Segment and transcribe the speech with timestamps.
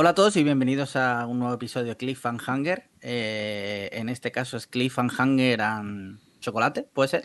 [0.00, 2.88] Hola a todos y bienvenidos a un nuevo episodio de Cliff and Hunger.
[3.00, 7.24] Eh, en este caso es Cliff and Hunger and chocolate, ¿puede ser?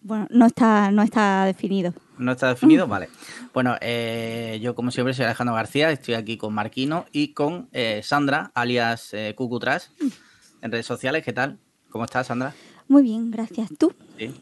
[0.00, 1.92] Bueno, no está, no está definido.
[2.16, 2.86] ¿No está definido?
[2.88, 3.10] Vale.
[3.52, 8.00] Bueno, eh, yo como siempre soy Alejandro García, estoy aquí con Marquino y con eh,
[8.02, 9.92] Sandra, alias Cucutras,
[10.62, 11.22] en redes sociales.
[11.22, 11.58] ¿Qué tal?
[11.90, 12.54] ¿Cómo estás, Sandra?
[12.88, 13.68] Muy bien, gracias.
[13.78, 13.92] ¿Tú?
[14.16, 14.34] Sí.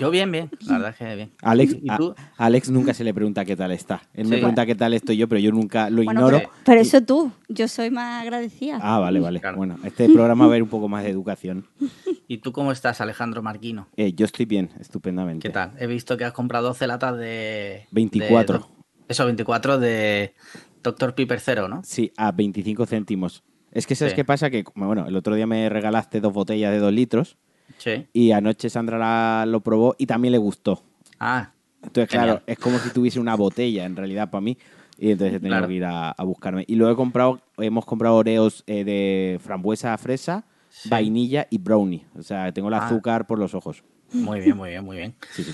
[0.00, 0.50] Yo bien, bien.
[0.66, 1.32] La verdad es que bien.
[1.42, 2.14] Alex, ¿Y a- tú?
[2.36, 4.02] Alex nunca se le pregunta qué tal está.
[4.14, 6.38] Él me pregunta qué tal estoy yo, pero yo nunca lo Bueno, ignoro.
[6.38, 7.30] pero, pero eso tú.
[7.48, 8.78] Yo soy más agradecida.
[8.82, 9.40] Ah, vale, vale.
[9.40, 9.56] Claro.
[9.56, 11.66] Bueno, este programa va a haber un poco más de educación.
[12.28, 13.88] ¿Y tú cómo estás, Alejandro Marquino?
[13.96, 15.46] Eh, yo estoy bien, estupendamente.
[15.48, 15.72] ¿Qué tal?
[15.78, 17.86] He visto que has comprado 12 latas de...
[17.90, 18.58] 24.
[18.58, 18.64] de-
[19.08, 20.34] eso, 24 de
[20.82, 21.14] Dr.
[21.14, 21.82] Piper Cero, ¿no?
[21.84, 23.42] Sí, a 25 céntimos.
[23.70, 24.16] Es que ¿sabes Sí.
[24.16, 24.48] qué pasa?
[24.50, 27.36] Que, bueno, el otro día me regalaste dos botellas de dos litros
[27.78, 28.06] Sí.
[28.12, 30.82] y anoche Sandra la- lo probó y también le gustó.
[31.18, 31.50] Ah,
[31.82, 32.42] Entonces, claro, Genial.
[32.46, 34.56] es como si tuviese una botella en realidad para mí.
[34.98, 35.68] Y entonces he tenido Claro.
[35.68, 36.64] que ir a, a buscarme.
[36.66, 40.88] Y luego he comprado, hemos comprado Oreos eh, de frambuesa fresa, Sí.
[40.88, 42.06] vainilla y brownie.
[42.18, 42.86] O sea, tengo el Ah.
[42.86, 43.82] azúcar por los ojos.
[44.12, 45.14] muy bien, muy bien, muy bien.
[45.32, 45.52] Sí, sí.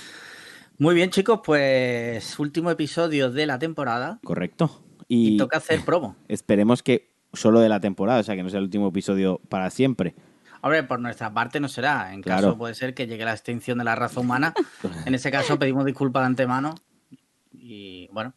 [0.78, 4.70] Muy bien, chicos, pues último episodio de la temporada Correcto.
[5.08, 6.14] y Y toca hacer promo.
[6.28, 9.68] esperemos que solo de la temporada, o sea, que no sea el último episodio para
[9.70, 10.14] siempre.
[10.62, 12.12] Hombre, por nuestra parte no será.
[12.12, 12.42] En Claro.
[12.48, 14.52] caso puede ser que llegue la extinción de la raza humana.
[15.06, 16.74] En ese caso pedimos disculpas de antemano.
[17.52, 18.34] Y bueno,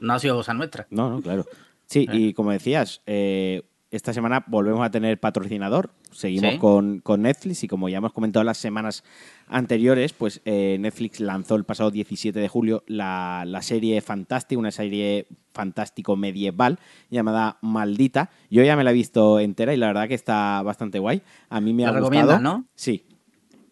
[0.00, 0.86] no ha sido cosa nuestra.
[0.90, 1.46] No, no, claro.
[1.86, 2.16] Sí, Eh.
[2.16, 5.90] y como decías, eh, esta semana volvemos a tener patrocinador.
[6.10, 6.58] Seguimos Sí.
[6.58, 9.04] con, con Netflix y como ya hemos comentado las semanas
[9.46, 14.70] anteriores, pues eh, Netflix lanzó el pasado 17 de julio la, la serie Fantástica, una
[14.70, 16.78] serie fantástico medieval
[17.10, 18.30] llamada Maldita.
[18.50, 21.22] Yo ya me la he visto entera y la verdad que está bastante guay.
[21.50, 22.38] A mí me ¿La ha gustado.
[22.40, 22.64] no?
[22.74, 23.04] Sí.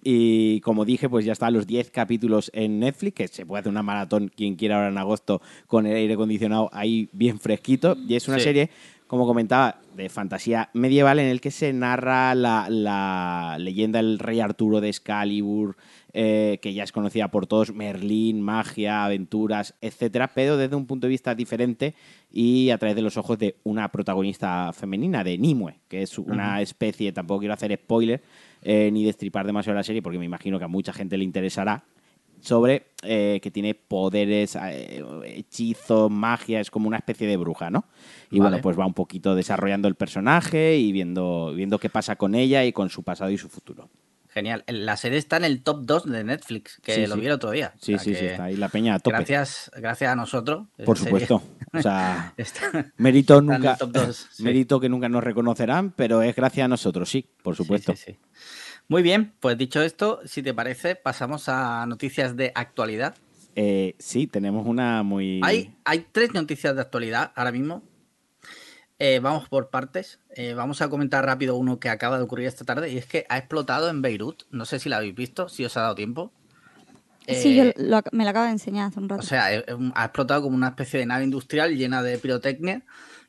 [0.03, 3.71] Y como dije, pues ya están los 10 capítulos en Netflix, que se puede hacer
[3.71, 7.97] una maratón quien quiera ahora en agosto con el aire acondicionado ahí bien fresquito.
[8.09, 8.45] Y es una Sí.
[8.45, 8.71] serie,
[9.11, 14.39] como comentaba, de fantasía medieval en el que se narra la, la leyenda del rey
[14.39, 15.77] Arturo de Excalibur,
[16.13, 21.09] eh, que ya es conocida por todos, Merlín, magia, aventuras, etcétera, pero desde un punto
[21.09, 21.97] de vista diferente
[22.31, 26.61] y a través de los ojos de una protagonista femenina, de Nimue, que es una
[26.63, 28.23] especie, tampoco quiero hacer spoiler,
[28.63, 31.83] eh, ni destripar demasiado la serie, porque me imagino que a mucha gente le interesará,
[32.41, 37.85] sobre eh, que tiene poderes, eh, hechizos, magia, es como una especie de bruja, ¿no?
[38.31, 38.51] Y Vale.
[38.51, 42.65] bueno, pues va un poquito desarrollando el personaje y viendo, viendo qué pasa con ella
[42.65, 43.89] y con su pasado y su futuro.
[44.33, 44.63] Genial.
[44.69, 47.21] La serie está en el top 2 de Netflix, que Sí, lo sí.
[47.21, 47.73] vi el otro día.
[47.75, 49.17] O Sí, sea sí, sí, está ahí la peña a tope.
[49.17, 50.69] Gracias, gracias a nosotros.
[50.85, 51.43] Por serie supuesto.
[51.73, 54.27] O sea, está- mérito está en el nunca, top 2.
[54.33, 54.43] sí.
[54.45, 57.95] mérito que nunca nos reconocerán, pero es gracias a nosotros, sí, por supuesto.
[57.97, 58.19] Sí, sí.
[58.91, 63.15] Muy bien, pues dicho esto, si te parece, pasamos a noticias de actualidad.
[63.55, 65.41] Eh, sí, tenemos una muy...
[65.45, 67.85] Hay, hay tres noticias de actualidad ahora mismo.
[68.99, 70.19] Eh, vamos por partes.
[70.35, 73.27] Eh, vamos a comentar rápido uno que acaba de ocurrir esta tarde y es que
[73.29, 74.43] ha explotado en Beirut.
[74.51, 76.33] No sé si la habéis visto, si os ha dado tiempo.
[77.29, 79.23] Sí, yo Eh, lo me lo acabo de enseñar hace un rato.
[79.23, 82.83] O sea, eh, eh, ha explotado como una especie de nave industrial llena de pirotecnia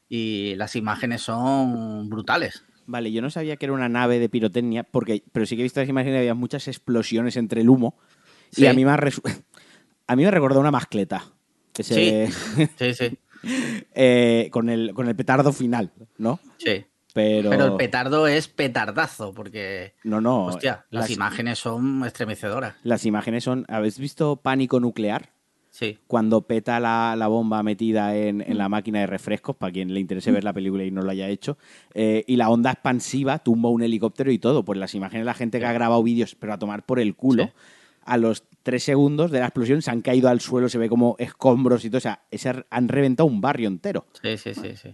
[0.09, 2.65] y las imágenes son brutales.
[2.91, 5.63] Vale, yo no sabía que era una nave de pirotecnia, porque, pero sí que he
[5.63, 7.95] visto las imágenes y había muchas explosiones entre el humo.
[8.51, 8.63] Sí.
[8.63, 9.21] Y a mí me ha resu-
[10.07, 11.23] a mí me recordó una mascleta.
[11.77, 12.29] Ese-
[12.77, 13.17] Sí, sí,
[13.95, 16.39] eh, con, el, con el petardo final, ¿no?
[16.57, 16.85] sí.
[17.13, 20.45] Pero, Pero el petardo es petardazo, porque, no, no.
[20.45, 22.75] hostia, las, las, imágenes son estremecedoras.
[22.83, 23.65] las imágenes son.
[23.67, 25.30] ¿Habéis visto Pánico Nuclear?
[25.73, 29.93] Sí, Cuando peta la, la bomba metida en, en la máquina de refrescos, para quien
[29.93, 31.57] le interese ver la película y no lo haya hecho,
[31.93, 34.65] eh, y la onda expansiva tumba un helicóptero y todo.
[34.65, 37.15] Pues las imágenes de la gente que ha grabado vídeos, pero a tomar por el
[37.15, 37.49] culo, Sí.
[38.03, 41.15] a los tres segundos de la explosión se han caído al suelo, se ve como
[41.19, 41.99] escombros y todo.
[41.99, 42.19] O sea,
[42.69, 44.05] han reventado un barrio entero.
[44.21, 44.75] sí, sí, sí.
[44.75, 44.89] sí.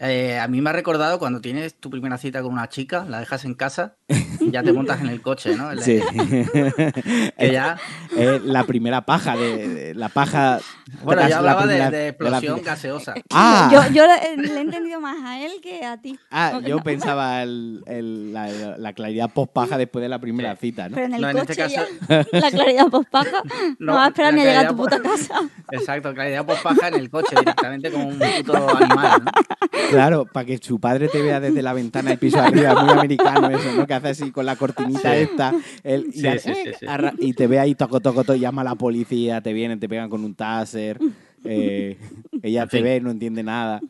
[0.00, 3.18] Eh, a mí me ha recordado cuando tienes tu primera cita con una chica, la
[3.18, 3.96] dejas en casa
[4.38, 5.70] y ya te montas en el coche, ¿no?
[5.72, 6.00] El- Sí.
[7.38, 7.76] Que ya,
[8.16, 10.60] Eh, la primera paja, de, de- la paja.
[11.02, 13.14] bueno, yo la hablaba de, primera- de la explosión gaseosa.
[13.32, 13.70] Ah.
[13.72, 16.18] Yo, yo le, le he entendido más a él que a ti.
[16.30, 16.82] Ah, No, yo no.
[16.84, 20.68] pensaba el- el- la, la claridad post-paja después de la primera Sí.
[20.68, 20.94] cita, ¿no?
[20.94, 23.42] Pero en el No, en este coche caso- ya, la claridad pospaja
[23.78, 25.40] no, No, va a esperar ni a llegar a tu puta casa.
[25.72, 29.30] Exacto, claridad por paja en el coche directamente como un puto animal, ¿no?
[29.88, 32.82] Claro, para que su padre te vea desde la ventana del piso de arriba, es
[32.82, 33.86] muy americano eso, ¿no?
[33.86, 35.20] Que hace así con la cortinita Sí.
[35.22, 35.54] esta.
[35.84, 36.86] el- y, Sí, ar- sí, sí, sí.
[36.86, 39.88] arra- y te ve ahí toco, toco, toco, llama a la policía, te vienen, te
[39.88, 40.98] pegan con un taser.
[41.44, 41.96] eh,
[42.42, 42.84] ella En te fin.
[42.84, 43.80] ve, no entiende nada.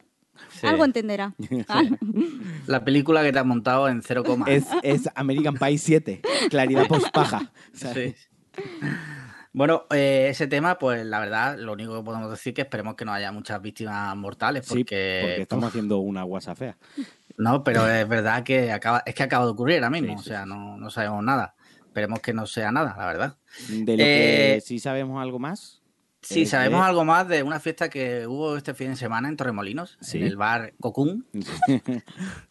[0.61, 0.67] Sí.
[0.67, 1.35] Algo entenderá.
[1.69, 1.97] Algo.
[2.67, 4.47] La película que te has montado en cero coma.
[4.49, 7.51] Es, es American Pie 7, claridad post-paja.
[7.75, 8.15] O sea, Sí.
[9.53, 12.95] Bueno, eh, ese tema, pues la verdad, lo único que podemos decir es que esperemos
[12.95, 16.77] que no haya muchas víctimas mortales, Sí, porque, porque estamos haciendo una guasa fea.
[17.37, 20.23] no, pero es verdad que acaba, es que acaba de ocurrir ahora mismo, Sí, o
[20.23, 21.55] sea, no, no sabemos nada.
[21.87, 23.37] Esperemos que no sea nada, la verdad.
[23.69, 25.83] De lo que Eh, sí sabemos algo más.
[26.21, 29.29] Sí, es sabemos de- algo más de una fiesta que hubo este fin de semana
[29.29, 30.19] en Torremolinos, Sí.
[30.19, 31.27] en el bar Cocún.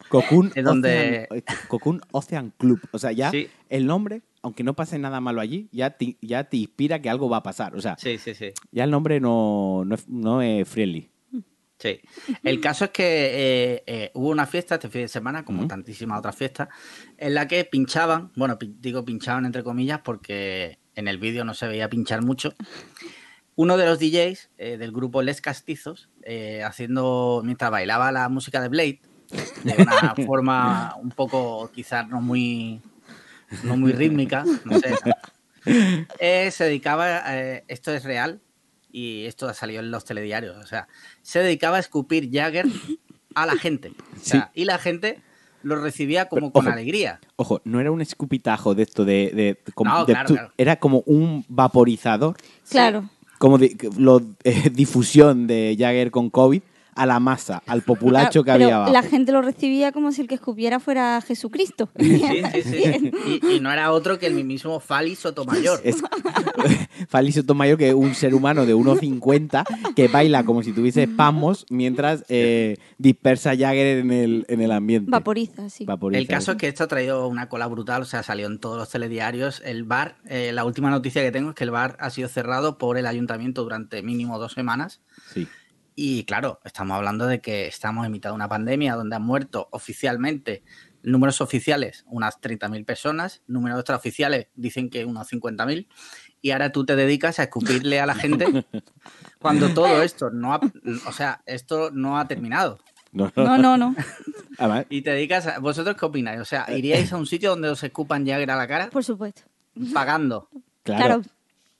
[0.08, 2.80] Cocoon, Es donde- Ocean, eh, Cocoon Ocean Club.
[2.92, 3.48] O sea, ya Sí.
[3.68, 7.28] el nombre, aunque no pase nada malo allí, ya te, ya te inspira que algo
[7.28, 7.76] va a pasar.
[7.76, 8.52] O sea, Sí, sí, sí.
[8.72, 11.10] ya el nombre no, no, es, no es friendly.
[11.78, 12.00] Sí.
[12.42, 16.18] El caso es que eh, eh, hubo una fiesta este fin de semana, como tantísimas
[16.18, 16.68] otras fiestas,
[17.16, 21.68] en la que pinchaban, bueno, digo pinchaban entre comillas porque en el vídeo no se
[21.68, 22.52] veía pinchar mucho.
[23.60, 28.60] Uno de los DJs eh, del grupo Les Castizos, eh, haciendo, mientras bailaba la música
[28.60, 29.00] de Blade,
[29.64, 32.80] de una forma un poco quizás no muy,
[33.64, 34.94] no muy rítmica, no sé,
[36.20, 38.40] eh, se dedicaba, eh, esto es real
[38.92, 40.86] y esto ha salido en los telediarios, o sea,
[41.22, 42.66] se dedicaba a escupir Jagger
[43.34, 43.90] a la gente.
[44.16, 45.20] O sea, Y la gente
[45.64, 46.72] lo recibía como Pero, con ojo.
[46.72, 47.18] alegría.
[47.34, 49.32] Ojo, no era un escupitajo de esto de.
[49.34, 50.52] de- como No, de claro, tu- claro.
[50.56, 52.36] Era como un vaporizador,
[52.70, 53.10] Claro.
[53.38, 56.62] Como de, lo, eh, difusión de Jagger con COVID
[56.98, 58.92] a la masa, al populacho que había abajo.
[58.92, 61.88] la gente lo recibía como si el que escupiera fuera Jesucristo.
[61.98, 62.20] Sí,
[62.52, 63.12] sí, sí.
[63.28, 65.80] Y, y no era otro que el mismo Fali Sotomayor.
[65.84, 66.02] Es
[67.08, 71.66] Fali Sotomayor, que es un ser humano de 1,50 que baila como si tuviese espasmos
[71.70, 75.10] mientras eh, dispersa Jagger en el, en el ambiente.
[75.10, 75.84] Vaporiza, sí.
[75.84, 76.18] Vaporiza.
[76.18, 78.76] El caso es que esto ha traído una cola brutal, o sea, salió en todos
[78.76, 79.62] los telediarios.
[79.64, 82.78] El bar, eh, la última noticia que tengo es que el bar ha sido cerrado
[82.78, 85.00] por el ayuntamiento durante mínimo dos semanas.
[85.32, 85.46] Sí.
[86.00, 89.66] Y claro, estamos hablando de que estamos en mitad de una pandemia donde han muerto
[89.72, 90.62] oficialmente,
[91.02, 95.88] números oficiales, unas 30.000 personas, números extraoficiales dicen que unos 50.000,
[96.40, 98.46] y ahora tú te dedicas a escupirle a la gente
[99.40, 100.60] cuando todo esto no ha,
[101.04, 102.78] o sea, esto no ha terminado.
[103.10, 103.96] No, No, no,
[104.90, 106.40] Y te dedicas a, ¿vosotros qué opináis?
[106.40, 108.88] O sea, ¿iríais a un sitio donde os escupan Jagger a la cara?
[108.90, 109.42] Por supuesto.
[109.92, 110.48] Pagando.
[110.84, 111.22] claro.
[111.22, 111.22] Claro,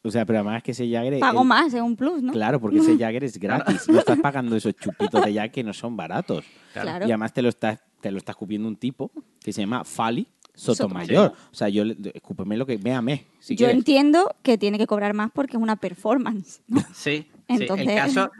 [0.08, 1.18] O sea, pero además que ese Jagger.
[1.20, 2.32] pago el- más, es un plus, ¿no?
[2.32, 3.88] Claro, porque ese Jagger es gratis.
[3.88, 6.44] No estás pagando esos chupitos de Jagger que no son baratos.
[6.72, 7.06] Claro.
[7.06, 9.10] Y además te lo estás, te lo está escupiendo un tipo
[9.40, 11.06] que se llama Fali Sotomayor.
[11.08, 11.32] Sotomayor.
[11.52, 13.26] O sea, yo le- escúpeme lo que véame.
[13.38, 13.76] Si Yo quieres.
[13.76, 16.80] entiendo que tiene que cobrar más porque es una performance, ¿no?
[16.94, 17.26] Sí, sí.
[17.46, 18.30] Entonces- El caso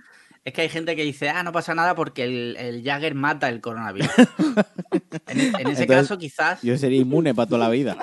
[0.45, 3.49] es que hay gente que dice, ah, no pasa nada porque el, el Jagger mata
[3.51, 4.09] el coronavirus.
[5.27, 7.97] en, en ese Entonces, caso, quizás, Yo sería inmune para toda la vida.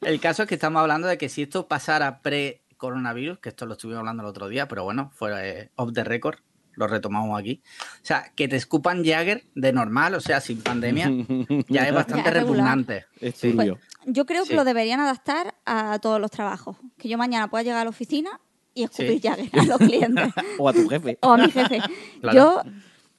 [0.00, 3.72] El caso es que estamos hablando de que si esto pasara pre-coronavirus, que esto lo
[3.74, 6.38] estuvimos hablando el otro día, pero bueno, fue eh, off the record,
[6.74, 7.62] lo retomamos aquí.
[8.02, 11.10] O sea, que te escupan Jagger de normal, o sea, sin pandemia,
[11.68, 12.34] ya es bastante Ya es regular.
[12.34, 13.06] repugnante.
[13.20, 13.52] Es Sí.
[13.52, 13.78] turbio.
[14.04, 14.50] Yo creo Sí.
[14.50, 16.76] que lo deberían adaptar a todos los trabajos.
[16.98, 18.40] Que yo mañana pueda llegar a la oficina
[18.74, 19.20] y escupir Sí.
[19.26, 20.28] Jagger a los clientes.
[20.58, 21.18] O a tu jefe.
[21.22, 21.80] o a mi jefe.
[22.20, 22.36] Claro.
[22.36, 22.62] Yo,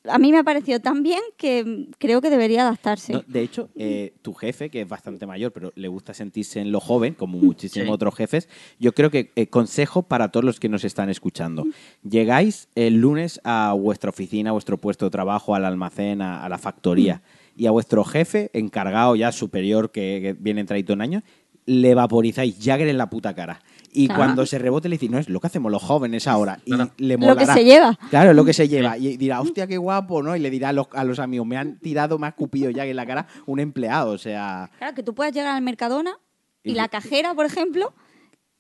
[0.10, 3.14] a mí me ha parecido tan bien que creo que debería adaptarse.
[3.14, 6.72] No, de hecho, eh, tu jefe, que es bastante mayor, pero le gusta sentirse en
[6.72, 7.92] lo joven, como muchísimos Sí.
[7.94, 8.50] otros jefes,
[8.80, 11.66] yo creo que eh, consejo para todos los que nos están escuchando.
[12.08, 16.50] Llegáis el lunes a vuestra oficina, a vuestro puesto de trabajo, al almacén, a, a
[16.50, 17.22] la factoría,
[17.56, 21.24] y a vuestro jefe, encargado ya superior, que, que viene traído un año,
[21.66, 23.60] le vaporizáis Jagger en la puta cara.
[23.92, 24.20] Y Claro.
[24.24, 26.60] cuando se rebote le decís, no, es lo que hacemos los jóvenes ahora.
[26.66, 26.92] Y Claro.
[26.98, 27.54] le lo que molará.
[27.54, 27.98] se lleva.
[28.10, 28.98] Claro, es lo que se lleva.
[28.98, 30.36] Y dirá, hostia, qué guapo, ¿no?
[30.36, 32.86] Y le dirá a los, a los amigos, me han tirado, me ha escupido ya
[32.86, 34.12] en la cara un empleado.
[34.12, 36.18] O sea, Claro, que tú puedas llegar al Mercadona
[36.64, 37.94] y Y- la cajera, por ejemplo,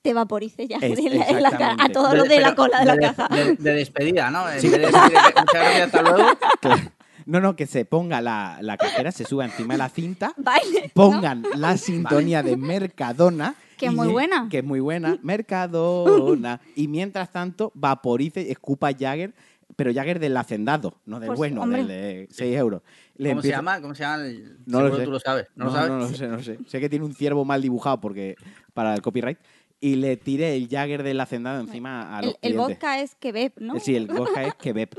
[0.01, 2.79] te vaporice ya Es- en la, en la cara, a todos los de la cola
[2.79, 3.27] de la de- caja.
[3.27, 4.48] De, de despedida, ¿no?
[4.50, 6.24] En vez de decir, muchas gracias, hasta luego.
[7.25, 10.84] no, no, que se ponga la, la cajera, se suba encima de la cinta, Baile.
[10.86, 10.91] ¿no?
[10.93, 13.55] pongan la sintonía de Mercadona.
[13.77, 14.48] Que es muy buena.
[14.50, 15.17] Que es muy buena.
[15.24, 16.60] Mercadona.
[16.75, 19.34] Y mientras tanto, vaporice, escupa Jagger,
[19.75, 21.79] pero Jagger del hacendado, no del Pues, bueno, hombre.
[21.79, 22.81] del de 6 euros.
[23.15, 23.81] Le ¿Cómo se llama?
[23.81, 24.25] ¿Cómo se llama?
[24.25, 25.05] el- No lo seguro sé.
[25.05, 25.48] tú lo sabes.
[25.55, 25.89] ¿No, No, lo sabes?
[25.91, 26.57] no, no sé, no sé.
[26.67, 28.36] Sé que tiene un ciervo mal dibujado porque
[28.74, 29.38] para el copyright.
[29.79, 33.53] Y le tiré el Jagger del hacendado encima a los El, el vodka es Quebec,
[33.60, 33.75] ¿no?
[33.75, 34.98] Eh, Sí, el vodka es Quebec.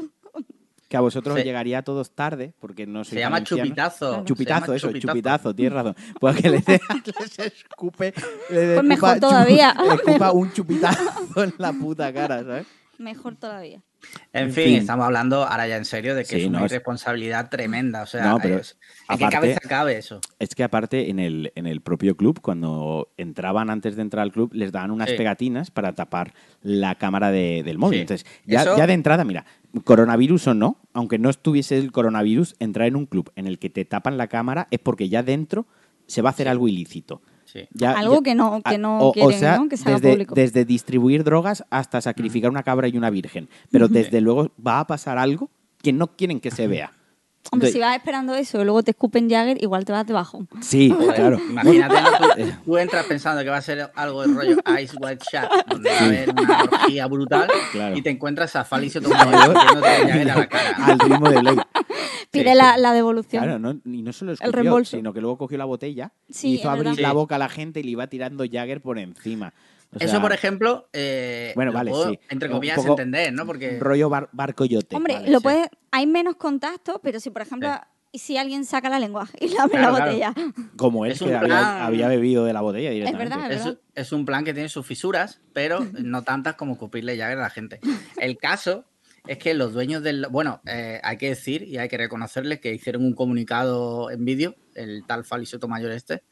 [0.88, 4.24] Que a vosotros Se- os llegaría a todos tarde, porque no sois Se llama chupitazo.
[4.24, 5.54] Chupitazo, eso, chupitazo.
[5.54, 5.94] tienes razón.
[6.18, 6.80] Pues que le dé-
[7.20, 8.14] les escupe.
[8.50, 9.74] le Pues mejor escupa- todavía.
[9.86, 12.66] le escupa un chupitazo en la puta cara, ¿sabes?
[12.98, 13.80] Mejor todavía.
[14.32, 14.74] En En fin, fin.
[14.76, 18.02] estamos hablando ahora ya en serio de que Sí, es una no, es- irresponsabilidad tremenda.
[18.02, 18.76] O sea, No, pero es-
[19.08, 20.20] ¿en qué cabeza cabe eso?
[20.38, 24.32] Es que aparte en el, en el propio club, cuando entraban antes de entrar al
[24.32, 25.16] club, les daban unas Sí.
[25.16, 27.98] pegatinas para tapar la cámara de- del móvil.
[27.98, 28.00] Sí.
[28.02, 29.44] Entonces, ya, Eso- ya de entrada, mira,
[29.84, 33.70] coronavirus o no, aunque no estuviese el coronavirus, entrar en un club en el que
[33.70, 35.66] te tapan la cámara es porque ya dentro
[36.06, 37.20] se va a hacer algo ilícito.
[37.44, 37.60] Sí.
[37.72, 39.68] Ya- Algo ya- que no, que no o- o quieren, sea, ¿no?
[39.68, 40.34] Que se haga desde, público.
[40.34, 43.48] desde distribuir drogas hasta sacrificar una cabra y una virgen.
[43.70, 45.50] Pero desde luego va a pasar algo
[45.82, 46.92] que no quieren que se vea.
[47.50, 50.46] Hombre, si vas esperando eso y luego te escupen Jagger, igual te vas debajo.
[50.60, 51.38] Sí, claro.
[51.50, 52.10] Imagínate, ¿no?
[52.46, 55.90] tú, tú entras pensando que va a ser algo de rollo Ice White Shot, donde
[55.90, 57.96] va a haber una orgía brutal Claro.
[57.96, 60.76] y te encuentras a Falicio a Jagger a la cara.
[60.84, 61.62] Al ritmo de Blade.
[62.30, 63.42] Pide la, la devolución.
[63.42, 64.96] Claro, no, y no solo escupió, reembolso.
[64.96, 67.00] sino que luego cogió la botella Sí, y hizo abrir verdad.
[67.02, 69.54] la boca a la gente y le iba tirando Jagger por encima.
[69.94, 72.18] O Eso, por ejemplo, eh, Bueno, lo vale, puedo, sí.
[72.28, 73.46] entre comillas, entender, ¿no?
[73.46, 74.94] Porque rollo bar- barco yote.
[74.94, 75.42] Hombre, Vale, lo sí.
[75.44, 77.70] puedes, hay menos contacto, pero si por ejemplo,
[78.12, 80.04] y si alguien saca la lengua y lame Claro, la claro.
[80.04, 80.34] botella.
[80.76, 83.34] Como él Es que un había, había bebido de la botella directamente.
[83.36, 87.38] verdad, es, es un plan que tiene sus fisuras, pero no tantas como cupirle Jagger
[87.38, 87.80] a la gente.
[88.18, 88.84] El caso
[89.26, 90.26] es que los dueños del...
[90.30, 94.54] Bueno, eh, hay que decir y hay que reconocerles que hicieron un comunicado en vídeo,
[94.74, 96.22] el tal Falicio Mayor este,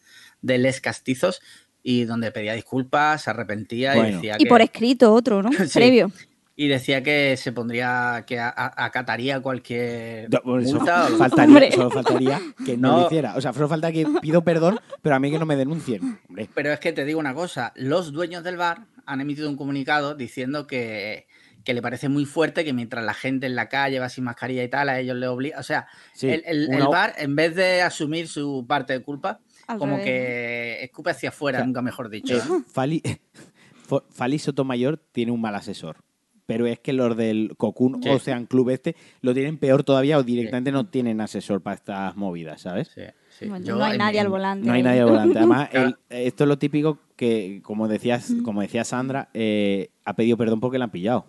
[0.40, 1.40] de Les Castizos,
[1.88, 4.08] y donde pedía disculpas, se arrepentía y Bueno.
[4.10, 4.46] Y decía que...
[4.46, 5.50] por escrito otro, ¿no?
[5.68, 5.78] Sí.
[5.78, 6.10] Previo.
[6.56, 11.70] Y decía que se pondría, que a- a- acataría cualquier No, por eso multa faltaría,
[11.70, 13.00] solo faltaría que no, No.
[13.02, 13.36] lo hiciera.
[13.36, 16.18] O sea, solo falta que pido perdón, pero a mí que no me denuncien.
[16.28, 19.56] Hombre, Pero es que te digo una cosa, los dueños del bar han emitido un
[19.56, 21.26] comunicado diciendo que,
[21.62, 24.64] que le parece muy fuerte que mientras la gente en la calle va sin mascarilla
[24.64, 25.60] y tal, a ellos les obliga...
[25.60, 29.78] O sea, sí, el, el- bar, en vez de asumir su parte de culpa, Al
[29.78, 32.36] como revés, que escupe hacia afuera, O sea, nunca mejor dicho.
[32.36, 32.40] eh.
[34.10, 35.96] Fali, Sotomayor tiene un mal asesor.
[36.46, 38.08] Pero es que los del Cocoon Sí.
[38.08, 42.60] Ocean Club este lo tienen peor todavía o directamente no tienen asesor para estas movidas,
[42.62, 42.88] ¿sabes?
[42.94, 43.02] Sí,
[43.36, 43.48] sí.
[43.48, 44.64] Bueno, Yo no hay en- nadie al volante.
[44.66, 45.38] No hay nadie al volante.
[45.38, 45.88] Además, Claro.
[45.88, 45.96] el-
[46.26, 50.78] esto es lo típico que, como decías, como decía Sandra, eh, ha pedido perdón porque
[50.78, 51.26] la han pillado.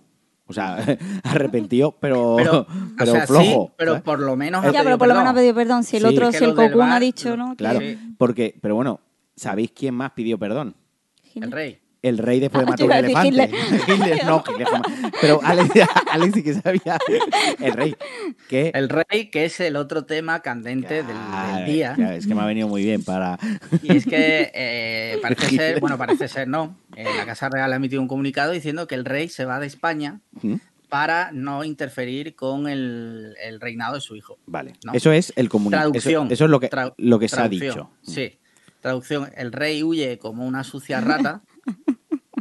[0.47, 0.77] O sea,
[1.23, 2.65] arrepentido, pero, Pero,
[2.97, 3.43] pero o sea, flojo.
[3.67, 4.03] sí, pero ¿sabes?
[4.03, 4.63] por lo menos.
[4.63, 5.35] Ya, pero pedido por lo menos ha perdón.
[5.41, 5.83] pedido perdón.
[5.83, 6.07] Si el Sí.
[6.09, 7.55] otro, si el Cocoon ha dicho, ¿no?
[7.55, 7.97] Claro, Sí.
[8.17, 8.99] porque, pero bueno,
[9.35, 10.75] ¿sabéis quién más pidió perdón?
[11.35, 11.79] El rey.
[12.07, 13.27] El rey después de Ah, matar un elefante.
[13.27, 13.49] Hitler,
[14.25, 14.91] no, Hitler jamás.
[15.21, 15.69] Pero Alex,
[16.11, 16.97] Alex sí que sabía.
[17.59, 17.95] El rey.
[18.49, 21.93] Que, El rey, que es el otro tema candente del- día.
[21.95, 23.37] claro, es que me ha venido muy bien para.
[23.83, 26.77] Y es que eh, parece ser, bueno, parece ser no.
[26.95, 29.67] Eh, la Casa Real ha emitido un comunicado diciendo que el rey se va de
[29.67, 30.55] España ¿Mm?
[30.89, 34.37] para no interferir con el, el reinado de su hijo.
[34.45, 34.73] Vale.
[34.85, 34.93] No.
[34.93, 35.91] Eso es el comunicado.
[35.93, 36.31] Eso, Traducción.
[36.31, 37.89] eso es lo que, lo que se ha dicho.
[38.01, 38.37] Sí.
[38.81, 39.29] Traducción.
[39.35, 41.41] El rey huye como una sucia rata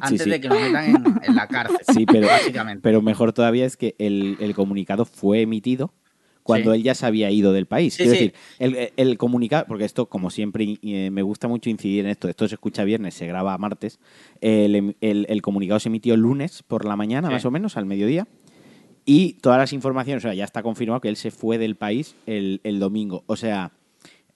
[0.07, 0.31] antes sí.
[0.31, 1.79] de que lo metan en, en la cárcel.
[1.95, 2.81] Sí, pero, Básicamente.
[2.83, 5.93] pero mejor todavía es que el, el comunicado fue emitido
[6.43, 6.77] cuando Sí.
[6.79, 7.95] él ya se había ido del país.
[7.95, 8.19] Sí, Quiero sí.
[8.27, 12.29] decir, el, el comunicado, porque esto, como siempre, eh, me gusta mucho incidir en esto,
[12.29, 13.99] esto se escucha viernes, se graba martes,
[14.41, 17.85] el, em- el- el comunicado se emitió lunes por la mañana, más o menos, al
[17.87, 18.29] mediodía,
[19.05, 22.15] y todas las informaciones, o sea, ya está confirmado que él se fue del país
[22.27, 23.25] el, domingo.
[23.27, 23.73] O sea,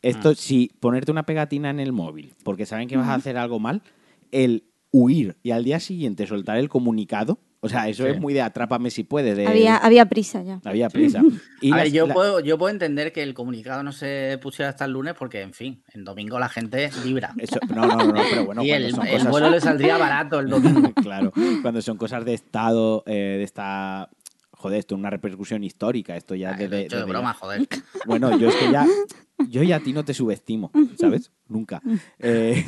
[0.03, 3.61] esto, si ponerte una pegatina en el móvil, porque saben que vas a hacer algo
[3.61, 3.83] mal,
[4.33, 8.11] el huir y al día siguiente soltar el comunicado, o sea, eso Sí.
[8.11, 9.37] es muy de atrápame si puedes.
[9.37, 10.61] De, Había, había prisa ya.
[10.65, 11.21] había prisa.
[11.61, 14.39] Y a las- ver, yo, la- puedo, yo puedo entender que el comunicado no se
[14.43, 17.35] pusiera hasta el lunes porque, en fin, en domingo la gente libra.
[17.39, 20.41] eso- no, no, no, pero bueno, y el, son el cosas- vuelo le saldría barato
[20.41, 20.93] el domingo.
[21.03, 21.33] claro,
[21.63, 24.09] cuando son cosas de Estado, eh, de esta...
[24.53, 27.03] Joder, esto es una repercusión histórica, esto ya Ay, de, lo he de- hecho de
[27.05, 27.67] de- broma, joder.
[28.07, 28.87] Bueno, yo es que ya.
[29.49, 31.31] Yo ya a ti no te subestimo, ¿sabes?
[31.49, 31.81] Nunca.
[32.19, 32.67] Eh,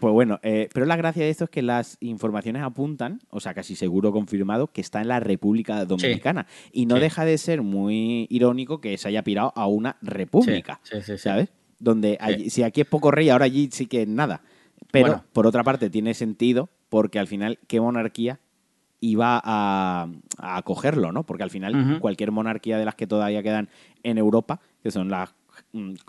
[0.00, 3.54] pues bueno, eh, pero la gracia de esto es que las informaciones apuntan, o sea,
[3.54, 6.46] casi seguro confirmado, que está en la República Dominicana.
[6.72, 7.02] Y no Sí.
[7.02, 11.12] deja de ser muy irónico que se haya pirado a una república, Sí, sí, sí,
[11.12, 11.18] sí.
[11.18, 11.52] ¿sabes?
[11.78, 14.42] Donde allí- si aquí es poco rey, ahora allí sí que es nada.
[14.90, 15.24] Pero Bueno.
[15.32, 18.40] por otra parte tiene sentido porque al final, ¿qué monarquía
[19.00, 21.24] iba a, a acogerlo, ¿no?
[21.24, 23.68] Porque al final cualquier monarquía de las que todavía quedan
[24.02, 25.34] en Europa, que son las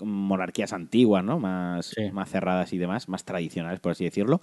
[0.04, 1.40] monarquías antiguas, ¿no?
[1.40, 2.12] Más, Sí.
[2.12, 4.42] más cerradas y demás, más tradicionales, por así decirlo,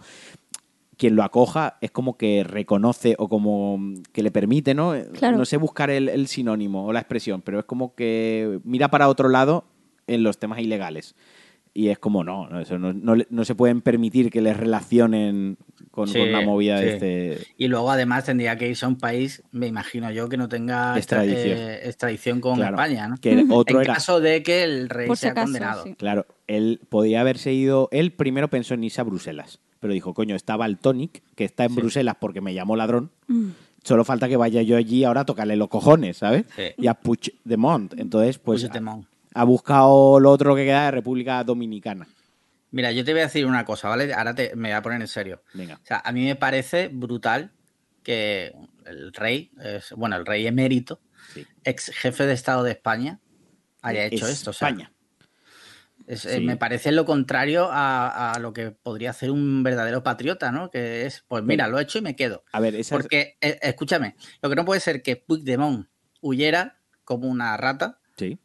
[0.98, 3.78] quien lo acoja es como que reconoce o como
[4.12, 4.94] que le permite, ¿no?
[5.12, 5.36] Claro.
[5.36, 9.08] No sé buscar el, el sinónimo o la expresión, pero es como que mira para
[9.08, 9.64] otro lado
[10.06, 11.14] en los temas ilegales.
[11.74, 14.56] Y es como, no, no, eso no, no le- no se pueden permitir que les
[14.56, 15.58] relacionen
[15.96, 16.92] con, Sí, con una movida de sí.
[16.94, 17.46] este...
[17.56, 20.94] Y luego, además, tendría que irse a un país, me imagino yo, que no tenga
[20.98, 21.58] Extradición.
[21.58, 23.16] eh, extradición con Claro, España, ¿no?
[23.16, 23.94] Que otro en era...
[23.94, 25.84] caso de que el rey Por sea acaso, condenado.
[25.84, 25.94] sí.
[25.94, 27.88] Claro, él podía haberse ido.
[27.92, 31.64] Él primero pensó en irse a Bruselas, pero dijo, coño, estaba el Tonic, que está
[31.64, 31.76] en Sí.
[31.76, 33.10] Bruselas porque me llamó ladrón.
[33.28, 33.48] Mm.
[33.82, 36.44] Solo falta que vaya yo allí ahora a tocarle los cojones, ¿sabes?
[36.56, 36.62] Sí.
[36.76, 37.94] Y a Puigdemont.
[37.98, 39.06] Entonces, pues Puigdemont.
[39.32, 42.06] ha buscado lo otro que queda de República Dominicana.
[42.76, 44.12] Mira, yo te voy a decir una cosa, ¿vale?
[44.12, 45.42] Ahora te, me voy a poner en serio.
[45.54, 45.80] Venga.
[45.82, 47.54] O sea, a mí me parece brutal
[48.02, 48.52] que
[48.84, 51.00] el rey, es, bueno, el rey emérito,
[51.32, 51.46] Sí.
[51.64, 53.18] ex jefe de Estado de España,
[53.80, 54.50] haya hecho esto.
[54.50, 54.92] O sea, España.
[56.06, 56.40] Es, eh, Sí.
[56.44, 60.70] me parece lo contrario a, a lo que podría hacer un verdadero patriota, ¿no?
[60.70, 62.44] Que es, pues mira, lo he hecho y me quedo.
[62.52, 65.88] A ver, Porque, eh, escúchame, lo que no puede ser que Puigdemont
[66.20, 68.38] huyera como una rata Sí,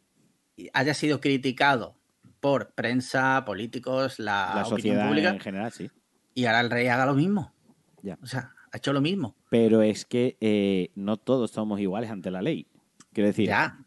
[0.56, 1.98] y haya sido criticado
[2.42, 5.88] por prensa, políticos, la, la opinión sociedad pública en general, sí.
[6.34, 7.54] y ahora el rey haga lo mismo.
[8.02, 8.18] Ya.
[8.20, 9.36] O sea, ha hecho lo mismo.
[9.48, 12.66] Pero es que eh, no todos somos iguales ante la ley.
[13.12, 13.78] Quiero decir, Ya.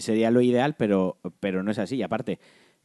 [0.00, 1.94] sería lo ideal, pero, pero no es así.
[1.94, 2.40] Y aparte,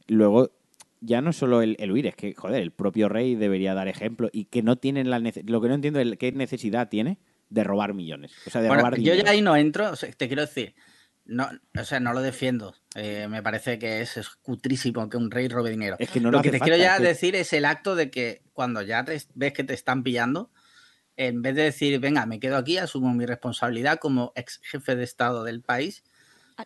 [0.06, 0.52] luego,
[1.00, 4.30] ya no solo el, el huir, es que, joder, el propio rey debería dar ejemplo
[4.32, 7.94] y que no tienen la Lo que no entiendo es qué necesidad tiene de robar
[7.94, 8.32] millones.
[8.46, 10.76] O sea, de Bueno, robar yo ya ahí no entro, o sea, te quiero decir,
[11.30, 12.74] no, o sea, no lo defiendo.
[12.96, 15.96] Eh, me parece que es, es cutrísimo que un rey robe dinero.
[15.98, 18.42] Es que no lo que te quiero ya que- decir es el acto de que
[18.52, 20.50] cuando ya te, ves que te están pillando,
[21.16, 25.04] en vez de decir, venga, me quedo aquí, asumo mi responsabilidad como ex jefe de
[25.04, 26.02] Estado del país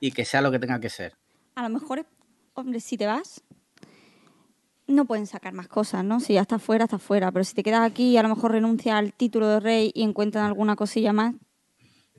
[0.01, 1.15] y que sea lo que tenga que ser.
[1.57, 2.07] A lo mejor,
[2.55, 3.43] hombre, si te vas,
[4.87, 6.21] no pueden sacar más cosas, ¿no?
[6.21, 7.33] Si ya estás fuera, estás fuera.
[7.33, 10.03] Pero si te quedas aquí y a lo mejor renuncias al título de rey y
[10.03, 11.35] encuentran alguna cosilla más,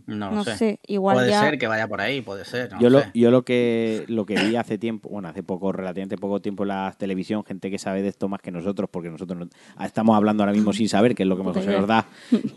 [0.07, 0.55] No, lo no sé.
[0.57, 1.41] sé, igual puede ya...
[1.41, 2.71] ser que vaya por ahí, puede ser.
[2.73, 3.11] no yo, lo, sé.
[3.15, 6.69] yo lo que lo que vi hace tiempo, bueno, hace poco, relativamente poco tiempo en
[6.69, 10.43] la televisión, gente que sabe de esto más que nosotros, porque nosotros no- estamos hablando
[10.43, 12.07] ahora mismo sin saber, que es lo que mejor se nos da,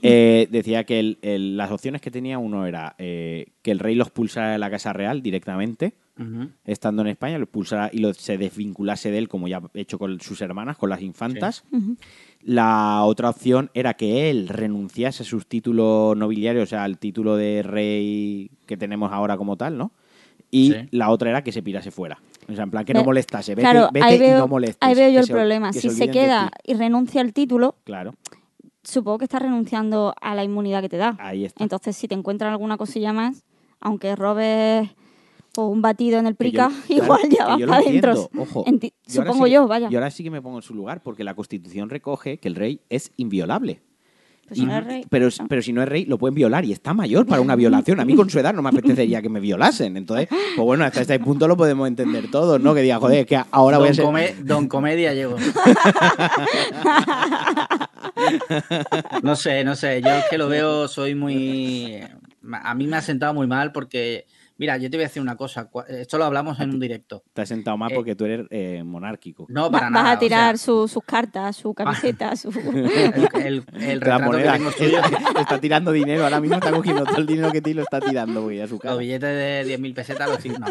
[0.02, 3.94] eh, decía que el- el- las opciones que tenía uno era eh, que el rey
[3.94, 5.94] los pulsara de la Casa Real directamente,
[6.64, 9.98] estando en España, lo expulsara y lo, se desvinculase de él, como ya ha hecho
[10.00, 11.62] con sus hermanas, con las infantas.
[12.42, 17.36] La otra opción era que él renunciase a sus títulos nobiliarios, o sea, al título
[17.36, 19.90] de rey que tenemos ahora como tal, ¿no?
[20.50, 20.76] Y Sí.
[20.92, 22.20] la otra era que se pirase fuera.
[22.50, 23.54] O sea, en plan, que no molestase.
[23.54, 24.78] Vete, claro, vete ahí y veo, no molestes.
[24.80, 25.72] ahí veo yo el se- problema.
[25.74, 28.14] Si se queda y renuncia al título, Claro,
[28.82, 31.16] supongo que está renunciando a la inmunidad que te da.
[31.20, 31.62] ahí está.
[31.62, 33.44] Entonces, si te encuentran alguna cosilla más,
[33.80, 34.88] aunque robes
[35.52, 38.10] pues, un batido en el yo- prica, claro, igual ya lo para adentro.
[38.12, 38.64] entiendo, ojo.
[38.64, 39.88] Enti- Yo ahora Supongo sí yo, vaya.
[39.90, 42.54] Y ahora sí que me pongo en su lugar, porque la Constitución recoge que el
[42.54, 43.82] rey es inviolable.
[44.46, 45.46] Pues si no eres rey, pero, no.
[45.46, 48.00] pero si no es rey, lo pueden violar y está mayor para una violación.
[48.00, 49.94] A mí con su edad no me apetecería que me violasen.
[49.98, 52.74] Entonces, pues bueno, hasta este punto lo podemos entender todos, ¿no?
[52.74, 54.04] Que diga, joder, es que ahora voy a Don, ser...
[54.06, 55.36] Come- Don Comedia llego.
[59.22, 60.00] no sé, no sé.
[60.02, 61.98] Yo es que lo veo, soy muy.
[62.62, 64.26] A mí me ha sentado muy mal porque.
[64.58, 65.70] Mira, yo te voy a decir una cosa.
[65.70, 67.22] cua- Esto lo hablamos en un directo.
[67.32, 69.46] Te has sentado más Eh, porque tú eres eh, monárquico.
[69.48, 70.10] No, Va- para vas nada.
[70.10, 71.72] a tirar o su- sus cartas, su
[72.12, 72.50] camiseta, su...
[72.50, 74.98] el, el- el La retrato que tengo suyo.
[75.40, 78.00] está tirando dinero, ahora mismo está cogiendo todo el dinero que tiene y lo está
[78.00, 78.94] tirando güey, a su cara.
[78.94, 80.66] Los billetes de 10.000 pesetas los signo.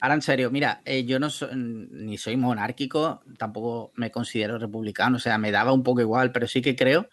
[0.00, 5.16] Ahora, en serio, mira, eh, yo no soy, ni soy monárquico, tampoco me considero republicano,
[5.16, 7.08] o sea, me daba un poco igual, pero sí que creo,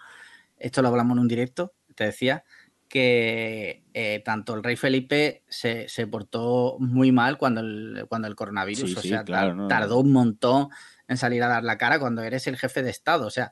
[0.57, 2.43] esto lo hablamos en un directo, te decía,
[2.89, 8.35] que eh, tanto el rey Felipe se, se portó muy mal cuando el, cuando el
[8.35, 9.67] coronavirus, Sí, o sí, sea, claro, no, no.
[9.67, 10.69] tardó un montón
[11.07, 13.51] en salir a dar la cara cuando eres el jefe de Estado, o sea,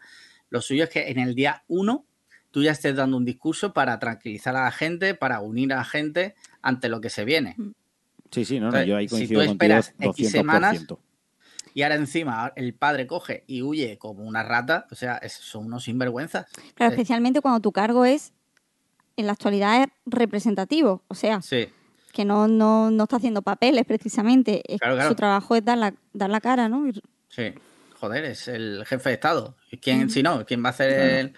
[0.49, 2.05] lo suyo es que en el día uno
[2.51, 5.83] tú ya estés dando un discurso para tranquilizar a la gente, para unir a la
[5.85, 7.55] gente ante lo que se viene.
[8.31, 10.31] Sí, sí, no, no, Entonces, yo ahí si coincido tú contigo esperas X 200%.
[10.31, 10.85] semanas,
[11.73, 15.83] Y ahora encima el padre coge y huye como una rata, o sea, son unos
[15.83, 16.47] sinvergüenzas.
[16.73, 18.33] Claro, especialmente cuando tu cargo es,
[19.17, 21.03] en la actualidad, es representativo.
[21.09, 21.67] O sea, Sí,
[22.13, 24.63] que no, no, no está haciendo papeles precisamente.
[24.71, 25.09] Es- Claro, claro.
[25.09, 26.85] Su trabajo es dar la, dar la cara, ¿no?
[27.29, 27.53] Sí.
[27.99, 29.55] Joder, es el jefe de Estado.
[29.71, 30.45] ¿Y ¿Quién, si no?
[30.45, 31.33] ¿Quién va a hacer el...?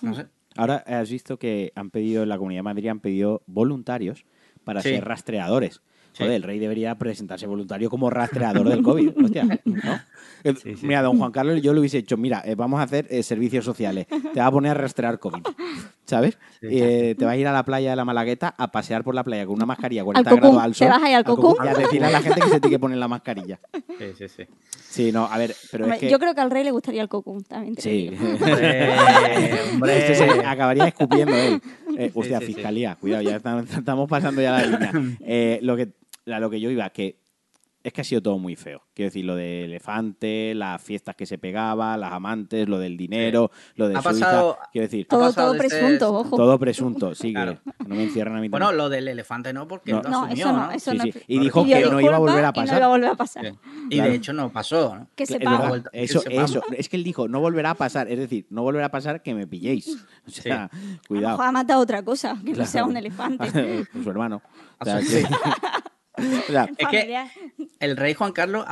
[0.00, 0.26] No sé.
[0.56, 4.24] Ahora has visto que han pedido, en la Comunidad de Madrid han pedido voluntarios
[4.62, 4.90] para Sí.
[4.90, 5.82] ser rastreadores.
[6.14, 6.22] Sí.
[6.22, 9.10] Joder, el rey debería presentarse voluntario como rastreador del COVID.
[9.24, 9.52] Hostia, ¿no?
[10.44, 10.86] Eh, Sí, sí.
[10.86, 13.64] Mira, don Juan Carlos, yo le hubiese dicho, mira, eh, vamos a hacer eh, servicios
[13.64, 14.06] sociales.
[14.34, 15.42] Te va a poner a rastrear COVID.
[16.04, 16.36] ¿Sabes?
[16.60, 16.68] Sí.
[16.70, 19.24] Eh, te vas a ir a la playa de la Malagueta a pasear por la
[19.24, 20.40] playa con una mascarilla 40 Cocún.
[20.50, 20.88] grados al Te sol.
[20.88, 21.56] vas ahí al Cocún.
[21.64, 23.58] Y a decirle a la gente que se tiene que poner la mascarilla.
[23.98, 24.42] Sí, sí, sí.
[24.90, 26.10] Sí, no, a ver, pero Hombre, es que...
[26.10, 28.10] Yo creo que al rey le gustaría el cocún, también te Sí.
[28.20, 28.90] Hombre,
[29.72, 29.98] hombre.
[29.98, 31.60] Este se acabaría escupiendo él.
[31.96, 32.52] Eh, hostia, sí, sí.
[32.54, 34.92] fiscalía, cuidado, ya estamos, estamos pasando ya la línea.
[35.26, 35.88] Eh, lo que,
[36.26, 37.22] a lo que yo iba, que
[37.82, 38.82] es que ha sido todo muy feo.
[38.94, 43.50] Quiero decir, lo del elefante, las fiestas que se pegaba, las amantes, lo del dinero,
[43.74, 44.24] lo de Ha Suiza.
[44.24, 46.34] pasado- Quiero decir, Todo, todo de ser- presunto, ojo.
[46.34, 47.58] todo presunto, sí, que Claro.
[47.86, 48.78] no me encierran a mí Bueno, también.
[48.78, 49.98] lo del elefante no, porque No.
[49.98, 50.72] él lo No, asumió, eso no, ¿no?
[50.72, 51.04] eso Sí, no.
[51.04, 51.12] sí.
[51.28, 52.68] Y Lo dijo que no iba a volver a y pasar.
[52.72, 53.44] no iba a volver a pasar.
[53.44, 53.52] Sí.
[53.90, 54.10] Y Claro.
[54.10, 54.96] de hecho no pasó.
[54.96, 55.06] ¿no?
[55.14, 55.82] Que Es sepamos.
[55.92, 56.50] que eso, sepamos.
[56.52, 56.62] eso.
[56.78, 58.10] Es que él dijo, no volverá a pasar.
[58.10, 59.94] Es decir, no volverá a pasar que me pilléis.
[60.26, 61.28] O sea, A lo cuidado.
[61.36, 63.44] mejor ha matado otra cosa, que no sea un elefante.
[64.02, 64.40] Su hermano.
[64.80, 65.26] O A sea, que-
[66.16, 67.26] o sea, Es que
[67.80, 68.64] el rey Juan Carlos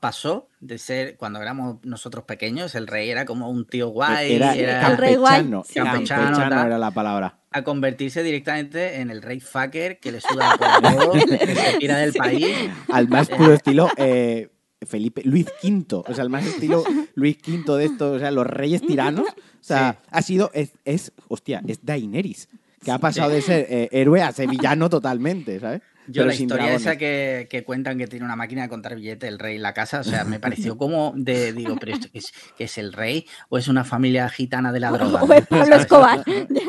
[0.00, 4.54] pasó de ser, cuando éramos nosotros pequeños, el rey era como un tío guay, era,
[4.54, 5.64] era- El rey guay, campechano.
[5.64, 5.74] sí.
[5.74, 6.66] Campechano, Campechano tal.
[6.66, 7.38] era la palabra.
[7.50, 11.98] a convertirse directamente en el rey fucker que le suda por todo, que se tira
[11.98, 12.46] del país.
[12.90, 14.50] Al más puro estilo eh,
[14.86, 16.84] Felipe, Luis V, o sea, el más estilo
[17.14, 19.28] Luis V de estos, o sea, los reyes tiranos.
[19.28, 19.34] O
[19.68, 22.48] sea, ha sido, es, es, hostia, es Daenerys,
[22.84, 25.82] que ha pasado de ser eh, héroe a ser villano totalmente, ¿sabes?
[26.08, 26.82] Yo Pero la historia dragones.
[26.82, 29.74] esa que, que cuentan que tiene una máquina de contar billetes el rey en la
[29.74, 33.26] casa, o sea, me pareció como de, digo, pero esto es, ¿qué es el rey
[33.50, 35.22] o es una familia gitana de la droga?
[35.22, 36.24] O es Pablo Escobar.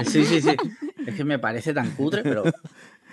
[0.06, 0.56] Sí, sí, sí.
[1.08, 2.44] Es que me parece tan cutre, pero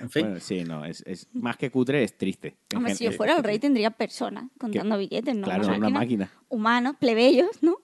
[0.01, 0.23] en fin.
[0.27, 2.57] Bueno, sí, no, es, es más que cutre, es triste.
[2.75, 5.45] Hombre, si yo fuera el rey tendría personas contando billetes, ¿no?
[5.45, 6.31] Claro, una máquina.
[6.49, 7.77] Humanos, plebeyos, ¿no?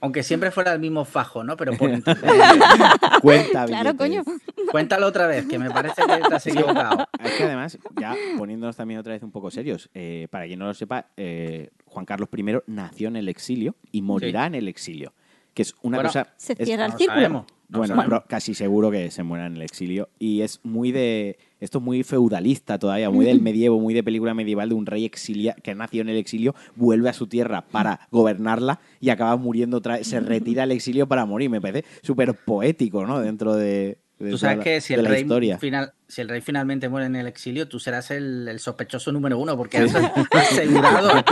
[0.00, 1.56] Aunque siempre fuera el mismo fajo, ¿no?
[1.56, 1.90] Pero por
[3.22, 4.22] Cuenta Claro, coño.
[4.70, 7.08] cuéntalo otra vez, que me parece que te has equivocado.
[7.22, 10.66] Es que además, ya poniéndonos también otra vez un poco serios, eh, para quien no
[10.66, 15.14] lo sepa, eh, Juan Carlos I nació en el exilio y morirá en el exilio.
[15.54, 16.34] Que es una Bueno, cosa.
[16.36, 17.46] Se es- cierra el círculo.
[17.68, 20.08] No bueno, casi seguro que se muera en el exilio.
[20.18, 21.38] Y es muy de.
[21.58, 25.04] Esto es muy feudalista todavía, muy del medievo, muy de película medieval de un rey
[25.04, 29.78] exilia que nació en el exilio, vuelve a su tierra para gobernarla y acaba muriendo
[29.78, 30.06] otra vez.
[30.06, 31.50] Se retira al exilio para morir.
[31.50, 33.20] Me parece súper poético, ¿no?
[33.20, 33.98] Dentro de.
[34.18, 35.26] Tú sabes que si el, rey
[35.60, 39.38] final, si el rey finalmente muere en el exilio, tú serás el, el sospechoso número
[39.38, 39.94] uno, porque has
[40.32, 41.22] asegurado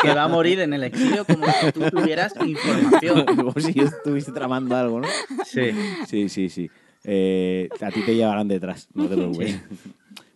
[0.00, 3.26] que va a morir en el exilio como si tú tuvieras información.
[3.36, 5.08] Como si yo estuviese tramando algo, ¿no?
[5.44, 5.72] Sí.
[6.06, 6.70] Sí, sí, sí.
[7.02, 9.60] Eh, a ti te llevarán detrás, no te preocupes.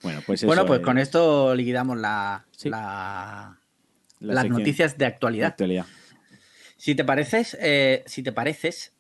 [0.03, 0.49] Bueno, pues eso.
[0.49, 2.69] Bueno, pues eh, con esto liquidamos la, Sí.
[2.69, 3.59] la-
[4.19, 5.49] la las noticias de de actualidad.
[5.51, 5.87] actualidad.
[6.77, 8.93] Si te pareces, eh, si te pareces,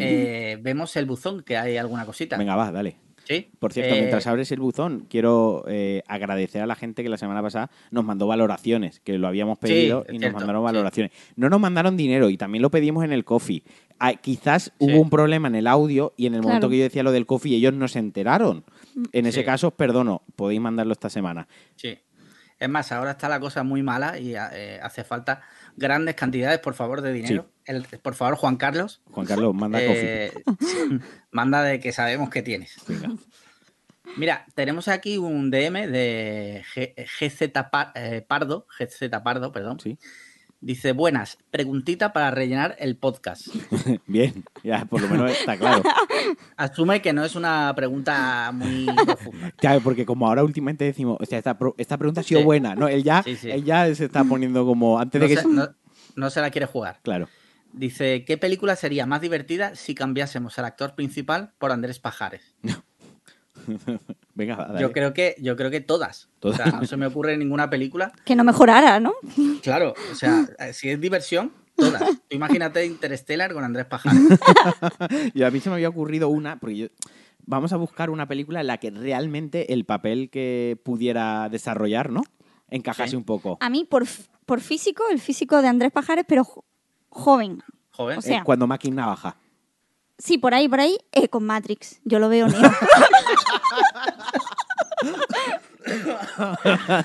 [0.00, 2.36] eh, vemos el buzón que hay alguna cosita.
[2.36, 2.96] Venga, va, dale.
[3.26, 3.48] ¿Sí?
[3.58, 7.16] Por cierto, Eh, mientras abres el buzón, quiero eh, agradecer a la gente que la
[7.16, 10.64] semana pasada nos mandó valoraciones, que lo habíamos pedido y nos mandaron sí.
[10.64, 11.12] valoraciones.
[11.34, 13.62] No nos mandaron dinero y también lo pedimos en el coffee.
[13.98, 16.70] Ah, quizás hubo un problema en el audio y en el momento Claro.
[16.72, 18.62] que yo decía lo del coffee ellos no se enteraron.
[19.12, 19.46] En ese Sí.
[19.46, 21.48] caso, os perdono, podéis mandarlo esta semana.
[21.76, 21.96] Sí.
[22.58, 25.40] Es más, ahora está la cosa muy mala y eh, hace falta
[25.76, 27.50] grandes cantidades, por favor, de dinero.
[27.66, 30.26] El- por favor, Juan Carlos, Juan Carlos, manda coffee.
[30.26, 30.32] eh,
[31.30, 32.76] manda de que sabemos que tienes.
[32.86, 33.10] Venga.
[34.16, 37.50] Mira, tenemos aquí un DM de G- GZ
[37.94, 39.80] eh, Pardo, GZ Pardo, perdón.
[39.80, 39.98] Sí.
[40.64, 43.48] Dice, buenas, preguntita para rellenar el podcast.
[44.06, 45.82] Bien, ya por lo menos está claro.
[46.56, 49.52] Asume que no es una pregunta muy profunda.
[49.58, 52.44] Claro, porque como ahora últimamente decimos, o sea, esta, esta pregunta ha sido Sí.
[52.46, 52.88] buena, ¿no?
[52.88, 53.50] Él ya, Sí, sí.
[53.50, 55.40] él ya se está poniendo como antes No de que...
[55.42, 55.68] se, no-
[56.16, 57.00] no se la quiere jugar.
[57.02, 57.28] Claro.
[57.74, 62.54] Dice, ¿qué película sería más divertida si cambiásemos al actor principal por Andrés Pajares?
[64.34, 64.80] Venga, dale.
[64.80, 66.28] Yo creo que, yo creo que todas.
[66.40, 66.60] Todas.
[66.60, 68.12] O sea, no se me ocurre ninguna película.
[68.24, 69.14] Que no mejorara, ¿no?
[69.62, 72.02] Claro, o sea, eh, si es diversión, todas.
[72.04, 74.20] Tú imagínate Interstellar con Andrés Pajares.
[75.34, 76.86] Y a mí se me había ocurrido una, porque yo...
[77.46, 82.22] Vamos a buscar una película en la que realmente el papel que pudiera desarrollar, ¿no?
[82.70, 83.16] Encajase Sí.
[83.16, 83.58] un poco.
[83.60, 84.04] A mí, por,
[84.46, 86.64] por físico, el físico de Andrés Pajares, pero jo-
[87.10, 87.62] joven.
[87.90, 88.18] Joven.
[88.18, 89.36] O sea, Eh, cuando Mackin Navaja.
[90.18, 92.00] Sí, por ahí, por ahí, eh, con Matrix.
[92.04, 92.46] Yo lo veo.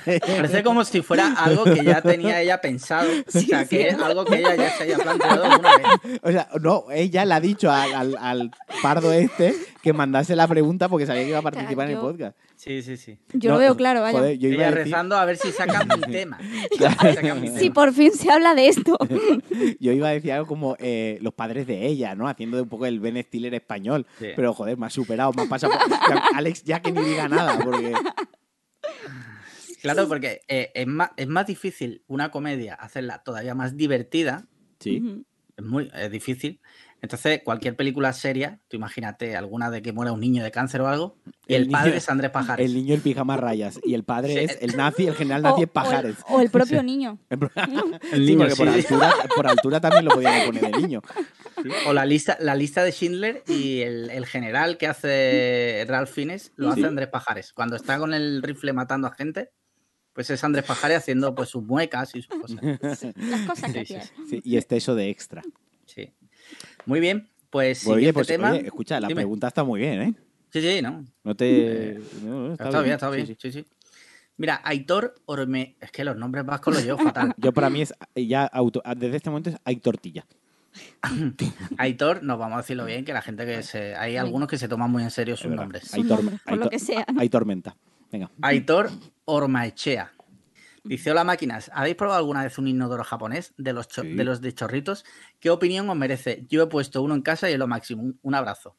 [0.06, 3.10] Parece como si fuera algo que ya tenía ella pensado.
[3.28, 3.70] o sea, sí.
[3.70, 6.20] que es algo que ella ya se haya planteado alguna vez.
[6.24, 10.48] O sea, no, ella le ha dicho al, al- al pardo este que mandase la
[10.48, 12.38] pregunta porque sabía que iba a participar en el yo- podcast.
[12.56, 13.18] Sí, sí, sí.
[13.32, 14.20] Yo No, lo veo claro, vaya.
[14.20, 16.38] joder, yo iba Ella a decir- rezando a ver si sacan mi tema.
[16.78, 17.74] Sacan mi Si tema.
[17.74, 18.98] por fin se habla de esto.
[19.80, 22.28] Yo iba a decir algo como eh, los padres de ella, ¿no?
[22.28, 24.06] Haciendo de un poco el Ben Stiller español.
[24.20, 24.28] Sí.
[24.36, 25.72] Pero joder, me ha superado, me ha pasado.
[25.74, 27.94] por- Alex ya que ni diga nada, porque.
[29.82, 34.48] Claro, porque eh, es, más, es más difícil una comedia hacerla todavía más divertida.
[34.80, 35.24] Sí.
[35.56, 36.60] Es muy es difícil.
[37.02, 40.88] Entonces, cualquier película seria, tú imagínate alguna de que muera un niño de cáncer o
[40.90, 42.66] algo, y El el, padre niño- es Andrés Pajares.
[42.66, 44.40] El niño el pijama a rayas y el padre Sí.
[44.40, 46.16] es el nazi, el general O, nazi es o el, Pajares.
[46.28, 47.18] o el propio niño.
[47.30, 47.40] El
[48.12, 51.02] Sí, niño, porque por altura, por altura también lo podían poner de niño.
[51.88, 56.52] O la lista, la lista de Schindler y el, el general que hace Ralph Fiennes
[56.58, 56.80] lo Sí.
[56.82, 57.54] hace Andrés Pajares.
[57.54, 59.52] Cuando está con el rifle matando a gente,
[60.14, 62.60] pues es Andrés Pajares haciendo pues sus muecas y sus cosas.
[63.16, 64.02] Las cosas que Sí, sí, hacía.
[64.04, 64.12] sí.
[64.30, 65.42] Sí, y este eso de extra.
[65.86, 66.12] Sí.
[66.90, 68.52] Muy bien, pues Oye, siguiente pues, tema.
[68.52, 69.22] oye, escucha, la Dime.
[69.22, 70.14] pregunta está muy bien, ¿eh?
[70.52, 71.06] Sí, sí, no.
[71.24, 72.00] No te.
[72.24, 73.28] no, no, Está, bien, está bien.
[73.28, 73.62] sí, Sí, sí.
[73.62, 73.66] sí.
[74.38, 75.76] Mira, Aitor Orme.
[75.80, 77.34] Es que los nombres vascos los llevo fatal.
[77.38, 80.26] Yo para mí es ya auto, desde este momento es hay tortilla.
[81.78, 83.96] Aitor, nos vamos a decirlo bien, que la gente que se.
[83.96, 85.94] Hay algunos que se toman muy en serio sus nombres.
[85.94, 87.06] Hay, Sus tor- nombres, por hay lo to- que sea.
[87.20, 87.76] hay tormenta.
[88.12, 88.32] Venga.
[88.42, 88.90] Aitor
[89.26, 90.12] Ormaechea.
[90.84, 94.08] Dice, hola máquinas, ¿habéis probado alguna vez un inodoro japonés de los, Sí.
[94.14, 95.06] de los de chorritos?
[95.40, 96.46] ¿Qué opinión os merece?
[96.50, 98.02] Yo he puesto uno en casa y es lo máximo.
[98.04, 98.76] Un, un abrazo.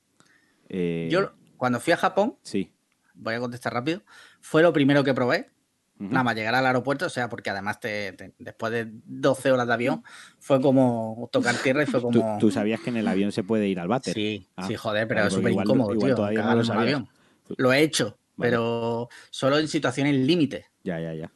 [0.69, 2.73] Eh, Yo, cuando fui a Japón, Sí.
[3.15, 4.03] voy a contestar rápido,
[4.41, 5.51] fue lo primero que probé
[5.99, 9.67] nada más llegar al aeropuerto, o sea, porque además te, te- después de 12 horas
[9.67, 10.03] de avión
[10.39, 12.39] fue como tocar tierra y fue ¿Tú, como...
[12.39, 14.15] tú sabías que en el avión se puede ir al váter?
[14.15, 17.09] Sí, Ah, sí, joder, pero es súper incómodo, igual tío, todavía no lo avión.
[17.59, 18.51] Lo he hecho, Vale.
[18.51, 20.67] pero solo en situaciones límite.
[20.85, 21.31] Ya, ya, ya.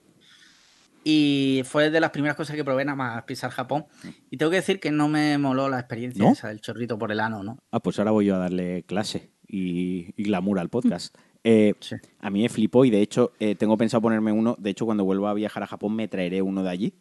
[1.05, 3.85] Y fue de las primeras cosas que probé nada más pisar Japón.
[4.31, 6.33] Y tengo que decir que no me moló la experiencia ¿No?
[6.33, 7.59] esa del chorrito por el ano, ¿no?
[7.71, 11.15] Ah, pues ahora voy yo a darle clase y, y glamour al podcast.
[11.45, 11.97] Eh, Sí.
[12.21, 14.57] A mí me flipó y de hecho eh, tengo pensado ponerme uno.
[14.59, 16.95] De hecho, cuando vuelva a viajar a Japón me traeré uno de allí.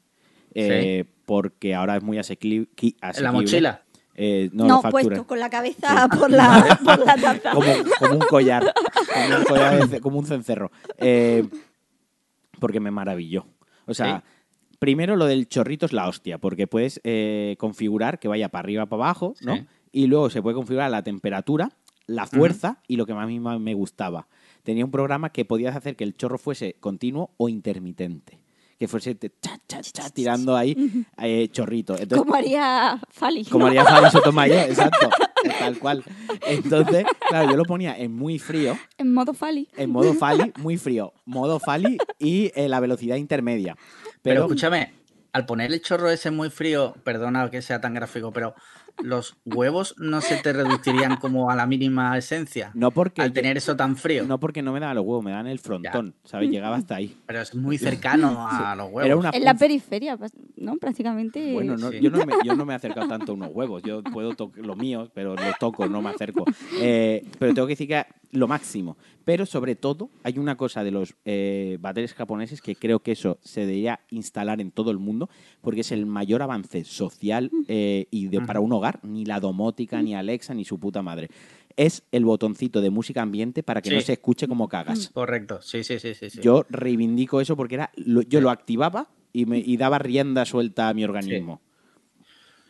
[0.53, 2.67] eh, Porque ahora es muy asequible.
[2.81, 3.83] En la mochila.
[4.15, 7.51] Eh, no, No, puesto con la cabeza por, la, por la taza.
[7.51, 8.73] como, como un collar,
[9.13, 10.71] como un, collar de como un cencerro.
[10.97, 11.47] Eh,
[12.59, 13.45] porque me maravilló.
[13.85, 14.23] O sea,
[14.79, 18.85] primero lo del chorrito es la hostia, porque puedes eh, configurar que vaya para arriba,
[18.85, 19.55] para abajo, ¿no?
[19.55, 19.65] Sí.
[19.91, 21.69] Y luego se puede configurar la temperatura,
[22.07, 24.27] la fuerza y lo que más a mí más me gustaba.
[24.63, 28.42] Tenía un programa que podías hacer que el chorro fuese continuo o intermitente.
[28.83, 30.75] Que fuese te- cha, cha, cha, tirando ahí
[31.17, 31.93] eh, chorrito.
[31.93, 33.45] Entonces, Como haría Fali.
[33.45, 33.67] como ¿no?
[33.67, 35.09] haría Javi Sotomayor, exacto,
[35.57, 36.03] tal cual.
[36.45, 39.69] Entonces, claro, yo lo ponía en muy frío, En modo Fali.
[39.77, 43.75] en modo Fali, muy frío, modo Fali y eh, la velocidad intermedia.
[43.75, 44.91] Pero, Pero, escúchame,
[45.31, 48.53] al poner el chorro ese muy frío, perdona que sea tan gráfico, pero
[49.01, 53.57] los huevos no se te reducirían como a la mínima esencia no porque, al tener
[53.57, 54.25] eso tan frío.
[54.25, 56.49] no porque no me daban los huevos, me dan el frontón, ¿sabes?
[56.49, 57.15] Llegaba hasta ahí.
[57.25, 59.05] Pero es muy cercano a los huevos.
[59.05, 60.17] Era una En la periferia,
[60.57, 60.75] ¿no?
[60.77, 61.53] Prácticamente.
[61.53, 61.99] Bueno, no, Sí.
[61.99, 63.83] yo, no me, yo no me he acercado tanto a unos huevos.
[63.83, 66.45] Yo puedo tocar los míos, pero los toco, no me acerco.
[66.79, 68.97] Eh, pero tengo que decir que lo máximo.
[69.25, 73.37] Pero sobre todo, hay una cosa de los eh, bateres japoneses que creo que eso
[73.41, 75.29] se debería instalar en todo el mundo,
[75.61, 78.99] porque es el mayor avance social eh, y de, para un hogar.
[79.03, 81.29] Ni la domótica, ni Alexa, ni su puta madre.
[81.75, 85.09] Es el botoncito de música ambiente para que no se escuche como cagas.
[85.13, 86.29] Correcto, sí, sí, sí, sí.
[86.29, 86.39] sí.
[86.41, 90.89] Yo reivindico eso porque era lo- yo lo activaba y, me, y daba rienda suelta
[90.89, 91.61] a mi organismo.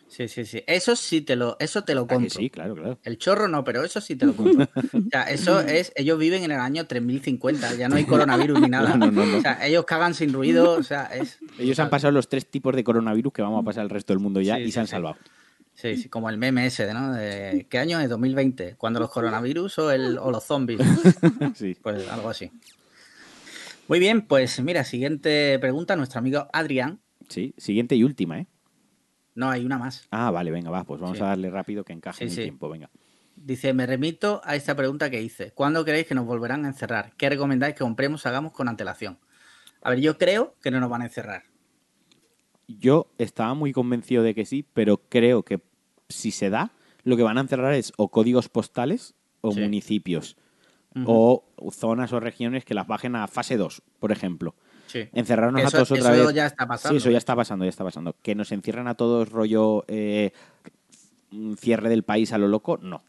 [0.08, 0.62] Sí, sí, sí.
[0.68, 2.30] Eso sí te lo, eso te lo ¿A que compro.
[2.40, 3.00] sí, claro, claro.
[3.04, 4.66] El chorro no, pero eso sí te lo compro.
[4.76, 8.70] O sea, eso es, ellos viven en el año 3050, ya no hay coronavirus ni
[8.70, 8.96] nada.
[8.98, 9.38] No, no, no.
[9.38, 11.40] O sea, ellos cagan sin ruido, o sea, es...
[11.58, 14.20] Ellos han pasado los tres tipos de coronavirus que vamos a pasar al resto del
[14.20, 14.92] mundo ya Sí, y sí, se han sí.
[14.92, 15.18] salvado.
[15.76, 17.14] Sí, sí, como el meme ese, ¿no?
[17.14, 18.08] De, ¿Qué año es?
[18.10, 18.76] 2020.
[18.76, 20.80] ¿Cuando los coronavirus o, el, o los zombies?
[21.56, 21.76] Sí.
[21.82, 22.52] Pues algo así.
[23.88, 27.02] Muy bien, pues mira, siguiente pregunta, nuestro amigo Adrián.
[27.28, 27.54] sí.
[27.58, 28.48] Siguiente y última, ¿eh?
[29.36, 30.08] No, hay una más.
[30.12, 31.24] Ah, vale, venga, va, pues vamos Sí.
[31.24, 32.42] a darle rápido que encaje Sí, en el sí.
[32.44, 32.90] tiempo, venga.
[33.36, 35.52] Dice, me remito a esta pregunta que hice.
[35.54, 37.14] ¿Cuándo creéis que nos volverán a encerrar?
[37.18, 39.18] ¿Qué recomendáis que compremos, hagamos con antelación?
[39.82, 41.44] A ver, yo creo que no nos van a encerrar.
[42.68, 45.62] Yo estaba muy convencido de que sí, pero creo que
[46.10, 46.72] si se da,
[47.04, 49.60] lo que van a encerrar es o códigos postales o Sí.
[49.62, 50.38] municipios.
[51.06, 54.54] O zonas o regiones que las bajen a fase 2, por ejemplo.
[54.88, 55.10] Sí.
[55.14, 56.36] Encerrarnos Eso- a todos otra eso vez.
[56.36, 58.16] ya está pasando, Sí, eso ya está pasando, ya está pasando.
[58.22, 60.32] Que nos encierran a todos rollo eh,
[61.58, 63.02] cierre del país a lo loco, no.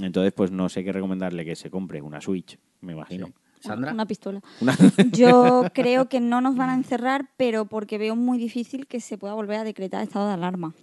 [0.00, 3.30] Entonces, pues no sé qué recomendarle que se compre una Switch, me imagino.
[3.60, 3.92] Sandra.
[3.92, 4.40] Una pistola.
[4.60, 4.76] Una-
[5.12, 9.18] Yo creo que no nos van a encerrar, pero porque veo muy difícil que se
[9.18, 10.74] pueda volver a decretar estado de alarma.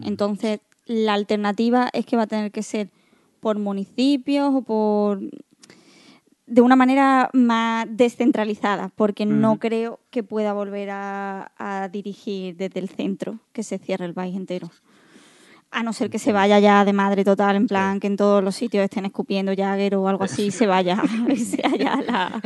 [0.00, 2.90] Entonces, la alternativa es que va a tener que ser
[3.40, 5.20] por municipios o por
[6.46, 9.58] de una manera más descentralizada, porque no Ujú.
[9.58, 14.36] creo que pueda volver a, a dirigir desde el centro, que se cierre el país
[14.36, 14.70] entero.
[15.78, 18.42] A no ser que se vaya ya de madre total, en plan que en todos
[18.42, 20.96] los sitios estén escupiendo Jagger o algo así, se vaya,
[21.36, 22.40] sea ya la...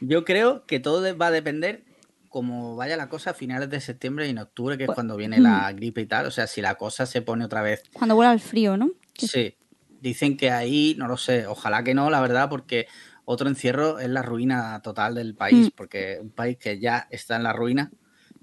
[0.00, 1.82] Yo creo que todo va a depender
[2.28, 5.16] como vaya la cosa a finales de septiembre y en octubre, que es Pues, cuando
[5.16, 6.26] viene la gripe y tal.
[6.26, 7.82] O sea, si la cosa se pone otra vez.
[7.92, 8.90] Cuando vuelva el frío, ¿no?
[9.14, 9.56] Sí.
[10.00, 12.86] Dicen que ahí, no lo sé, ojalá que no, la verdad, porque
[13.24, 15.70] otro encierro es la ruina total del país, Mm.
[15.76, 17.90] porque un país que ya está en la ruina,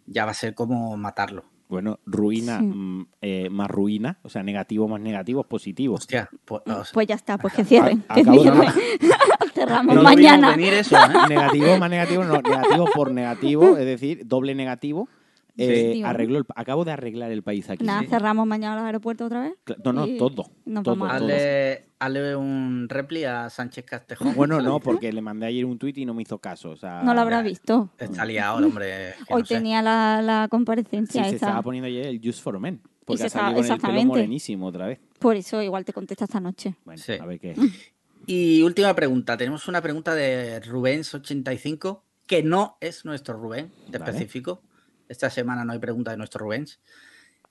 [0.06, 1.46] ya va a ser como matarlo.
[1.68, 2.66] Bueno, ruina Sí.
[2.66, 5.96] mm, eh, más ruina, o sea, negativo más negativo es positivo.
[5.96, 8.04] Hostia, pues, o sea, Pues ya está, pues que cierren.
[8.08, 8.74] A- que acabo de- cierren.
[9.56, 10.50] Cerramos no lo vimos mañana.
[10.52, 11.00] venir eso, ¿eh?
[11.30, 15.08] negativo más negativo, no, negativo por negativo, es decir, doble negativo.
[15.58, 16.04] Eh, Sí.
[16.04, 17.86] arreglo el- acabo de arreglar el país aquí.
[17.86, 18.08] Nada, Sí.
[18.08, 19.54] cerramos mañana los aeropuertos otra vez.
[19.86, 20.52] No, no, y todo.
[20.66, 21.28] nos todo, vamos a- todo.
[21.30, 24.28] Hazle, hazle un repli a Sánchez Castejón.
[24.50, 26.72] Bueno, no, porque le mandé ayer un tuit y no me hizo caso.
[26.72, 27.44] O sea, No lo habrá ya.
[27.50, 27.90] visto.
[27.98, 29.14] Está liado el hombre.
[29.28, 31.36] que Hoy no tenía la, la Sí, comparecencia se esa.
[31.48, 32.82] estaba poniendo ayer el Just for Men.
[33.06, 34.08] Porque se ha salido estaba- con el pelo exactamente.
[34.08, 35.00] morenísimo otra vez.
[35.20, 36.76] Por eso igual te contesta esta noche.
[36.84, 37.14] Bueno, Sí.
[37.14, 37.54] a ver qué.
[38.28, 39.38] Y última pregunta.
[39.38, 44.12] Tenemos una pregunta de Rubens85, que no es nuestro Rubén, de Vale.
[44.12, 44.62] específico.
[45.10, 46.80] Esta semana no hay pregunta de nuestro Rubens.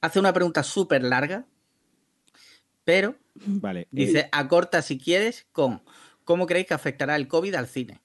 [0.00, 1.46] Hace una pregunta súper larga,
[2.84, 3.88] pero Vale.
[3.90, 5.82] dice, acorta si quieres con
[6.24, 8.00] ¿cómo creéis que afectará el COVID al cine?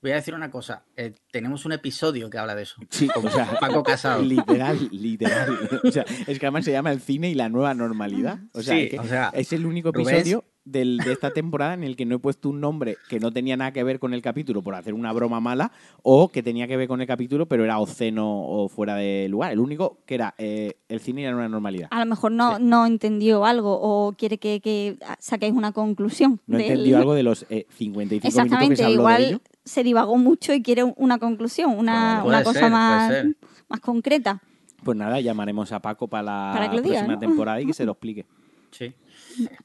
[0.00, 0.84] Voy a decir una cosa.
[0.96, 2.76] eh, tenemos un episodio que habla de eso.
[2.88, 4.22] Sí, o sea, Paco Casado.
[4.22, 5.58] literal, literal.
[5.84, 8.38] O sea, es que además se llama el cine y la nueva normalidad.
[8.52, 11.72] O sea, Sí, es, que o sea, es el único episodio del- de esta temporada
[11.74, 14.12] en el que no he puesto un nombre que no tenía nada que ver con
[14.12, 17.46] el capítulo por hacer una broma mala o que tenía que ver con el capítulo
[17.46, 19.52] pero era obsceno o fuera de lugar.
[19.52, 21.88] El único que era eh, el cine la nueva normalidad.
[21.90, 22.62] A lo mejor no, Sí.
[22.64, 26.40] no entendió algo o quiere que, que saquéis una conclusión.
[26.46, 29.40] No del- entendió algo de los eh, 55 minutos que se habló de igual ello.
[29.64, 33.24] se divagó mucho y quiere una conclusión, una, una cosa ser, más,
[33.68, 34.42] más concreta.
[34.84, 37.18] Pues nada, llamaremos a Paco para la Para diga, próxima ¿no?
[37.18, 38.26] temporada y que se lo explique.
[38.70, 38.92] Sí.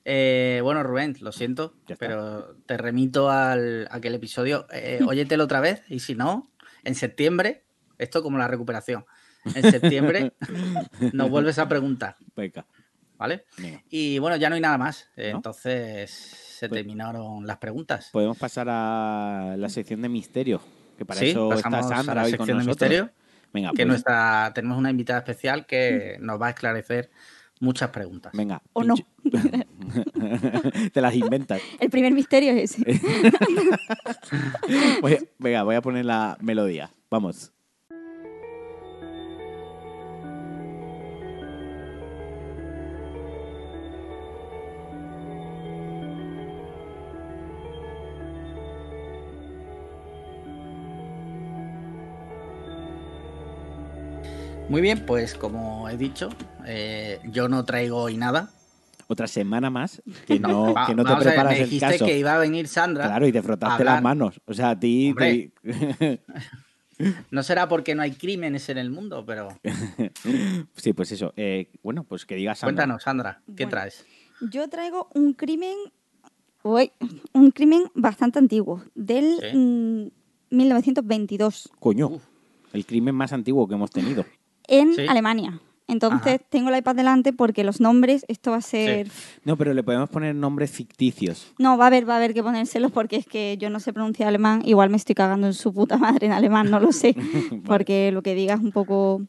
[0.05, 1.95] Eh, bueno, Rubén, lo siento, está.
[1.97, 4.67] pero te remito al a aquel episodio.
[4.71, 6.51] Eh, óyetelo otra vez y si no,
[6.83, 7.63] en septiembre,
[7.97, 9.05] esto como la recuperación,
[9.55, 10.33] en septiembre
[11.13, 12.65] nos vuelves a preguntar, Venga,
[13.17, 13.45] ¿vale?
[13.57, 13.83] venga.
[13.89, 15.09] Y bueno, ya no hay nada más.
[15.15, 15.37] Eh, ¿No?
[15.37, 18.09] Entonces se Pues- terminaron las preguntas.
[18.11, 20.61] Podemos pasar a la sección de misterio,
[20.97, 23.09] que para sí, eso está pasamos a Sandra la hoy con sección de misterio,
[23.53, 27.11] Venga, que pues, nuestra, tenemos una invitada especial que nos va a esclarecer
[27.63, 28.33] muchas preguntas.
[28.33, 28.61] venga.
[28.73, 28.95] O no.
[30.93, 31.61] Te las inventas.
[31.79, 33.01] El primer misterio es ese.
[35.39, 36.93] Venga, voy a poner la melodía.
[37.09, 37.52] Vamos.
[54.73, 56.29] Muy bien, pues como he dicho,
[56.65, 58.49] eh, yo no traigo hoy nada.
[59.07, 61.91] Otra semana más que no, Va- que no te a ver, preparas me el dijiste
[61.91, 62.05] caso.
[62.07, 63.05] que iba a venir Sandra.
[63.05, 64.41] Claro, y te frotaste las manos.
[64.45, 65.13] O sea, a ti.
[65.15, 65.51] te-
[67.29, 69.49] No será porque no hay crímenes en el mundo, pero
[70.75, 71.33] sí, pues eso.
[71.37, 72.57] Eh, bueno, pues que digas.
[72.57, 72.73] Sandra.
[72.75, 73.69] cuéntanos, Sandra, ¿qué Bueno.
[73.69, 74.05] traes?
[74.49, 75.75] Yo traigo un crimen,
[76.63, 76.91] uy,
[77.33, 79.55] un crimen bastante antiguo, del Sí.
[79.55, 82.23] mm, 1922, Coño, Uf.
[82.73, 84.25] el crimen más antiguo que hemos tenido.
[84.67, 85.05] En Sí.
[85.07, 85.59] Alemania.
[85.87, 86.43] Entonces Ajá.
[86.49, 89.09] tengo el iPad delante porque los nombres, esto va a ser...
[89.43, 91.53] No, pero le podemos poner nombres ficticios.
[91.59, 93.91] No, va a haber, va a haber que ponérselos porque es que yo no sé
[93.91, 94.61] pronunciar alemán.
[94.65, 97.15] Igual me estoy cagando en su puta madre en alemán, no lo sé.
[97.65, 99.21] Porque lo que diga es un poco...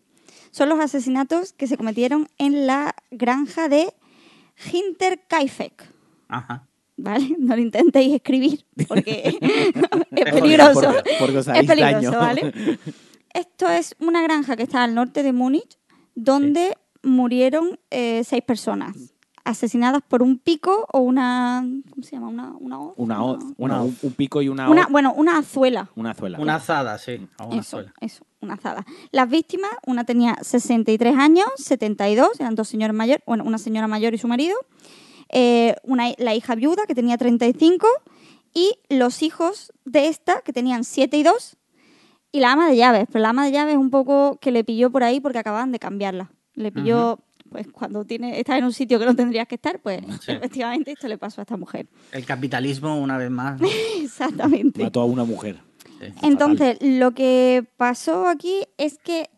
[0.52, 3.92] Son los asesinatos que se cometieron en la granja de
[4.72, 5.84] Hinterkaifeck.
[6.28, 6.66] Ajá.
[6.96, 7.34] ¿Vale?
[7.40, 9.36] No lo intentéis escribir porque
[10.12, 10.80] es peligroso.
[10.92, 12.18] porque- porque os es peligroso, daño.
[12.20, 12.52] ¿vale?
[13.34, 15.78] Esto es una granja que está al norte de Múnich,
[16.14, 18.96] donde murieron eh, seis personas
[19.44, 21.62] asesinadas por un pico o una.
[21.90, 22.28] ¿Cómo se llama?
[22.28, 22.94] Una, una hoz.
[22.96, 23.44] Una hoz.
[23.58, 23.88] Una hoz.
[24.02, 24.88] un, un pico y una Una- hoz.
[24.90, 25.90] bueno, una azuela.
[25.96, 26.38] Una azuela.
[26.40, 27.28] Una azada, sí.
[27.38, 27.92] o una Eso, azuela.
[28.00, 28.86] eso, una azada.
[29.10, 34.14] Las víctimas, una tenía 63 años, 72, eran dos señores mayores, bueno, una señora mayor
[34.14, 34.56] y su marido,
[35.28, 37.86] eh, una, la hija viuda que tenía 35
[38.54, 41.56] y los hijos de esta que tenían 7 y 2
[42.34, 44.90] y la ama de llaves, pero la ama de llaves un poco que le pilló
[44.90, 46.32] por ahí porque acababan de cambiarla.
[46.54, 47.20] Le pilló,
[47.50, 50.32] pues cuando tiene, estás en un sitio que no tendrías que estar, pues Sí.
[50.32, 51.86] efectivamente esto le pasó a esta mujer.
[52.10, 53.60] El capitalismo, una vez más.
[53.60, 53.68] ¿no?
[54.02, 54.82] Exactamente.
[54.82, 55.60] Mató a una mujer.
[56.00, 56.06] Sí.
[56.22, 59.30] Entonces, lo que pasó aquí es que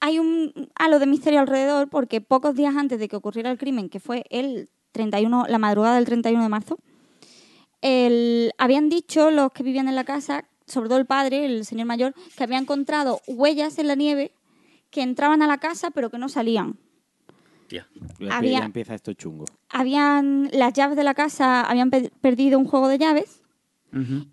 [0.00, 3.88] hay un halo de misterio alrededor porque pocos días antes de que ocurriera el crimen,
[3.88, 6.78] que fue el 31, la madrugada del 31 de marzo,
[7.82, 11.86] el- habían dicho los que vivían en la casa, sobre todo el padre, el señor
[11.86, 14.32] mayor, que había encontrado huellas en la nieve
[14.90, 16.76] que entraban a la casa pero que no salían.
[17.68, 17.86] Tía.
[18.20, 19.46] Ya, Había- ya empieza esto chungo.
[19.70, 23.40] Habían las llaves de la casa habían pe- perdido un juego de llaves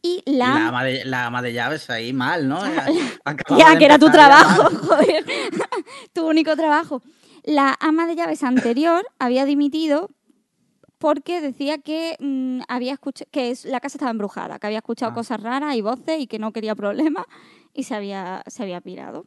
[0.01, 2.59] y Y la, La, ama de, la ama de llaves ahí mal, ¿no?
[3.57, 5.23] Ya, que era tu trabajo, joder.
[6.13, 7.01] tu único trabajo.
[7.43, 10.09] La ama de llaves anterior había dimitido
[11.01, 15.15] porque decía que mm, había escuchado que la casa estaba embrujada, que había escuchado Ah.
[15.15, 17.25] cosas raras y voces y que no quería problemas
[17.73, 19.25] y se había, se había pirado.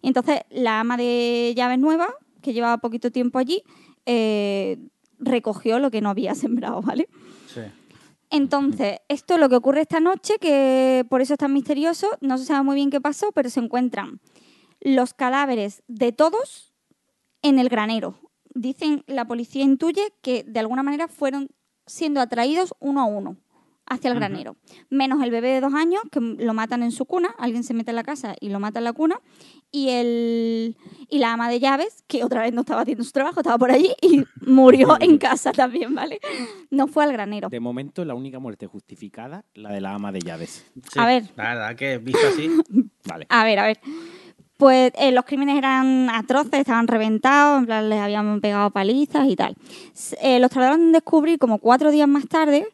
[0.00, 2.08] Y entonces la ama de llaves nueva,
[2.40, 3.62] que llevaba poquito tiempo allí,
[4.06, 4.78] eh,
[5.18, 7.08] recogió lo que no había sembrado, ¿vale?
[7.52, 7.62] Sí.
[8.30, 12.38] Entonces, esto es lo que ocurre esta noche, que por eso es tan misterioso, no
[12.38, 14.20] se sabe muy bien qué pasó, pero se encuentran
[14.80, 16.72] los cadáveres de todos
[17.42, 18.18] en el granero.
[18.58, 21.50] Dicen, la policía intuye que de alguna manera fueron
[21.86, 23.36] siendo atraídos uno a uno
[23.84, 24.56] hacia el granero.
[24.88, 27.90] Menos el bebé de dos años, que lo matan en su cuna, alguien se mete
[27.90, 29.20] en la casa y lo mata en la cuna,
[29.70, 30.76] y, el,
[31.10, 33.70] y la ama de llaves, que otra vez no estaba haciendo su trabajo, estaba por
[33.70, 36.18] allí y murió en casa también, ¿vale?
[36.70, 37.50] No fue al granero.
[37.50, 40.66] De momento, la única muerte justificada, la de la ama de llaves.
[40.90, 41.24] Sí, A ver.
[41.36, 42.50] La verdad que visto así.
[43.04, 43.26] Vale.
[43.28, 43.78] A ver, a ver.
[44.56, 49.36] Pues eh, los crímenes eran atroces, estaban reventados, en plan les habían pegado palizas y
[49.36, 49.54] tal.
[50.22, 52.66] Eh, los tardaron en descubrir como cuatro días más tarde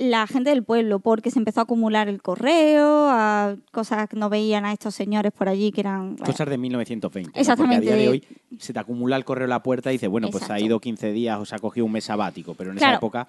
[0.00, 4.28] la gente del pueblo, porque se empezó a acumular el correo, a cosas que no
[4.30, 6.10] veían a estos señores por allí que eran...
[6.14, 7.32] bueno, Cosas de 1920.
[7.34, 7.40] ¿no?
[7.40, 7.78] Exactamente.
[7.84, 8.24] Porque a día de hoy
[8.60, 10.64] se te acumula el correo a la puerta y dices, bueno, pues ha Exacto.
[10.66, 12.92] ido 15 días o se ha cogido un mes sabático, pero en Claro.
[12.92, 13.26] esa época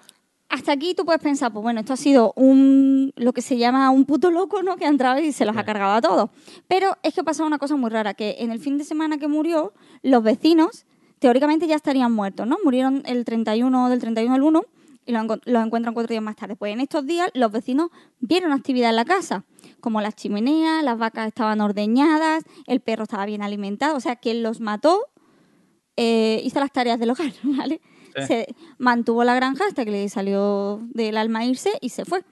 [0.50, 3.90] hasta aquí tú puedes pensar, pues bueno, esto ha sido un lo que se llama
[3.90, 4.76] un puto loco, ¿no?
[4.76, 6.30] Que ha entrado y se los ha cargado a todos.
[6.66, 9.18] Pero es que ha pasado una cosa muy rara, que en el fin de semana
[9.18, 9.72] que murió,
[10.02, 10.86] los vecinos
[11.20, 12.58] teóricamente ya estarían muertos, ¿no?
[12.64, 14.62] Murieron el 31 del 31 al 1
[15.06, 16.56] y los, encuentran cuatro días más tarde.
[16.56, 19.44] Pues en estos días los vecinos vieron actividad en la casa,
[19.80, 24.42] como las chimeneas, las vacas estaban ordeñadas, el perro estaba bien alimentado, o sea, quien
[24.42, 25.06] los mató
[25.96, 27.80] eh, hizo las tareas del hogar, ¿vale?
[28.16, 28.26] Sí.
[28.26, 32.22] Se mantuvo la granja hasta que le salió del alma irse y se fue.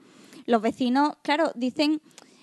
[0.45, 2.01] Los vecinos, claro, dicen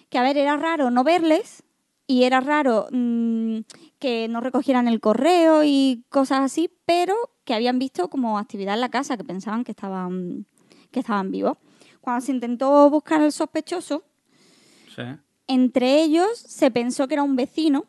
[0.09, 1.63] que, a ver, era raro no verles
[2.07, 3.59] y era raro mm,
[3.99, 7.15] que no recogieran el correo y cosas así, pero
[7.45, 10.47] que habían visto como actividad en la casa, que pensaban que estaban,
[10.91, 11.59] que estaban vivos.
[12.01, 14.05] Cuando se intentó buscar al sospechoso,
[14.95, 15.03] Sí.
[15.49, 17.85] entre ellos se pensó que era un vecino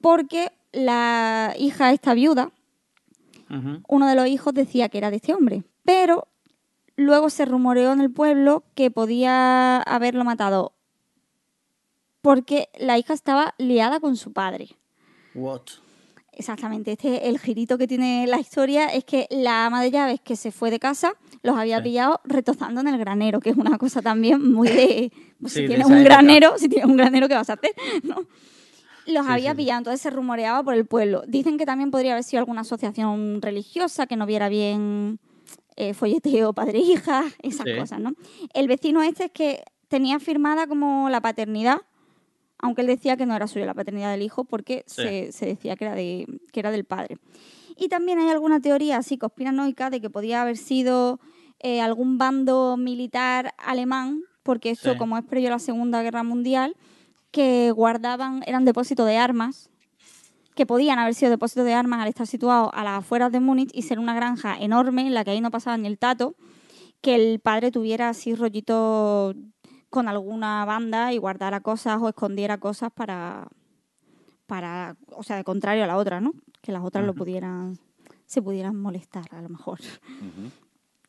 [0.00, 2.50] porque la hija esta viuda,
[3.88, 6.28] Uno de los hijos decía que era de este hombre, pero
[6.96, 10.72] luego se rumoreó en el pueblo que podía haberlo matado
[12.20, 14.68] porque la hija estaba liada con su padre.
[15.34, 15.62] What?
[16.36, 20.34] Exactamente, este el girito que tiene la historia es que la ama de llaves que
[20.34, 21.84] se fue de casa los había Sí.
[21.84, 25.66] pillado retozando en el granero, que es una cosa también muy de pues, Sí, si
[25.68, 26.04] tienes un época.
[26.16, 27.70] granero, si tienes un granero ¿qué vas a hacer?
[28.02, 28.16] ¿No?
[29.06, 31.22] Los Sí, había sí, pillado, entonces se rumoreaba por el pueblo.
[31.26, 35.18] Dicen que también podría haber sido alguna asociación religiosa que no viera bien
[35.76, 38.12] eh, folleteo padre-hija, esas cosas, ¿no?
[38.54, 41.78] El vecino este es que tenía firmada como la paternidad,
[42.58, 45.76] aunque él decía que no era suya la paternidad del hijo porque se, se decía
[45.76, 47.18] que era, de, que era del padre.
[47.76, 51.18] Y también hay alguna teoría así conspiranoica de que podía haber sido
[51.60, 54.98] eh, algún bando militar alemán, porque esto, Sí.
[54.98, 56.76] como es previo a la Segunda Guerra Mundial,
[57.34, 59.68] que guardaban, eran depósitos de armas,
[60.54, 63.72] que podían haber sido depósitos de armas al estar situados a las afueras de Múnich
[63.74, 66.36] y ser una granja enorme en la que ahí no pasaba ni el tato,
[67.00, 69.34] que el padre tuviera así rollito
[69.90, 73.48] con alguna banda y guardara cosas o escondiera cosas para,
[74.46, 76.34] para o sea, de contrario a la otra, ¿no?
[76.62, 77.18] Que las otras lo Ujú.
[77.18, 77.76] pudieran,
[78.26, 79.80] se pudieran molestar a lo mejor.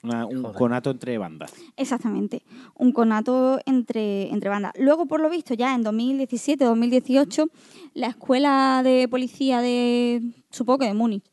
[0.05, 0.57] Una- un Joder.
[0.57, 1.53] conato entre bandas.
[1.77, 2.43] Exactamente,
[2.75, 4.73] un conato entre, entre bandas.
[4.79, 7.49] Luego, por lo visto, ya en 2017-2018,
[7.93, 11.23] la escuela de policía de, supongo que de Múnich,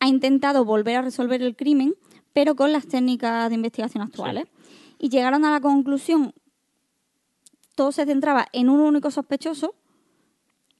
[0.00, 1.94] ha intentado volver a resolver el crimen,
[2.32, 4.46] pero con las técnicas de investigación actuales.
[4.98, 6.32] Y llegaron a la conclusión,
[7.74, 9.74] todo se centraba en un único sospechoso,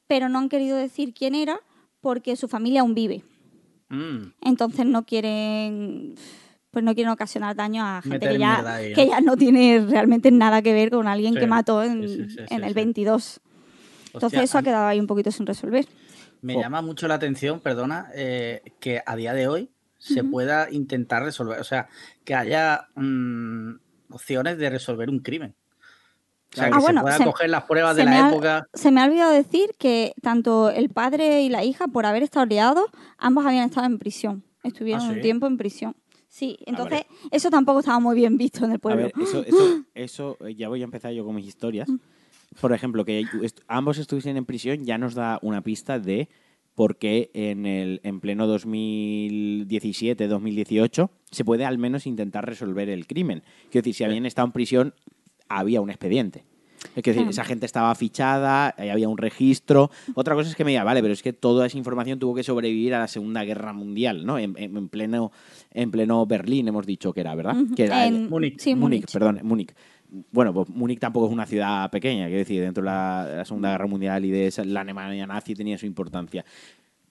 [0.07, 1.61] pero no han querido decir quién era
[2.01, 3.25] porque su familia aún vive.
[3.89, 4.33] Mm.
[4.43, 6.15] Entonces no quieren
[6.71, 8.95] pues no quieren ocasionar daño a gente Meter que ya, ahí, ¿no?
[8.95, 12.17] que ya no tiene realmente nada que ver con alguien Sí, que mató en, sí,
[12.17, 12.75] sí, sí, en sí, el sí.
[12.75, 13.41] 22.
[14.07, 15.87] Entonces Hostia, eso ha quedado ahí un poquito sin resolver.
[16.41, 21.23] Me llama mucho la atención, perdona, eh, que a día de hoy se pueda intentar
[21.25, 21.89] resolver, o sea,
[22.25, 23.73] que haya mm,
[24.11, 25.55] opciones de resolver un crimen.
[26.53, 28.67] O sea, Ah, que se bueno, pueda se- coger las pruebas de la ha- época.
[28.73, 32.47] Se me ha olvidado decir que tanto el padre y la hija, por haber estado
[32.47, 32.87] liados,
[33.19, 34.45] ambos habían estado en prisión.
[34.63, 35.95] Estuvieron ¿Ah, un tiempo en prisión.
[36.29, 37.29] Sí, entonces vale.
[37.31, 39.03] eso tampoco estaba muy bien visto en el A pueblo.
[39.05, 41.89] ver, eso, eso, eso, eh, ya voy a empezar yo con mis historias.
[42.61, 46.29] Por ejemplo, que est- ambos estuviesen en prisión ya nos da una pista de
[46.75, 53.43] por qué en, el, en pleno 2017-2018 se puede al menos intentar resolver el crimen.
[53.71, 54.95] Quiero decir, si habían estado en prisión,
[55.49, 56.45] había un expediente.
[56.97, 57.31] Es decir, Claro.
[57.31, 59.91] esa gente estaba fichada, ahí había un registro.
[60.15, 62.43] Otra cosa es que me diga, vale, pero es que toda esa información tuvo que
[62.43, 64.39] sobrevivir a la Segunda Guerra Mundial, ¿no?
[64.39, 65.31] En, en- en pleno,
[65.73, 67.57] en pleno Berlín hemos dicho que era, ¿verdad?
[67.57, 67.75] Ujú.
[67.75, 68.59] Que era En- Múnich.
[68.59, 69.13] sí, Múnich, Múnich.
[69.13, 69.75] perdón, Múnich.
[70.33, 73.45] Bueno, pues Múnich tampoco es una ciudad pequeña, quiero decir, dentro de la, de la
[73.45, 76.45] Segunda Guerra Mundial y de esa- la Alemania nazi tenía su importancia.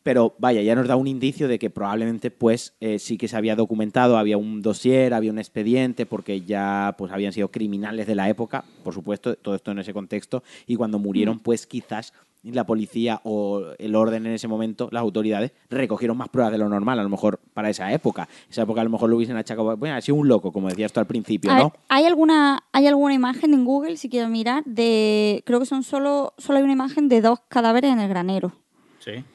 [0.07, 3.35] Pero vaya, ya nos da un indicio de que probablemente pues eh, sí que se
[3.35, 8.15] había documentado, había un dossier, había un expediente, porque ya pues habían sido criminales de
[8.15, 12.65] la época, por supuesto, todo esto en ese contexto, y cuando murieron pues quizás la
[12.65, 16.99] policía o el orden en ese momento, las autoridades, recogieron más pruebas de lo normal,
[16.99, 18.29] a lo mejor para esa época.
[18.49, 20.93] Esa época a lo mejor lo hubiesen achacado, bueno, ha sido un loco, como decías
[20.93, 21.73] tú al principio, ¿no?
[21.89, 25.43] ¿hay alguna, ¿hay alguna imagen en Google, si quiero mirar, de.
[25.45, 26.33] Creo que son solo.
[26.37, 28.53] Solo hay una imagen de dos cadáveres en el granero.
[28.99, 29.25] Sí.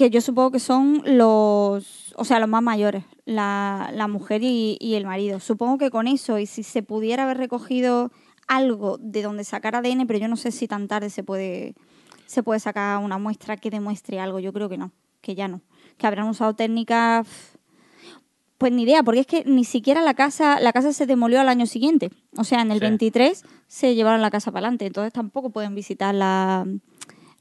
[0.00, 2.14] Que yo supongo que son los.
[2.16, 3.04] O sea, los más mayores.
[3.26, 5.40] La, la mujer y, y el marido.
[5.40, 8.10] Supongo que con eso, y si se pudiera haber recogido
[8.48, 11.74] algo de donde sacar ADN, pero yo no sé si tan tarde se puede,
[12.24, 14.38] se puede sacar una muestra que demuestre algo.
[14.40, 14.90] Yo creo que no,
[15.20, 15.60] que ya no.
[15.98, 17.28] Que habrán usado técnicas.
[18.56, 21.50] Pues ni idea, porque es que ni siquiera la casa, la casa se demolió al
[21.50, 22.08] año siguiente.
[22.38, 22.84] O sea, en el Sí.
[22.86, 26.66] 23 se llevaron la casa para adelante, entonces tampoco pueden visitar la...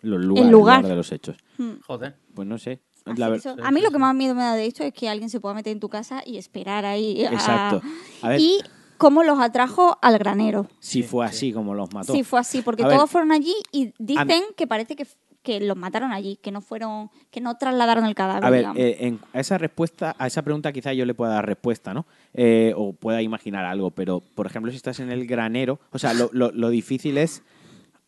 [0.02, 0.86] Los El lugar.
[0.86, 1.38] de los hechos.
[1.86, 2.16] Joder.
[2.34, 2.80] Pues no sé.
[3.06, 5.10] La ver- sí, a mí lo que más miedo me da de esto es que
[5.10, 7.26] alguien se pueda meter en tu casa y esperar ahí.
[7.26, 7.82] a- Exacto.
[8.22, 8.60] A ver, Y
[8.98, 10.68] cómo los atrajo al granero.
[10.80, 12.14] si fue así como los mató.
[12.14, 12.98] Sí, fue así, porque A ver.
[12.98, 15.08] todos fueron allí y dicen que parece que,
[15.42, 18.44] que los mataron allí, que no fueron, que no trasladaron el cadáver.
[18.44, 21.46] A ver, eh, en- a esa respuesta, a esa pregunta quizá yo le pueda dar
[21.46, 22.06] respuesta, ¿no?
[22.34, 26.14] Eh, o pueda imaginar algo, pero por ejemplo, si estás en el granero, o sea,
[26.14, 27.42] lo, lo- lo difícil es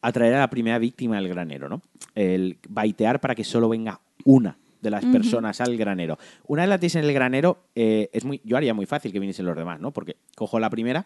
[0.02, 1.82] atraer a la primera víctima del granero, ¿no?
[2.16, 6.18] El baitear para que solo venga una de las personas al granero.
[6.48, 9.20] Una vez la tienes en el granero, eh, es muy, yo haría muy fácil que
[9.20, 9.92] viniesen los demás, ¿no?
[9.92, 11.06] Porque cojo a la primera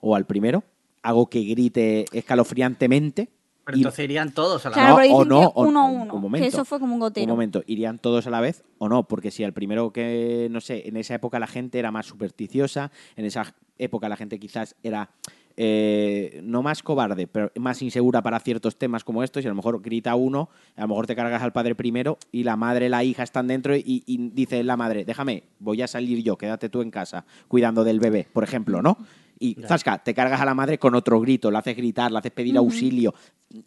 [0.00, 0.62] o al primero,
[1.02, 3.28] hago que grite escalofriantemente.
[3.64, 5.84] Pero y- entonces irían todos a la Claro, no, pero o no, o- uno a
[5.86, 6.46] un- uno, un que momento.
[6.46, 7.24] eso fue como un gotero.
[7.24, 9.02] Un momento, ¿irían todos a la vez o no?
[9.08, 12.92] Porque si al primero que, no sé, en esa época la gente era más supersticiosa,
[13.16, 15.10] en esa época la gente quizás era
[15.56, 19.56] eh, no más cobarde, pero más insegura para ciertos temas como estos, y a lo
[19.56, 23.04] mejor grita uno, a lo mejor te cargas al padre primero y la madre, la
[23.04, 26.82] hija están dentro y, y dice la madre, déjame, voy a salir yo, quédate tú
[26.82, 28.98] en casa cuidando del bebé, por ejemplo, ¿no?
[29.38, 32.32] Y zasca, te cargas a la madre con otro grito, la haces gritar, la haces
[32.32, 33.14] pedir auxilio,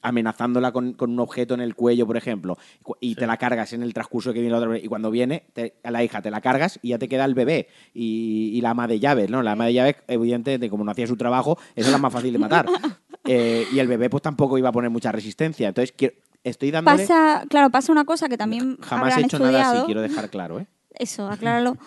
[0.01, 2.57] amenazándola con, con un objeto en el cuello, por ejemplo,
[2.99, 4.83] y te la cargas en el transcurso que viene la otra vez.
[4.83, 7.35] Y cuando viene, te- a la hija te la cargas y ya te queda el
[7.35, 9.43] bebé y, y la ama de llaves, ¿no?
[9.43, 12.33] La ama de llaves, evidentemente, como no hacía su trabajo, esa es la más fácil
[12.33, 12.65] de matar.
[13.25, 15.67] Eh, y el bebé, pues tampoco iba a poner mucha resistencia.
[15.67, 16.97] Entonces, quiero- estoy dándole.
[17.05, 19.51] Pasa, claro, pasa una cosa que también Jamás he hecho estudiado.
[19.51, 20.65] nada así, quiero dejar claro, ¿eh?
[20.95, 21.77] Eso, acláralo.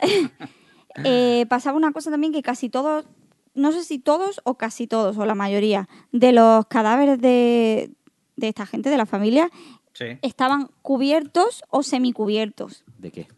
[1.04, 3.04] Eh, pasaba una cosa también que casi todos,
[3.58, 7.90] no sé si todos o casi todos, o la mayoría, de los cadáveres de,
[8.36, 9.50] de esta gente, de la familia,
[9.92, 10.06] Sí.
[10.22, 12.84] estaban cubiertos o semicubiertos.
[12.98, 13.28] ¿De qué?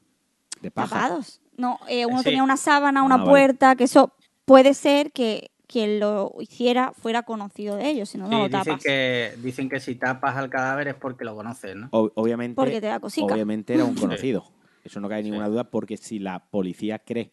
[0.60, 1.00] ¿De paja?
[1.00, 1.40] Tapados.
[1.56, 2.24] No, eh, uno Sí.
[2.24, 3.30] tenía una sábana, Ah, una vale.
[3.30, 4.12] puerta, que eso
[4.44, 8.44] puede ser que quien lo hiciera fuera conocido de ellos, si no, Sí, no lo
[8.48, 8.82] dicen, tapas.
[8.82, 11.88] que, dicen que si tapas al cadáver es porque lo conoces, ¿no?
[11.92, 13.32] Obviamente, Porque te da cosica.
[13.32, 14.00] obviamente era un Sí.
[14.00, 14.44] conocido.
[14.84, 15.30] Eso no cabe Sí.
[15.30, 17.32] ninguna duda porque si la policía cree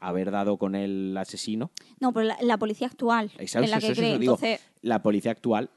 [0.00, 1.70] haber dado con el asesino,
[2.00, 4.14] No, pero la, la policía actual Exacto, es la que eso cree.
[4.14, 5.70] Entonces, la policía actual,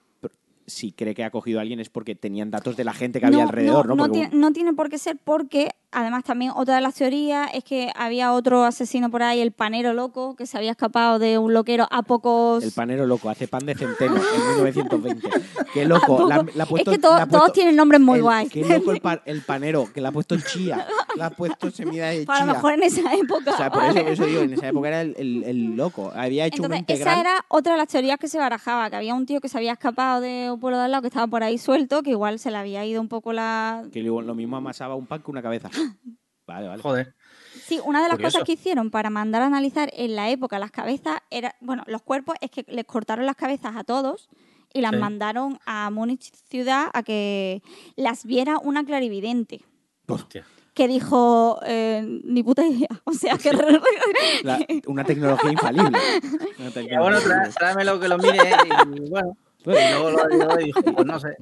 [0.69, 3.25] si cree que ha cogido a alguien es porque tenían datos de la gente que
[3.25, 3.95] había alrededor, ¿no?
[3.95, 7.49] no, Porque tiene, no tiene por qué ser porque, además, también otra de las teorías
[7.53, 11.37] es que había otro asesino por ahí, el panero loco, que se había escapado de
[11.37, 12.63] un loquero a pocos.
[12.63, 14.21] el panero loco hace pan de centeno en
[14.55, 15.27] 1920.
[15.73, 16.25] Qué loco.
[16.25, 18.49] a la- la puesto- es que to- la todos tienen nombres muy el- guays.
[18.51, 20.85] Qué loco el, pa- el panero, que le ha puesto chía.
[21.15, 22.45] Le ha puesto semilla de chía.
[22.45, 23.53] lo mejor en esa época.
[23.53, 26.11] O sea, por eso, eso digo, en esa época era el, el- loco.
[26.15, 27.07] Había hecho Entonces, integral.
[27.13, 29.57] esa era otra de las teorías que se barajaba, que había un tío que se
[29.57, 32.51] había escapado de pueblo de al lado, que estaba por ahí suelto, que igual se
[32.51, 33.83] le había ido un poco la...
[33.91, 35.69] Que luego lo mismo amasaba un pan que una cabeza.
[36.47, 36.81] Vale, vale.
[36.81, 37.13] Joder.
[37.67, 38.37] Sí, una de las Curioso.
[38.39, 42.01] cosas que hicieron para mandar a analizar en la época las cabezas, era, bueno, los
[42.01, 44.29] cuerpos, es que les cortaron las cabezas a todos
[44.73, 44.97] y las Sí.
[44.97, 47.61] mandaron a Múnich ciudad a que
[47.95, 49.61] las viera una clarividente.
[50.07, 50.43] Hostia.
[50.73, 52.87] Que dijo, eh, ni puta idea.
[53.03, 53.51] O sea, que
[54.41, 54.57] La-
[54.87, 55.99] una tecnología infalible.
[56.57, 58.39] Una tecnología bueno, tra- tráemelo que lo mire
[59.05, 59.37] y bueno.
[59.65, 61.37] Y luego lo dio y dijo, pues no sé.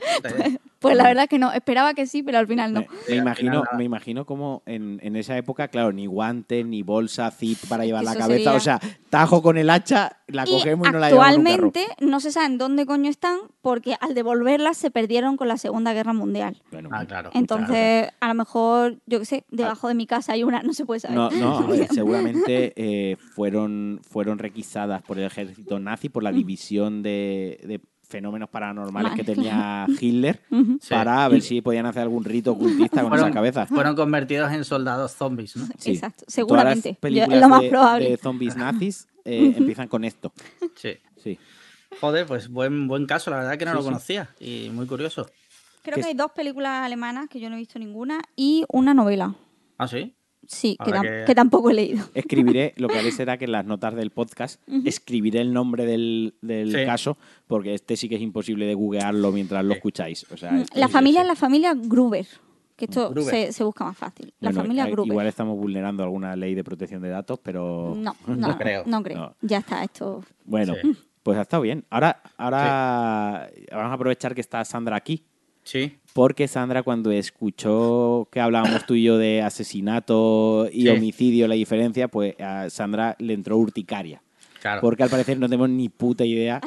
[0.79, 2.85] Pues la verdad es que no, esperaba que sí, pero al final no.
[3.09, 7.57] Me, imagino, me imagino como en, en esa época, claro, ni guantes, ni bolsa, zip
[7.67, 8.53] para llevar la cabeza.
[8.53, 11.45] O sea, tajo con el hacha, la Y cogemos y no la llevamos en un
[11.45, 11.55] carro.
[11.55, 15.57] actualmente no se sabe en dónde coño están porque al devolverlas se perdieron con la
[15.57, 16.61] Segunda Guerra Mundial.
[16.71, 17.31] Bueno, Ah, claro.
[17.33, 20.85] Entonces, a lo mejor, yo qué sé, debajo de mi casa hay una, no se
[20.85, 21.17] puede saber.
[21.17, 26.31] No, no, a ver, seguramente eh, fueron, fueron requisadas por el ejército nazi por la
[26.31, 30.41] división de, de fenómenos paranormales Vale, que tenía Hitler
[30.89, 33.65] para ver si podían hacer algún rito ocultista con Fueron, esa cabeza.
[33.67, 35.65] fueron convertidos en soldados zombies, ¿no?
[35.77, 35.91] Sí.
[35.91, 36.89] Exacto, Todas seguramente.
[36.89, 38.09] las películas lo más de, probable.
[38.09, 40.31] de zombies nazis eh, empiezan con esto.
[40.75, 40.97] Sí.
[41.21, 41.37] Sí.
[42.01, 43.87] Joder, pues buen, buen caso, la verdad que no Sí, lo sí.
[43.87, 44.29] conocía.
[44.39, 45.25] Y muy curioso.
[45.83, 48.93] Creo que que hay dos películas alemanas que yo no he visto ninguna y una
[48.93, 49.35] novela.
[49.77, 50.13] ¿Ah, sí?
[50.47, 52.05] Sí, que, Habrá tam- que- que tampoco he leído.
[52.13, 56.35] Escribiré, lo que haré será que en las notas del podcast escribiré el nombre del,
[56.41, 56.85] del Sí.
[56.85, 57.17] caso,
[57.47, 60.25] porque este sí que es imposible de googlearlo mientras lo escucháis.
[60.31, 62.25] O sea, esto La familia es la familia Gruber,
[62.75, 63.29] que esto Gruber.
[63.47, 64.33] se, se busca más fácil.
[64.39, 65.11] La Bueno, familia eh, Gruber.
[65.11, 68.83] Igual estamos vulnerando alguna ley de protección de datos, pero No, no, creo.
[68.85, 69.17] No creo.
[69.17, 69.35] No.
[69.41, 70.23] Ya está, esto.
[70.45, 70.95] bueno, Sí.
[71.23, 71.83] pues ha estado bien.
[71.89, 75.23] Ahora, ahora vamos a aprovechar que está Sandra aquí,
[75.67, 75.97] Sí.
[76.13, 80.89] porque Sandra cuando escuchó que hablábamos tú y yo de asesinato y Sí.
[80.89, 84.21] homicidio, la diferencia, pues a Sandra le entró urticaria.
[84.61, 84.81] Claro.
[84.81, 86.59] Porque al parecer no tenemos ni puta idea.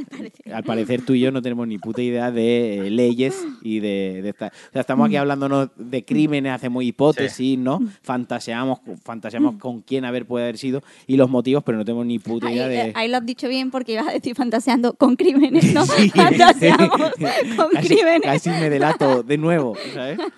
[0.53, 1.03] Al parecer.
[1.03, 4.47] tú y yo no tenemos ni puta idea de eh, leyes y de, de esta-
[4.49, 7.81] O sea, estamos aquí hablándonos de crímenes, hacemos hipótesis, ¿no?
[8.03, 12.19] Fantaseamos, fantaseamos con quién haber puede haber sido y los motivos, pero no tenemos ni
[12.19, 12.81] puta Ahí, idea de.
[12.89, 15.85] eh, ahí lo has dicho bien porque ibas a decir fantaseando con crímenes, ¿no?
[15.87, 16.11] Sí.
[16.11, 16.89] Fantaseamos
[17.57, 18.23] con casi, crímenes.
[18.23, 20.19] casi me delato de nuevo, ¿sabes?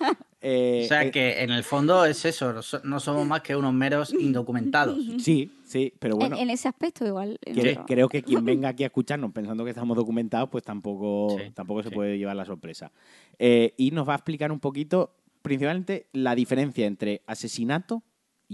[0.45, 3.41] Eh, O sea eh, que en el fondo es eso, no so- no somos más
[3.41, 4.99] que unos meros indocumentados.
[5.19, 6.35] Sí, sí, pero bueno.
[6.35, 7.39] en, en ese aspecto igual.
[7.87, 11.81] Creo que quien venga aquí a escucharnos pensando que estamos documentados, pues tampoco, Sí, tampoco
[11.83, 11.95] se sí.
[11.95, 12.91] puede llevar la sorpresa.
[13.39, 18.03] Eh, y nos va a explicar un poquito, principalmente, la diferencia entre asesinato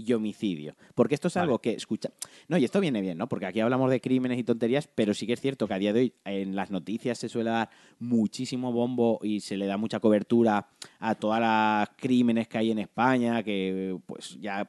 [0.06, 0.74] y homicidio.
[0.94, 1.44] Porque esto es Vale.
[1.44, 2.10] algo que escucha.
[2.48, 3.28] No, y esto viene bien, ¿no?
[3.28, 5.92] Porque aquí hablamos de crímenes y tonterías, pero sí que es cierto que a día
[5.92, 10.00] de hoy en las noticias se suele dar muchísimo bombo y se le da mucha
[10.00, 14.68] cobertura a todas las crímenes que hay en España, que pues ya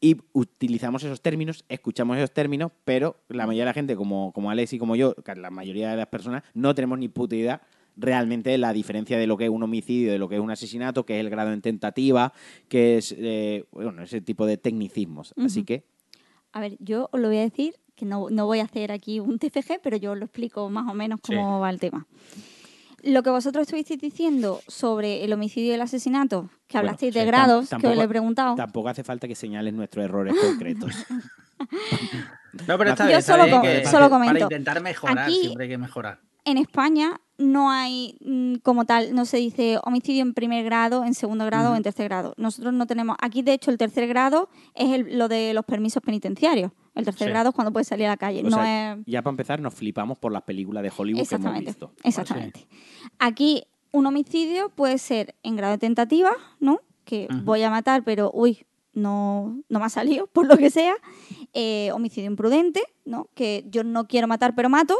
[0.00, 4.50] y utilizamos esos términos, escuchamos esos términos, pero la mayoría de la gente, como, como
[4.50, 7.62] Alex y como yo, la mayoría de las personas, no tenemos ni puta idea
[7.96, 11.06] realmente la diferencia de lo que es un homicidio, de lo que es un asesinato,
[11.06, 12.32] que es el grado en tentativa,
[12.68, 15.32] que es, eh, bueno, ese tipo de tecnicismos.
[15.38, 15.84] Así que,
[16.52, 19.20] A ver, yo os lo voy a decir, que no, no voy a hacer aquí
[19.20, 22.06] un TFG, pero yo os lo explico más o menos cómo va el tema.
[23.02, 27.24] Lo que vosotros estuvisteis diciendo sobre el homicidio y el asesinato, que Bueno, hablasteis de
[27.24, 28.54] grados, que os lo he preguntado.
[28.56, 30.92] tampoco hace falta que señales nuestros errores concretos.
[32.66, 34.32] No, pero está Yo bien, está solo bien com- que- solo que comento.
[34.34, 36.20] Para intentar mejorar, Aquí- siempre hay que mejorar.
[36.44, 41.14] En España no hay mm, como tal, no se dice homicidio en primer grado, en
[41.14, 42.34] segundo grado o en tercer grado.
[42.36, 46.02] Nosotros no tenemos, aquí de hecho el tercer grado es el- lo de los permisos
[46.02, 46.72] penitenciarios.
[46.94, 47.30] El tercer Sí.
[47.32, 48.40] grado es cuando puedes salir a la calle.
[48.40, 48.98] O no sea, es...
[49.06, 51.70] Ya para empezar, nos flipamos por las películas de Hollywood que hemos Exactamente.
[51.70, 51.92] visto.
[52.02, 52.66] Exactamente.
[53.18, 56.80] Aquí un homicidio puede ser en grado de tentativa, ¿no?
[57.04, 58.64] Que voy a matar, pero uy,
[58.94, 60.94] no, no me ha salido, por lo que sea.
[61.52, 63.28] Eh, homicidio imprudente, ¿no?
[63.34, 64.96] Que yo no quiero matar, pero mato.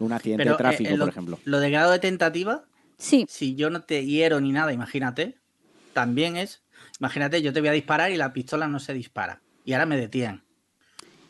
[0.00, 1.38] Un accidente Pero de tráfico, eh, eh, lo, por ejemplo.
[1.44, 2.64] Lo de grado de tentativa,
[2.96, 5.36] Sí, si yo no te hiero ni nada, imagínate,
[5.92, 6.62] también es,
[7.00, 9.40] imagínate, yo te voy a disparar y la pistola no se dispara.
[9.64, 10.42] Y ahora me detienen.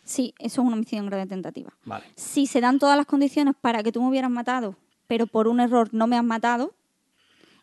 [0.02, 1.72] sí, eso es un homicidio en grado de tentativa.
[1.84, 2.04] Vale.
[2.16, 5.60] Si se dan todas las condiciones para que tú me hubieras matado, pero por un
[5.60, 6.74] error no me has matado,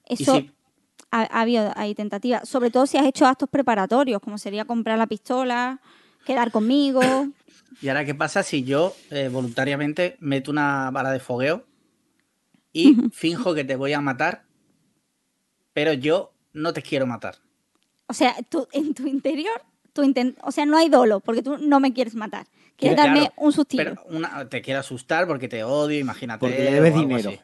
[0.06, 0.52] eso si,
[1.12, 2.44] ha, ha habido ahí tentativa.
[2.46, 5.80] Sobre todo si has hecho actos preparatorios, como sería comprar la pistola,
[6.26, 7.02] quedar conmigo.
[7.82, 11.66] ¿Y ahora qué pasa si yo eh, voluntariamente meto una bala de fogueo
[12.74, 14.44] y finjo que te voy a matar,
[15.74, 17.36] pero yo no te quiero matar?
[18.08, 19.62] O sea, tú, en tu interior,
[19.94, 22.46] tu inten- o sea, no hay dolo, porque tú no me quieres matar.
[22.76, 23.84] Quieres Claro, darme un sustillo.
[23.84, 26.40] Pero una- te quiero asustar porque te odio, imagínate.
[26.40, 27.30] Porque le debes dinero.
[27.30, 27.40] así.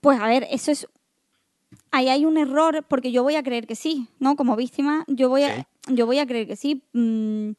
[0.00, 0.86] Pues a ver, eso es.
[1.90, 4.36] Ahí hay un error, porque yo voy a creer que sí, ¿no?
[4.36, 6.82] Como víctima, yo voy a, yo voy a creer que sí.
[6.92, 7.50] Mm,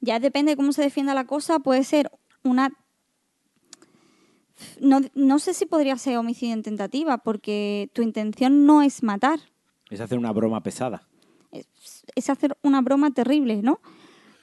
[0.00, 2.10] ya depende de cómo se defienda la cosa, puede ser
[2.42, 2.70] una.
[4.80, 9.40] No, no sé si podría ser homicidio en tentativa, porque tu intención no es matar,
[9.90, 11.02] Es hacer una broma pesada.
[11.50, 11.66] es,
[12.14, 13.80] es hacer una broma terrible, ¿no?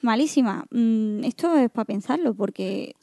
[0.02, 0.66] Malísima.
[0.70, 2.94] Mm, esto es para pensarlo, porque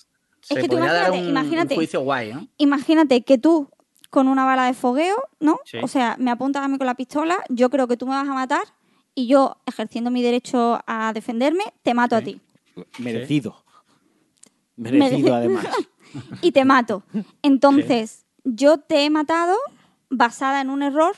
[0.42, 1.74] Se Es que tú imagínate- un, imagínate.
[1.74, 2.48] un juicio guay, ¿no?
[2.58, 3.70] imagínate que tú
[4.12, 5.60] con una bala de fogueo, ¿no?
[5.66, 5.78] Sí.
[5.82, 8.28] O sea, me apuntas a mí con la pistola, yo creo que tú me vas
[8.30, 8.62] a matar
[9.16, 12.40] y yo, ejerciendo mi derecho a defenderme, te mato a ti.
[13.00, 13.64] Merecido.
[14.76, 15.36] Merecido, Merecido.
[15.36, 15.66] además.
[16.42, 17.04] Y te mato.
[17.42, 19.58] Entonces, yo te he matado
[20.10, 21.14] basada en un error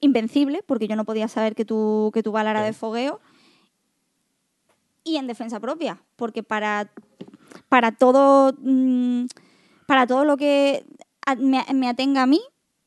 [0.00, 2.66] invencible, porque yo no podía saber que tu, que tu bala era Sí.
[2.66, 3.20] de fogueo,
[5.02, 6.90] y en defensa propia, porque para,
[7.68, 9.26] para todo mm,
[9.86, 10.84] para todo lo que
[11.38, 12.40] me, me atenga a mí,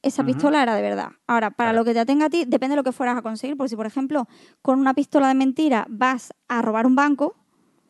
[0.07, 1.09] esa pistola era de verdad.
[1.27, 1.79] Ahora, para Claro.
[1.79, 3.75] lo que te atenga a ti, depende de lo que fueras a conseguir, porque si,
[3.75, 4.27] por ejemplo,
[4.61, 7.35] con una pistola de mentira vas a robar un banco,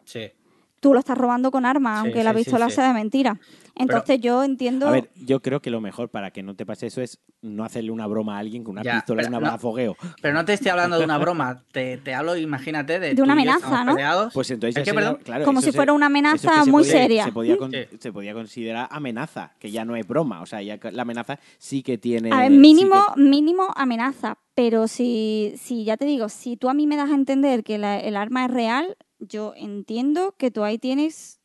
[0.03, 0.31] Sí.
[0.79, 2.75] Tú lo estás robando con armas, Sí, aunque la sí, pistola sí.
[2.75, 3.39] sea de mentira.
[3.79, 4.87] Entonces yo entiendo...
[4.87, 7.63] A ver, yo creo que lo mejor para que no te pase eso es no
[7.63, 9.95] hacerle una broma a alguien con una Ya, pistola y una bala fogueo.
[10.19, 13.33] Pero no te estoy hablando de una broma, te, te hablo, imagínate, de, De una
[13.33, 13.93] amenaza, ¿no?
[13.93, 14.33] peleados.
[14.33, 16.91] Pues entonces Es que, sería- claro, Como si fuera una amenaza que se muy podía-
[16.91, 17.23] seria.
[17.25, 17.77] Se podía, con- Sí.
[17.99, 20.41] se podía considerar amenaza, que ya no es broma.
[20.41, 22.31] O sea, ya que la amenaza sí que tiene.
[22.33, 24.37] A ver, sí mínimo, que- mínimo amenaza.
[24.55, 27.77] Pero si, si, ya te digo, si tú a mí me das a entender que
[27.77, 31.39] la- el arma es real, yo entiendo que tú ahí tienes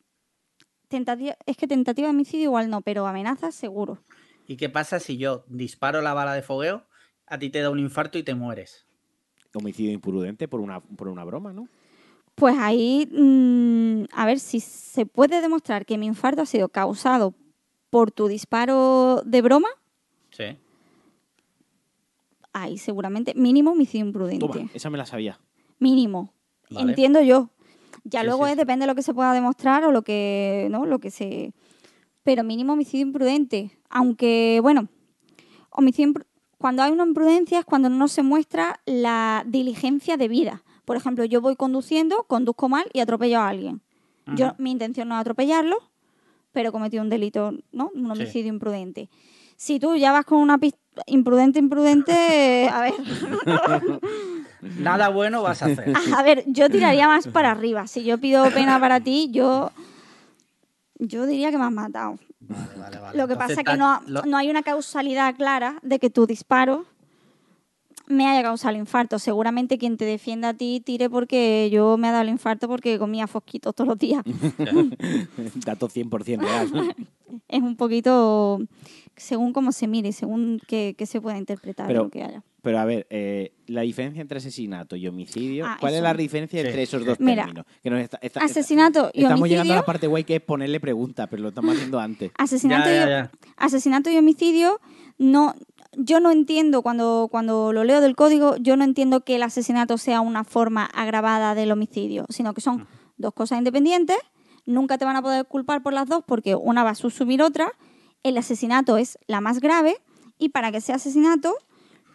[0.87, 3.99] tentativa, es que tentativa de homicidio igual no, pero amenaza seguro.
[4.47, 6.85] ¿Y qué pasa si yo disparo la bala de fogueo,
[7.25, 8.85] a ti te da un infarto y te mueres?
[9.55, 11.67] Homicidio imprudente por una, por una broma, ¿no?
[12.35, 17.35] Pues ahí, mm, a ver si se puede demostrar que mi infarto ha sido causado
[17.89, 19.67] por tu disparo de broma,
[20.31, 20.57] Sí.
[22.53, 24.45] ahí seguramente mínimo homicidio imprudente.
[24.47, 25.39] Toma, esa me la sabía.
[25.79, 26.33] Mínimo.
[26.71, 26.89] Vale.
[26.91, 27.49] Entiendo yo.
[28.03, 30.67] Ya Sí, luego sí, es depende de lo que se pueda demostrar o lo que,
[30.71, 30.85] ¿no?
[30.85, 31.53] Lo que se
[32.23, 34.87] pero mínimo homicidio imprudente, aunque bueno,
[35.69, 36.13] homicidio
[36.57, 40.63] cuando hay una imprudencia es cuando no se muestra la diligencia debida.
[40.85, 43.81] Por ejemplo, yo voy conduciendo, conduzco mal y atropello a alguien.
[44.35, 45.75] Yo mi intención no es atropellarlo,
[46.53, 47.91] pero cometí un delito, ¿no?
[47.93, 48.11] Un Sí.
[48.11, 49.09] homicidio imprudente.
[49.57, 52.93] Si tú ya vas con una pista imprudente, imprudente, a ver,
[54.77, 55.93] Nada bueno vas a hacer.
[56.15, 57.87] a ver, yo tiraría más para arriba.
[57.87, 59.71] Si yo pido pena para ti, yo
[60.99, 62.17] yo diría que me has matado.
[62.39, 63.17] Vale, vale, vale.
[63.17, 66.09] Lo que Entonces, pasa es que no, lo- no hay una causalidad clara de que
[66.09, 66.85] tu disparo
[68.13, 69.19] me haya causado el infarto.
[69.19, 72.97] Seguramente quien te defienda a ti tire porque yo me ha dado el infarto porque
[72.99, 74.23] comía fosquitos todos los días.
[75.65, 76.95] Dato 100% real.
[77.47, 78.59] es un poquito
[79.15, 82.43] según cómo se mire, según que, se pueda interpretar Pero- lo que haya.
[82.63, 86.61] Pero a ver, eh, la diferencia entre asesinato y homicidio, Ah, ¿cuál es la diferencia
[86.61, 86.65] Sí.
[86.67, 87.65] entre esos dos Mira, términos?
[87.83, 89.75] Que nos está- está- está- Asesinato y estamos llegando a homicidio.
[89.75, 92.31] la parte guay que es ponerle preguntas, pero lo estamos haciendo antes.
[92.37, 93.31] Asesinato, Ya, ya, y, ya.
[93.57, 94.79] asesinato y homicidio,
[95.17, 95.53] no,
[95.97, 99.97] yo no entiendo, cuando, cuando lo leo del código, yo no entiendo que el asesinato
[99.97, 102.87] sea una forma agravada del homicidio, sino que son
[103.17, 104.17] dos cosas independientes,
[104.65, 107.73] nunca te van a poder culpar por las dos porque una va a subsumir otra,
[108.23, 109.97] el asesinato es la más grave
[110.37, 111.55] y para que sea asesinato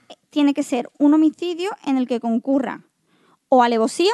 [0.08, 2.84] eh, tiene que ser un homicidio en el que concurra
[3.48, 4.12] o alevosía,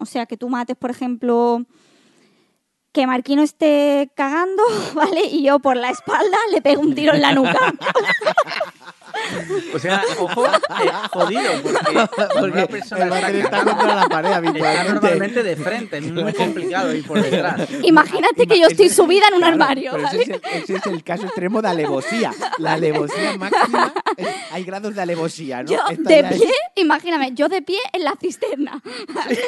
[0.00, 1.64] o sea, que tú mates, por ejemplo,
[2.94, 4.62] que Marquino esté cagando,
[4.94, 5.26] ¿vale?
[5.26, 7.58] Y yo por la espalda le pego un tiro en la nuca.
[9.74, 10.50] O sea, ojo, eh,
[11.10, 12.06] jodido, porque,
[12.40, 14.92] porque una persona el está contra la pared habitualmente.
[14.92, 17.68] normalmente de frente, es muy complicado ir por detrás.
[17.82, 20.86] Imagínate que yo estoy subida en un Claro, armario, pero ese, es el, ese es
[20.86, 22.32] el caso extremo de alevosía.
[22.58, 25.70] La alevosía máxima, es- hay grados de alevosía, ¿no?
[25.70, 29.38] Yo Esta de ya es- pie, imagíname, yo de pie en la cisterna, ¿vale?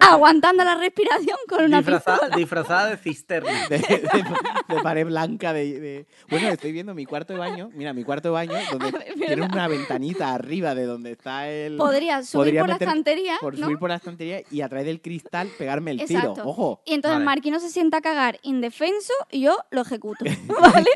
[0.00, 2.36] aguantando la respiración con una Disfrazada, pistola.
[2.36, 3.68] disfrazada de cisterna.
[3.68, 4.24] de, de-
[4.68, 8.28] de pared blanca de, de- bueno estoy viendo mi cuarto de baño mira mi cuarto
[8.28, 12.60] de baño donde ver, tiene una ventanita arriba de donde está el Podría subir podría
[12.62, 13.66] por la estantería, por ¿no?
[13.66, 16.34] subir por la estantería y a través del cristal pegarme el Exacto.
[16.34, 17.24] tiro ojo Y entonces Vale.
[17.24, 20.24] Marquino se sienta a cagar indefenso y yo lo ejecuto,
[20.60, 20.90] ¿vale?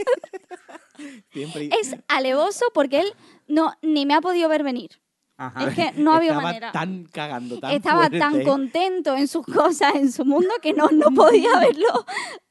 [1.32, 3.12] siempre es alevoso porque él
[3.48, 4.90] no ni me ha podido ver venir.
[5.36, 5.66] Ajá.
[5.68, 6.70] Es que no había estaba manera.
[6.72, 8.18] tan cagando tan Estaba fuerte.
[8.20, 11.88] tan contento en sus cosas, en su mundo, que no, no podía haberlo,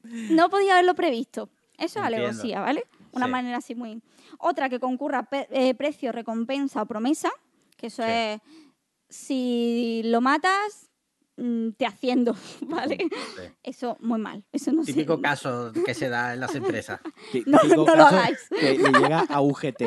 [0.02, 1.48] no podía haberlo previsto.
[1.78, 2.84] Eso es alevosía, ¿vale?
[3.14, 3.32] Una Sí.
[3.32, 4.02] manera así muy.
[4.38, 7.30] Otra que concurra pe- eh, precio, recompensa o promesa,
[7.76, 8.08] que eso Sí.
[8.10, 8.40] es
[9.08, 10.90] si lo matas,
[11.36, 12.96] mm, te haciendo, ¿vale?
[12.98, 13.42] Sí.
[13.62, 14.44] Eso muy mal.
[14.52, 15.22] Eso no Típico sé.
[15.22, 17.00] caso que se da en las empresas.
[17.46, 18.38] No, lo hagáis.
[18.50, 19.82] Que le llega a UGT.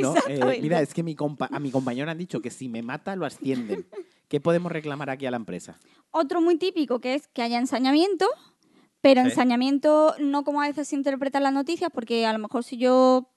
[0.00, 0.14] ¿no?
[0.28, 3.16] Eh, mira, es que mi compa- a mi compañero han dicho que si me mata
[3.16, 3.86] lo ascienden.
[4.28, 5.78] ¿Qué podemos reclamar aquí a la empresa?
[6.12, 8.26] Otro muy típico que es que haya ensañamiento,
[9.00, 9.28] pero Sí.
[9.28, 13.28] ensañamiento no como a veces se interpretan las noticias, porque a lo mejor si yo,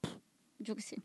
[0.60, 1.04] yo qué sé,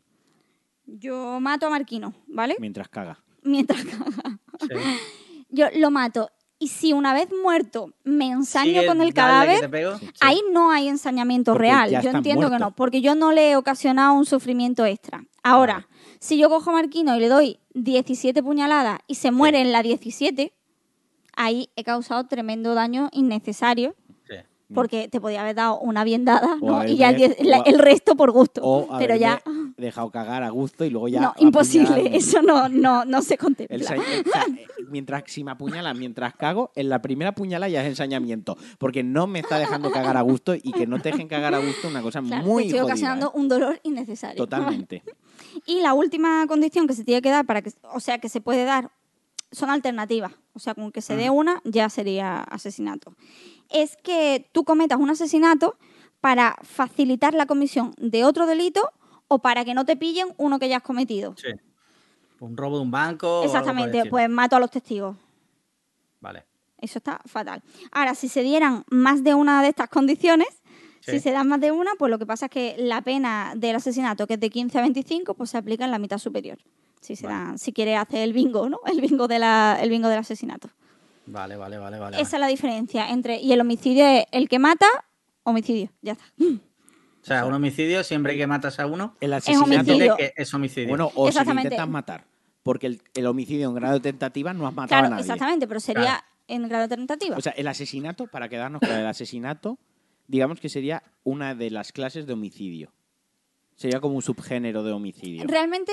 [0.85, 2.55] yo mato a Marquino, ¿vale?
[2.59, 3.23] Mientras caga.
[3.43, 4.39] Mientras caga.
[4.59, 4.67] Sí.
[5.51, 6.29] Yo lo mato.
[6.59, 9.67] Y si una vez muerto me ensaño con el cadáver,
[10.19, 12.03] ahí no hay ensañamiento Porque real.
[12.03, 15.23] Yo entiendo que no, porque yo no le he ocasionado un sufrimiento extra.
[15.41, 15.87] Ahora,
[16.19, 19.81] si yo cojo a Marquino y le doy 17 puñaladas y se muere en la
[19.81, 20.53] 17,
[21.35, 23.95] ahí he causado tremendo daño innecesario.
[24.73, 26.75] Porque te podía haber dado una bien dada O ¿no?
[26.81, 28.61] haberme- y ya el, la- el resto por gusto.
[28.63, 29.41] O Pero ya,
[29.77, 31.21] dejado cagar a gusto y luego ya.
[31.21, 33.75] no, imposible, eso no, no, no se contempla.
[33.75, 37.33] El sa- el- o sea, eh, mientras, si me apuñalan mientras cago, en la primera
[37.33, 38.57] puñalada ya es ensañamiento.
[38.77, 41.59] Porque no me está dejando cagar a gusto y que no te dejen cagar a
[41.59, 43.31] gusto es una cosa Claro, muy te estoy jodida, ocasionando ¿eh?
[43.39, 44.37] un dolor innecesario.
[44.37, 45.03] Totalmente.
[45.65, 48.39] Y la última condición que se tiene que dar para que, o sea, que se
[48.39, 48.91] puede dar,
[49.51, 50.33] son alternativas.
[50.53, 53.13] O sea, con que se dé una ya sería asesinato.
[53.69, 55.77] Es que tú cometas un asesinato
[56.21, 58.91] para facilitar la comisión de otro delito
[59.27, 61.35] o para que no te pillen uno que ya has cometido.
[61.37, 61.49] Sí.
[62.39, 63.43] Un robo de un banco.
[63.43, 65.15] Exactamente, pues mato a los testigos.
[66.19, 66.45] Vale.
[66.79, 67.61] Eso está fatal.
[67.91, 70.47] Ahora, si se dieran más de una de estas condiciones,
[71.01, 71.11] Sí.
[71.11, 73.75] si se dan más de una, pues lo que pasa es que la pena del
[73.75, 76.57] asesinato, que es de 15 a 25, pues se aplica en la mitad superior.
[77.01, 77.37] Si, se Vale.
[77.37, 78.79] dan- si quiere hacer el bingo, ¿no?
[78.85, 80.69] El bingo, de la, el bingo del asesinato.
[81.31, 82.21] Vale, vale, vale, vale.
[82.21, 83.39] Esa es la diferencia entre.
[83.39, 84.87] Y el homicidio es el que mata,
[85.43, 85.89] homicidio.
[86.01, 86.25] Ya está.
[87.21, 90.13] O sea, un homicidio, siempre que matas a uno, El homicidio.
[90.13, 90.23] asesinato.
[90.35, 90.89] es homicidio.
[90.89, 92.25] Bueno, o si intentas matar.
[92.63, 95.21] Porque el, el homicidio en grado de tentativa no has matado Claro, a nadie.
[95.21, 96.23] exactamente, pero sería Claro.
[96.47, 97.37] en grado de tentativa.
[97.37, 99.77] O sea, el asesinato, para quedarnos con el asesinato,
[100.27, 102.91] digamos que sería una de las clases de homicidio.
[103.75, 105.43] Sería como un subgénero de homicidio.
[105.47, 105.91] Realmente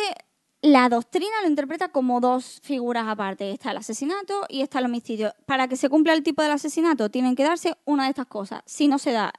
[0.62, 3.50] La doctrina lo interpreta como dos figuras aparte.
[3.52, 5.32] Está el asesinato y está el homicidio.
[5.46, 8.62] Para que se cumpla el tipo del asesinato, tienen que darse una de estas cosas.
[8.66, 9.32] Si no se da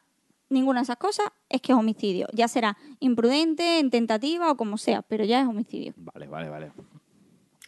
[0.50, 2.28] ninguna de esas cosas, es que es homicidio.
[2.34, 5.94] Ya será imprudente, en tentativa o como sea, pero ya es homicidio.
[5.98, 6.72] Vale, vale, vale.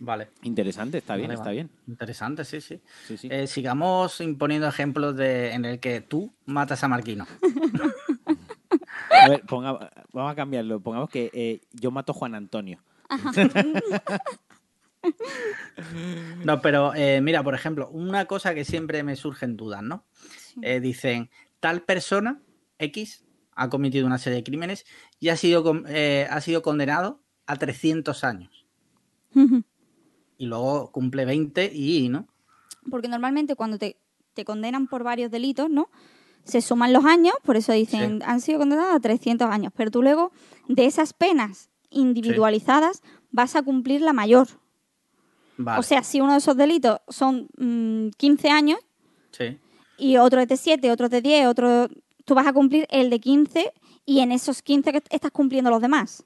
[0.02, 0.30] Vale.
[0.44, 1.56] Interesante, está bien, Vale, está vale.
[1.56, 1.70] bien.
[1.88, 2.80] Interesante, sí, sí.
[3.06, 3.28] Sí, sí.
[3.30, 7.26] Eh, sigamos imponiendo ejemplos de, en el que tú matas a Marquino.
[9.12, 10.80] A ver, ponga- vamos a cambiarlo.
[10.80, 12.80] Pongamos que eh, yo mato a Juan Antonio.
[16.44, 20.06] No, pero eh, mira, por ejemplo, una cosa que siempre me surgen dudas, ¿no?
[20.62, 21.30] Eh, dicen,
[21.60, 22.42] tal persona,
[22.80, 24.86] X, ha cometido una serie de crímenes
[25.20, 28.66] y ha sido, eh, ha sido condenado a 300 años.
[30.42, 32.26] Y luego cumple 20 y, ¿no?
[32.90, 34.00] Porque normalmente cuando te,
[34.34, 35.90] te condenan por varios delitos, ¿no?
[36.46, 40.02] Se suman los años, por eso dicen, han sido condenados a 300 años, pero tú
[40.02, 40.32] luego
[40.70, 44.48] de esas penas individualizadas vas a cumplir la mayor.
[45.58, 48.80] Vale, O sea, si uno de esos delitos son mm, 15 años
[49.32, 49.58] sí.
[49.98, 51.90] y otro es de 7, otro es de 10, otro...
[52.26, 53.74] Tú vas a cumplir el de 15
[54.06, 56.24] y en esos 15 que estás cumpliendo los demás.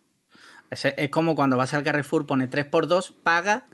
[0.70, 3.68] Es, es como cuando vas al Carrefour, pone 3x2, paga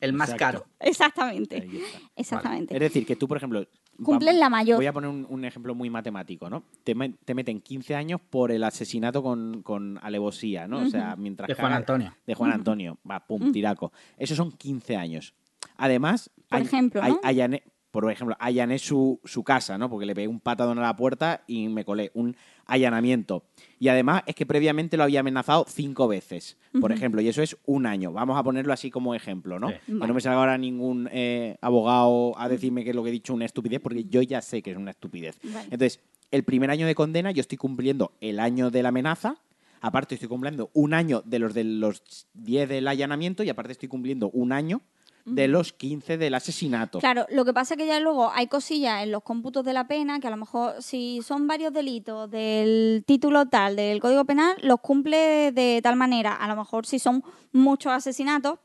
[0.00, 0.60] el más Exacto.
[0.60, 0.66] caro.
[0.80, 1.68] Exactamente.
[2.16, 2.74] Exactamente.
[2.74, 3.66] Es decir, que tú, por ejemplo...
[4.02, 4.76] Cumplen la mayor.
[4.76, 6.64] Voy a poner un, un ejemplo muy matemático, ¿no?
[6.84, 10.78] Te, me- te meten 15 años por el asesinato con, con alevosía, ¿no?
[10.80, 11.48] O sea, mientras...
[11.48, 12.14] De Juan caga- Antonio.
[12.26, 12.98] De Juan Antonio.
[13.08, 13.92] Va, pum, tiraco.
[14.16, 15.34] Esos son 15 años.
[15.76, 16.30] Además...
[16.48, 19.90] Por hay- ejemplo, hay- por ejemplo, allané su, su casa, ¿no?
[19.90, 22.10] Porque le pegué un patadón a la puerta y me colé.
[22.14, 22.34] Un
[22.66, 23.44] allanamiento.
[23.78, 27.56] Y además es que previamente lo había amenazado cinco veces, por ejemplo, y eso es
[27.66, 28.12] un año.
[28.12, 29.70] Vamos a ponerlo así como ejemplo, ¿no?
[29.70, 29.74] Sí.
[29.86, 30.08] Que Vale.
[30.08, 33.36] no me salga ahora ningún eh, abogado a decirme que lo que he dicho es
[33.36, 35.38] una estupidez, porque yo ya sé que es una estupidez.
[35.42, 35.64] Vale.
[35.64, 36.00] Entonces,
[36.30, 39.36] el primer año de condena yo estoy cumpliendo el año de la amenaza,
[39.80, 43.88] aparte estoy cumpliendo un año de los de los 10 del allanamiento y aparte estoy
[43.88, 44.80] cumpliendo un año
[45.24, 46.98] de los 15 del asesinato.
[46.98, 49.86] Claro, lo que pasa es que ya luego hay cosillas en los cómputos de la
[49.86, 54.56] pena que a lo mejor si son varios delitos del título tal del Código Penal,
[54.62, 56.34] los cumple de tal manera.
[56.34, 58.58] A lo mejor si son muchos asesinatos,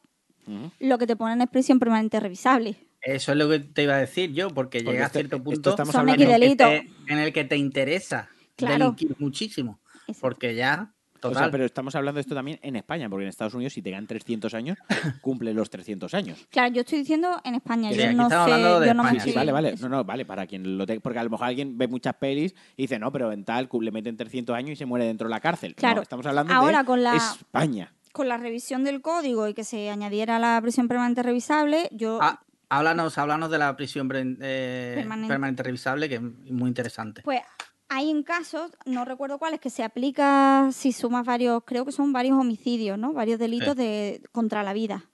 [0.80, 2.78] lo que te ponen es prisión permanente revisable.
[3.02, 5.70] Eso es lo que te iba a decir yo, porque, Porque llega a cierto punto
[5.72, 6.68] estamos Son hablando- en el, que delitos.
[7.06, 8.78] te, en el que te interesa Claro.
[8.96, 9.80] delinquir muchísimo.
[10.08, 10.20] Exacto.
[10.22, 10.94] Porque ya,
[11.24, 13.82] O sea, pero estamos hablando de esto también en España, porque en Estados Unidos si
[13.82, 14.78] te ganan 300 años,
[15.22, 16.48] cumple los 300 años.
[16.50, 17.92] Claro, yo estoy diciendo en España.
[17.92, 19.76] Sí, yo no estamos sé, hablando de yo no me España, Sí, vale, vale.
[19.80, 22.54] No, no, vale, para quien lo te- Porque a lo mejor alguien ve muchas pelis
[22.76, 25.32] y dice, no, pero en tal le meten 300 años y se muere dentro de
[25.32, 25.72] la cárcel.
[25.72, 26.02] No, Claro.
[26.02, 27.94] estamos hablando Ahora de con la- España.
[28.12, 32.42] Con la revisión del código y que se añadiera la prisión permanente revisable, yo Ah,
[32.70, 34.10] háblanos, háblanos de la prisión
[34.42, 35.28] eh, Permanente.
[35.28, 35.64] permanente.
[35.64, 37.22] revisable, que es muy interesante.
[37.22, 37.42] Pues
[37.90, 42.12] hay en casos, no recuerdo cuáles, que se aplica si sumas varios, creo que son
[42.14, 43.14] varios homicidios, ¿no?
[43.14, 43.82] Varios delitos Sí.
[43.82, 45.06] de contra la vida.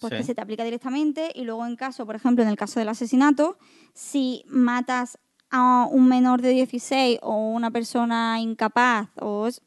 [0.00, 2.78] Pues que se te aplica directamente y luego en caso, por ejemplo, en el caso
[2.78, 3.58] del asesinato,
[3.94, 5.18] si matas
[5.50, 9.60] a un menor de 16 o una persona incapaz o es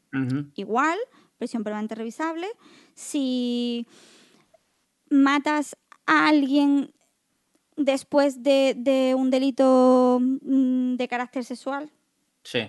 [0.54, 0.98] igual,
[1.36, 2.46] prisión permanente revisable.
[2.94, 3.86] Si
[5.10, 6.94] matas a alguien
[7.76, 11.90] después de, de un delito mm, de carácter sexual,
[12.44, 12.60] Sí,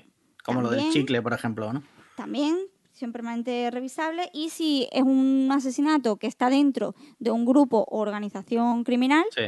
[0.43, 1.83] como lo del chicle, por ejemplo, ¿no?
[2.15, 4.29] también prisión permanente revisable.
[4.33, 9.41] Y si es un asesinato que está dentro de un grupo o organización criminal, Sí.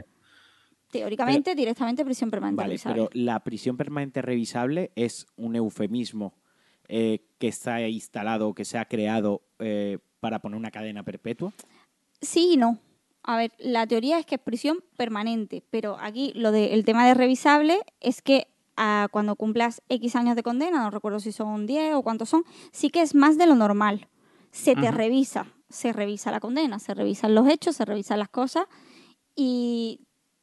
[0.91, 2.95] teóricamente directamente prisión permanente Vale, revisable.
[2.95, 6.33] pero la prisión permanente revisable es un eufemismo
[6.87, 11.51] eh, que está instalado, que se ha creado eh, para poner una cadena perpetua.
[12.21, 12.79] Sí y no.
[13.23, 17.15] A ver, la teoría es que es prisión permanente, pero aquí lo del tema de
[17.15, 18.47] revisable es que
[18.77, 22.43] ah, cuando cumplas X años de condena, no recuerdo si son 10 o cuántos son,
[22.71, 24.07] sí que es más de lo normal.
[24.51, 24.97] Se te Ajá.
[24.97, 28.65] revisa, se revisa la condena, se revisan los hechos, se revisan las cosas
[29.35, 29.99] y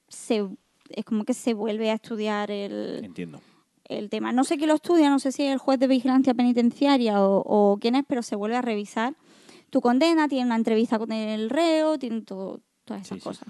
[0.09, 0.47] se,
[0.91, 3.41] es como que se vuelve a estudiar el, Entiendo.
[3.85, 4.33] el tema.
[4.33, 7.43] No sé quién lo estudia, no sé si es el juez de vigilancia penitenciaria o,
[7.47, 9.17] o quién es, pero se vuelve a revisar
[9.71, 13.45] tu condena, tiene una entrevista con el reo, tiene todo, todas esas Sí, sí.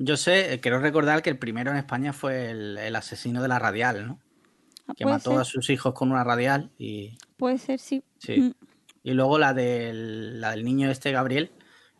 [0.00, 3.48] Yo sé, eh, quiero recordar que el primero en España fue el, el asesino de
[3.48, 4.20] la radial, ¿no?
[4.86, 8.04] Ah, Que mató ser, a sus hijos con una radial y, puede ser, sí.
[8.18, 8.40] Sí.
[8.40, 8.54] Mm,
[9.02, 11.50] y luego la del, la del niño este Gabriel,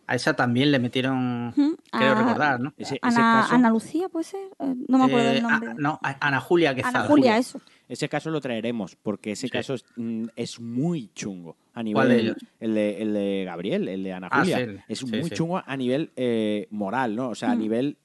[0.08, 1.76] a esa también le metieron, Ujú.
[1.92, 2.72] creo A- recordar, ¿no?
[2.76, 4.40] Ese, ese Ana, caso, Ana Lucía, puede ser.
[4.58, 5.74] Eh, No me acuerdo Eh, del nombre.
[5.76, 7.00] no, a- Ana Julia Quesada.
[7.00, 7.60] Ana Julia, eso.
[7.88, 9.50] ese caso lo traeremos, porque ese Sí.
[9.50, 11.56] caso es, mm, es muy chungo.
[11.74, 12.36] A nivel, ¿Cuál de ellos?
[12.58, 14.58] El de, el de Gabriel, el de Ana Ah, Julia.
[14.66, 15.30] sí, es sí, muy sí.
[15.36, 17.28] chungo a nivel eh, moral, ¿no?
[17.28, 17.58] O sea, a Mm.
[17.60, 17.96] nivel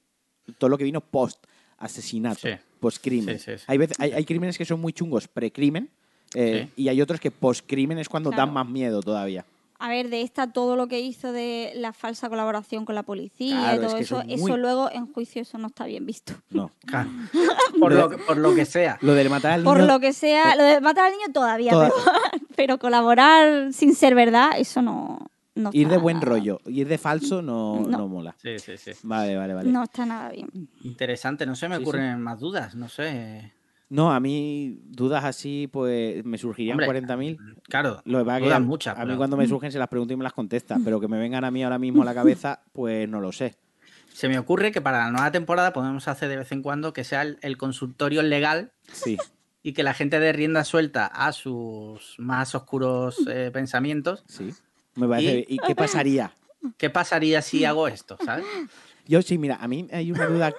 [0.58, 1.42] todo lo que vino post
[1.78, 2.50] asesinato, Sí.
[2.80, 3.38] post crimen.
[3.38, 3.64] Sí, sí, sí.
[3.66, 5.88] Hay, veces, hay, hay crímenes que son muy chungos pre-crimen
[6.34, 8.46] eh, y hay otros que post crimen es cuando Claro.
[8.46, 9.44] dan más miedo todavía.
[9.84, 13.58] A ver, de esta todo lo que hizo de la falsa colaboración con la policía
[13.58, 16.32] Claro, y todo es que eso, eso luego en juicio eso no está bien visto.
[16.50, 16.70] No.
[16.86, 17.10] Claro.
[17.80, 18.98] por, lo, que- por lo que sea.
[19.02, 19.92] Lo del matar al Por niño.
[19.92, 24.14] lo que sea, lo de matar al niño todavía, Toda- pero, pero colaborar sin ser
[24.14, 25.18] verdad, eso no,
[25.54, 26.60] no Ir de buen nada- rollo.
[26.66, 27.98] Ir de falso no, No.
[27.98, 28.34] no mola.
[28.40, 28.92] Sí, sí, sí.
[29.02, 29.70] Vale, vale, vale.
[29.70, 30.48] No está nada bien.
[30.82, 33.52] Interesante, no se me Sí, ocurren más dudas, no sé.
[33.94, 37.38] No, a mí dudas así, pues me surgirían Hombre, 40.000.
[37.68, 38.96] Claro, Lo que pasa dudas muchas.
[38.96, 41.06] A mí pero cuando me surgen se las pregunto y me las contesta, pero que
[41.06, 43.54] me vengan a mí ahora mismo a la cabeza, pues no lo sé.
[44.12, 47.04] Se me ocurre que para la nueva temporada podemos hacer de vez en cuando que
[47.04, 49.16] sea el, el consultorio legal Sí.
[49.62, 54.24] y que la gente dé rienda suelta a sus más oscuros eh, pensamientos.
[54.26, 54.52] Sí.
[54.96, 55.44] Me parece.
[55.48, 56.32] ¿Y, qué pasaría?
[56.78, 58.18] ¿Qué pasaría si hago esto?
[58.24, 58.44] ¿Sabes?
[59.06, 60.54] Yo sí, mira, a mí hay una duda,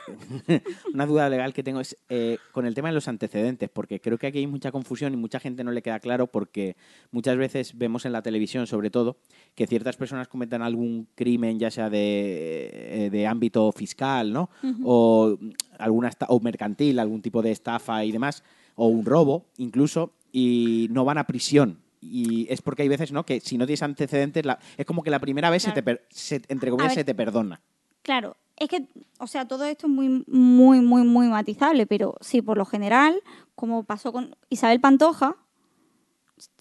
[0.93, 4.17] una duda legal que tengo es eh, con el tema de los antecedentes, porque creo
[4.17, 6.75] que aquí hay mucha confusión y mucha gente no le queda claro porque
[7.11, 9.17] muchas veces vemos en la televisión, sobre todo,
[9.55, 14.49] que ciertas personas cometen algún crimen, ya sea de, eh, de ámbito fiscal, ¿no?
[14.83, 15.37] O
[15.79, 18.43] alguna esta- o mercantil, algún tipo de estafa y demás,
[18.75, 21.79] o un robo, incluso, y no van a prisión.
[22.01, 23.25] Y es porque hay veces, ¿no?
[23.25, 26.05] Que si no tienes antecedentes, la- es como que la primera vez se te, per-
[26.11, 26.99] se- entre comillas, ver.
[26.99, 27.61] se te perdona.
[28.05, 28.85] Claro, es que,
[29.17, 33.19] o sea, todo esto es muy, muy, muy, muy matizable, pero sí, por lo general,
[33.55, 35.35] como pasó con Isabel Pantoja,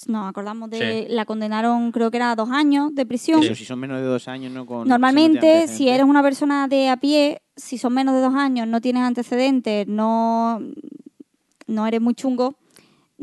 [0.07, 3.42] nos acordamos de, la condenaron, creo que era a dos años de prisión.
[3.42, 4.64] Eso, si son menos de dos años, ¿no?
[4.64, 8.14] Con, Normalmente, si no te si eres una persona de a pie, si son menos
[8.14, 10.62] de dos años, no tienes antecedentes, no,
[11.66, 12.57] no eres muy chungo,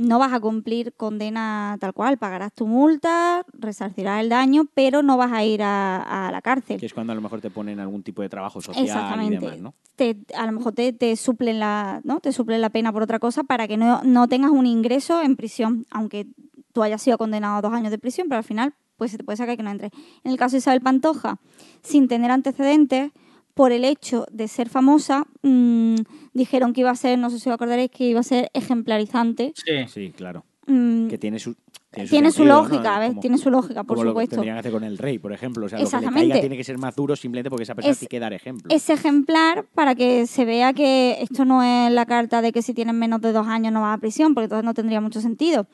[0.02, 2.18] no vas a cumplir condena tal cual.
[2.18, 6.80] Pagarás tu multa, resarcirás el daño, pero no vas a ir a, a la cárcel.
[6.80, 8.88] Que es cuando a lo mejor te ponen algún tipo de trabajo social
[9.28, 9.74] y demás, ¿no?
[9.96, 12.20] Te- a lo mejor te, te suplen la, ¿no?
[12.20, 15.36] Te suplen la pena por otra cosa para que no, no tengas un ingreso en
[15.36, 16.28] prisión, aunque
[16.74, 19.24] tú hayas sido condenado a dos años de prisión, pero al final pues se te
[19.24, 19.92] puede sacar que no entres.
[20.24, 21.38] En el caso de Isabel Pantoja,
[21.82, 23.12] sin tener antecedentes,
[23.54, 25.96] por el hecho de ser famosa, mm,
[26.34, 29.54] dijeron que iba a ser, no sé si os acordaréis, que iba a ser ejemplarizante.
[29.56, 29.88] Sí.
[29.88, 30.44] Sí, claro.
[30.68, 31.56] Mm, Que tiene su.
[31.94, 32.62] Tiene su, tiene su sentido, ¿no?
[32.70, 33.10] lógica, ¿ves?
[33.10, 34.36] Como- Tiene su lógica, por como lo que supuesto.
[34.38, 35.66] tendrían que hacer con el rey, por ejemplo.
[35.66, 36.30] O sea, lo que le Exactamente.
[36.30, 38.74] caiga tiene que ser más duro simplemente porque esa persona Es- tiene que dar ejemplo.
[38.74, 42.74] ese ejemplar para que se vea que esto no es la carta de que si
[42.74, 45.68] tienes menos de dos años no vas a prisión, porque entonces no tendría mucho sentido.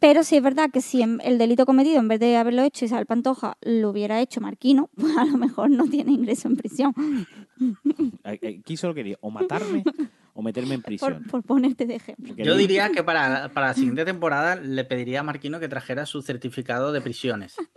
[0.00, 3.06] Pero sí es verdad que si el delito cometido, en vez de haberlo hecho Isabel
[3.06, 6.94] Pantoja, lo hubiera hecho Marquino, pues a lo mejor no tiene ingreso en prisión.
[8.24, 9.84] Aquí solo quería o matarme
[10.40, 11.22] o meterme en prisión.
[11.24, 12.34] Por, por ponerte de ejemplo.
[12.34, 16.22] Yo diría que para, para la siguiente temporada le pediría a Marquino que trajera su
[16.22, 17.56] certificado de prisiones.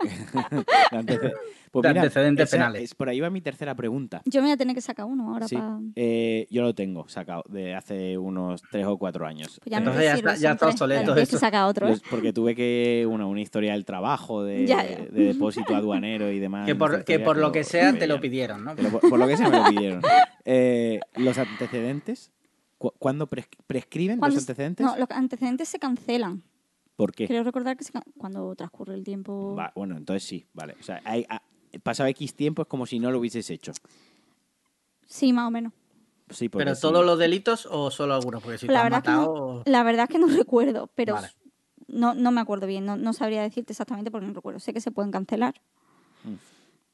[1.04, 1.32] de
[1.70, 2.82] Pues de mira, antecedentes esa- penales.
[2.82, 4.22] es- por ahí va mi tercera pregunta.
[4.24, 5.78] Yo me voy a tener que sacar uno ahora Sí, para...
[5.96, 9.60] eh, yo lo tengo sacado de hace unos tres o cuatro años.
[9.62, 11.40] Pues ya Entonces ya sirve, está- ya está obsoleto Claro, tienes que eso.
[11.44, 11.90] sacar otro, ¿eh?
[11.90, 15.04] Pues porque tuve que una, una historia del trabajo, de, Ya, ya.
[15.04, 16.66] de depósito aduanero y demás.
[16.66, 18.74] Que por, que lo que sea te lo pidieron, ¿no?
[18.76, 20.00] Pero por, por lo que sea me lo pidieron.
[20.46, 22.30] Eh, los antecedentes,
[22.90, 24.84] cu- ¿cuándo pres- prescriben Cuando- los antecedentes?
[24.84, 26.42] No, los antecedentes se cancelan.
[26.96, 27.26] ¿Por qué?
[27.26, 29.54] Creo recordar que se cuando transcurre el tiempo...
[29.56, 30.76] Va, bueno, entonces sí, vale.
[30.78, 31.42] O sea, hay, ha-
[31.82, 33.72] pasado X tiempo es como si no lo hubieses hecho.
[35.06, 35.72] Sí, más o menos.
[36.30, 36.80] Sí, ¿Pero sí.
[36.80, 38.42] todos los delitos o solo algunos?
[38.42, 39.62] Porque si te la, has verdad que matado...
[39.66, 41.28] no, la verdad es que no recuerdo, pero Vale.
[41.88, 44.60] no, no me acuerdo bien, no, no sabría decirte exactamente porque no recuerdo.
[44.60, 45.54] Sé que se pueden cancelar,
[46.24, 46.36] Mm.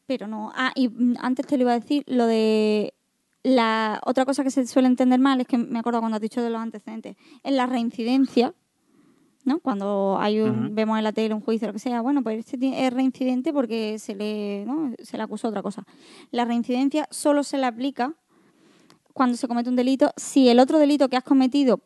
[0.07, 0.51] pero no.
[0.57, 2.95] Ah, y antes te lo iba a decir, lo de
[3.43, 6.43] la otra cosa que se suele entender mal es que me acuerdo cuando has dicho
[6.43, 8.55] de los antecedentes, en la reincidencia,
[9.45, 9.61] ¿no?
[9.61, 12.38] Cuando hay un, vemos en la tele un juicio o lo que sea, bueno, pues
[12.38, 14.93] este es reincidente porque se le, ¿no?
[14.99, 15.84] se le acusó otra cosa.
[16.30, 18.14] La reincidencia solo se le aplica
[19.14, 21.80] cuando se comete un delito si el otro delito que has cometido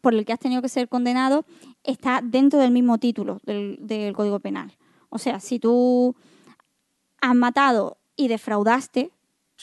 [0.00, 1.44] por el que has tenido que ser condenado
[1.82, 4.76] está dentro del mismo título del, del Código Penal.
[5.08, 6.14] O sea, si tú
[7.20, 9.10] has matado y defraudaste,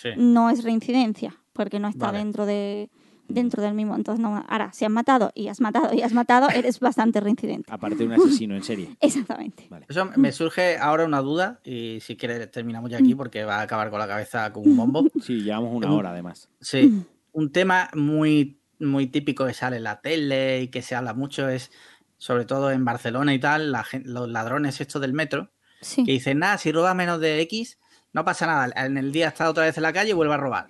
[0.01, 0.09] Sí.
[0.17, 2.19] no es reincidencia, porque no está Vale.
[2.19, 2.89] dentro de
[3.27, 3.95] dentro del mismo.
[3.95, 7.71] Entonces, no, ahora, si has matado y has matado y has matado, eres bastante reincidente.
[7.71, 8.89] Aparte de un asesino en serie.
[8.99, 9.67] Exactamente.
[9.69, 9.85] Vale.
[9.87, 13.61] Eso me surge ahora una duda y si quieres terminamos ya aquí porque va a
[13.61, 15.05] acabar con la cabeza con un bombo.
[15.21, 16.49] Sí, llevamos una Un- hora además.
[16.59, 21.13] Sí, un tema muy, muy típico que sale en la tele y que se habla
[21.13, 21.71] mucho es,
[22.17, 26.03] sobre todo en Barcelona y tal, la los ladrones estos del metro, Sí.
[26.03, 27.79] que dicen, nada, si roba menos de X,
[28.14, 28.72] no pasa nada.
[28.86, 30.68] En el día está otra vez en la calle y vuelve a robar.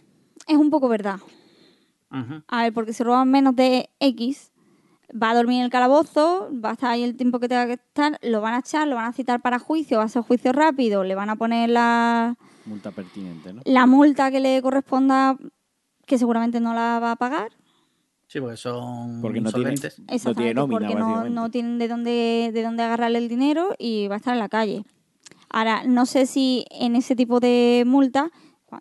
[0.48, 1.20] Es un poco verdad.
[2.48, 4.52] A ver, porque si roban menos de X,
[5.12, 7.74] va a dormir en el calabozo, va a estar ahí el tiempo que tenga que
[7.74, 10.52] estar, lo van a echar, lo van a citar para juicio, va a ser juicio
[10.52, 12.36] rápido, le van a poner la,
[12.66, 13.62] Multa pertinente, ¿no?
[13.64, 15.38] la multa que le corresponda,
[16.06, 17.52] que seguramente no la va a pagar.
[18.28, 20.02] Sí, porque son Porque no tiene- insolventes.
[20.26, 24.08] No tiene nómina, porque no, no tienen de dónde, de dónde agarrarle el dinero y
[24.10, 24.84] va a estar en la calle.
[25.54, 28.32] Ahora, no sé si en ese tipo de multa,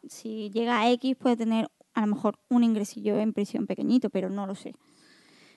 [0.09, 4.31] si llega a X, puede tener a lo mejor un ingresillo en prisión pequeñito, pero
[4.31, 4.75] no lo sé.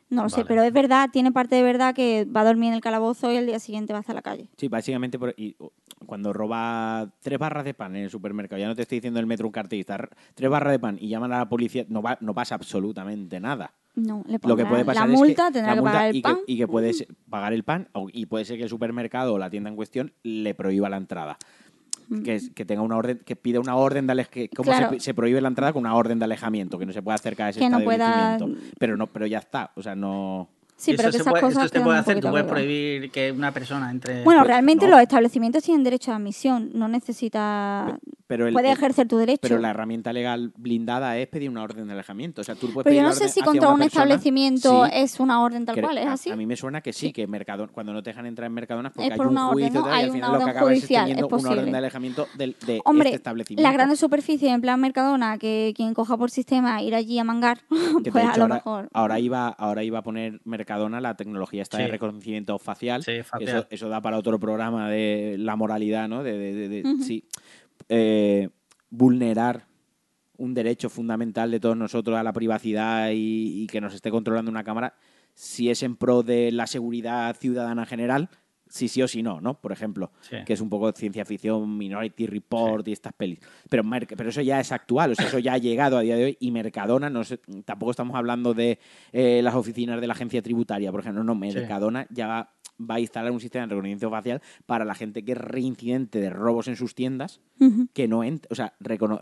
[0.09, 2.75] No lo sé, pero es verdad, tiene parte de verdad que va a dormir en
[2.75, 4.47] el calabozo y el día siguiente va a estar a la calle.
[4.57, 5.55] Sí, básicamente por- y,
[6.05, 9.25] cuando roba tres barras de pan en el supermercado, ya no te estoy diciendo el
[9.25, 12.33] metro un cartelista, tres barras de pan y llaman a la policía, no, va, no
[12.33, 13.73] pasa absolutamente nada.
[13.95, 16.09] No, le Lo que puede pasar la es multa, que tendrá la que multa pagar
[16.09, 16.35] el y pan.
[16.45, 19.37] Que, y que puede ser- pagar el pan y puede ser que el supermercado o
[19.37, 21.37] la tienda en cuestión le prohíba la entrada.
[22.23, 24.55] Que, es- que tenga una orden, que pida una orden de alejamiento.
[24.57, 24.75] ¿Cómo Mm.
[24.77, 24.93] Claro.
[24.95, 26.77] se, se prohíbe la entrada con una orden de alejamiento?
[26.77, 28.37] Que no se puede acercar a ese Que no pueda-.
[28.77, 29.71] Pero no, pero ya está.
[29.75, 30.49] O sea, no.
[30.83, 33.53] Sí, pero que esas puede, cosas eso se puede hacer, tú puedes prohibir que una
[33.53, 34.23] persona entre...
[34.23, 34.91] Bueno, Pues, realmente no.
[34.91, 37.99] los establecimientos tienen derecho a admisión, no necesita...
[38.25, 39.39] Pero el, Puede el- ejercer tu derecho.
[39.41, 42.39] Pero la herramienta legal blindada es pedir una orden de alejamiento.
[42.41, 44.03] O sea, tú puedes Pero yo la no sé si contra un persona.
[44.05, 46.29] establecimiento Sí, es una orden tal cual, ¿es a- así?
[46.31, 48.89] A mí me suena que sí, que Mercadona, cuando no te dejan entrar en Mercadona
[48.89, 49.81] es porque Es hay por un una orden, ¿no?
[49.81, 51.71] y Hay al una final lo que orden acabas es judicial, teniendo es una orden
[51.71, 53.63] de alejamiento del, de Hombre, este establecimiento.
[53.63, 57.59] las grandes superficies en plan Mercadona, que quien coja por sistema ir allí a mangar,
[58.11, 58.89] pues a lo ahora, mejor...
[58.93, 63.03] ahora iba, ahora iba a poner Mercadona la tecnología esta de reconocimiento facial.
[63.03, 63.57] Sí, facial.
[63.57, 66.23] Eso, eso da para otro programa de la moralidad, ¿no?
[66.23, 67.03] De, de- de- de- Ujú.
[67.03, 67.25] sí.
[67.89, 68.49] Eh,
[68.89, 69.65] vulnerar
[70.37, 74.51] un derecho fundamental de todos nosotros a la privacidad y, y que nos esté controlando
[74.51, 74.93] una cámara,
[75.33, 78.29] si es en pro de la seguridad ciudadana general,
[78.67, 79.59] si sí o si no, ¿no?
[79.61, 80.37] Por ejemplo, Sí.
[80.45, 83.39] que es un poco ciencia ficción, Minority Report y estas pelis.
[83.69, 83.83] Pero,
[84.17, 86.37] pero eso ya es actual, o sea, eso ya ha llegado a día de hoy
[86.39, 88.79] y Mercadona, no sé, tampoco estamos hablando de
[89.11, 92.49] eh, las oficinas de la agencia tributaria, por ejemplo, no, Mercadona ya
[92.79, 96.29] va, a instalar un sistema de reconocimiento facial para la gente que es reincidente de
[96.29, 97.41] robos en sus tiendas,
[97.93, 98.73] que no ent- o sea,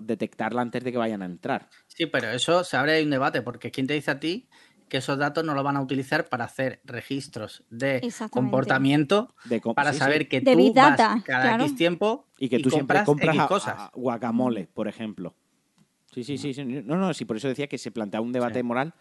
[0.02, 1.70] detectarla antes de que vayan a entrar.
[1.88, 4.48] Sí, pero eso se abre ahí un debate, porque ¿quién te dice a ti
[4.90, 9.74] que esos datos no lo van a utilizar para hacer registros de comportamiento De com-
[9.76, 10.00] para sí, sí.
[10.00, 11.64] saber que De tú vas Data, cada claro.
[11.64, 13.76] X tiempo Y que tú siempre compras X a- cosas.
[13.78, 15.36] a guacamole, por ejemplo.
[16.14, 16.66] Sí, sí, sí, sí.
[16.66, 18.64] No, no, sí, por eso decía que se plantea un debate Sí.
[18.64, 18.94] moral,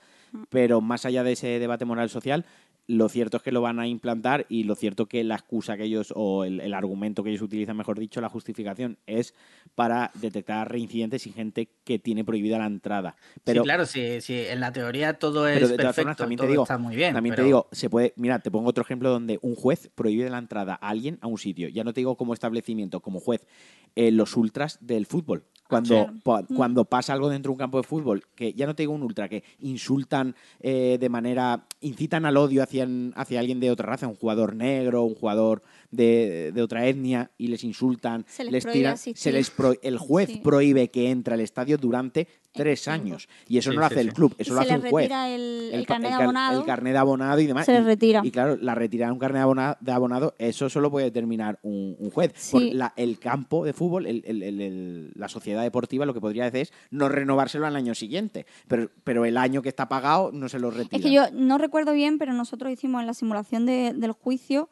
[0.48, 2.44] pero más allá de ese debate moral social,
[2.90, 5.84] lo cierto es que lo van a implantar y lo cierto que la excusa que
[5.84, 9.32] ellos, o el, el argumento que ellos utilizan, mejor dicho, la justificación, es
[9.76, 13.14] para detectar reincidentes y gente que tiene prohibida la entrada.
[13.44, 16.36] Pero, sí, claro, si, si en la teoría todo pero es de perfecto, formas, también
[16.38, 17.14] todo te digo, está muy bien.
[17.14, 20.38] también te digo, se puede, mira, te pongo otro ejemplo donde un juez prohíbe la
[20.38, 21.68] entrada a alguien a un sitio.
[21.68, 23.46] Ya no te digo como establecimiento, como juez,
[23.94, 25.44] los ultras del fútbol.
[25.68, 26.20] Cuando, Sí.
[26.24, 26.54] pa- Mm.
[26.56, 29.04] cuando pasa algo dentro de un campo de fútbol, que ya no te digo un
[29.04, 32.79] ultra, que insultan eh, de manera, incitan al odio hacia,
[33.14, 37.48] hacia alguien de otra raza, un jugador negro, un jugador de, de otra etnia, y
[37.48, 40.40] les insultan, Se les prohíbe tiran, se les pro- el juez Sí.
[40.42, 43.28] prohíbe que entre al estadio durante tres años.
[43.46, 45.04] Y eso Sí, no lo sí, hace el club, eso lo se hace un juez
[45.04, 46.60] retira el, carnet de car- abonado.
[46.60, 47.66] el carnet de abonado y demás.
[47.66, 48.20] Se les y- retira.
[48.24, 51.58] Y claro, la retirada de un carnet de abonado, de abonado, eso solo puede determinar
[51.62, 52.32] un, un juez.
[52.34, 52.52] Sí.
[52.52, 56.20] Por la- el campo de fútbol, el- el- el- el- la sociedad deportiva, lo que
[56.20, 58.46] podría hacer es no renovárselo al año siguiente.
[58.68, 60.96] Pero, pero el año que está pagado no se lo retira.
[60.98, 64.68] Es que yo no recuerdo bien, pero nosotros hicimos en la simulación de- del juicio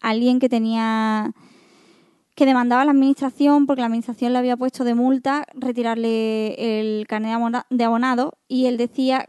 [0.00, 1.32] alguien que tenía
[2.34, 7.06] que demandaba a la administración porque la administración le había puesto de multa retirarle el
[7.06, 9.26] carnet de abona- de abonado y él decía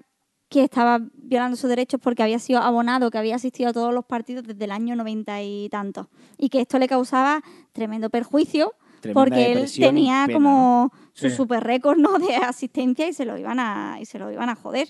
[0.49, 4.05] que estaba violando sus derechos porque había sido abonado, que había asistido a todos los
[4.05, 7.41] partidos desde el año noventa y tantos y que esto le causaba
[7.73, 8.73] tremendo perjuicio
[9.13, 11.35] porque él tenía pena, como su Sí.
[11.35, 12.17] super récord ¿no?
[12.19, 14.89] de asistencia y se lo iban a y se lo iban a joder.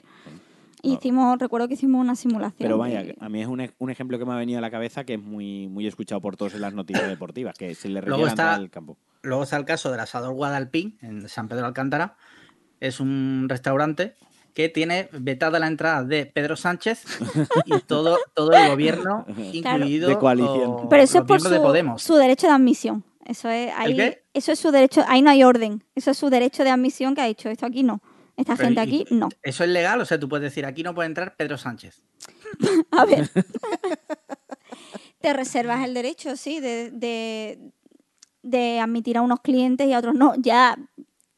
[0.94, 2.58] Hicimos, recuerdo que hicimos una simulación.
[2.60, 4.62] Pero vaya, de- a mí es un, e- un ejemplo que me ha venido a
[4.62, 7.90] la cabeza que es muy, muy escuchado por todos en las noticias deportivas, que se
[7.90, 8.98] le está- al campo.
[9.24, 12.16] Luego está el caso del asador Guadalpín, en San Pedro de Alcántara.
[12.80, 14.16] Es un restaurante
[14.54, 17.04] que tiene vetada la entrada de Pedro Sánchez
[17.66, 20.64] y todo, todo el gobierno, incluido De coalición.
[20.72, 22.02] o Pero eso es por miembros de su, Podemos.
[22.04, 23.04] su derecho de admisión.
[23.26, 24.22] Eso es, ahí, qué?
[24.36, 25.84] eso es su derecho, ahí no hay orden.
[25.96, 28.00] Eso es su derecho de admisión que ha dicho, esto aquí no.
[28.38, 29.30] Esta Pero, gente ¿y- aquí no.
[29.44, 30.02] ¿Eso es legal?
[30.02, 32.02] O sea, tú puedes decir, aquí no puede entrar Pedro Sánchez.
[32.92, 33.30] A ver.
[35.22, 37.60] Te reservas el derecho, sí, de, de,
[38.44, 40.34] de admitir a unos clientes y a otros no.
[40.38, 40.78] Ya,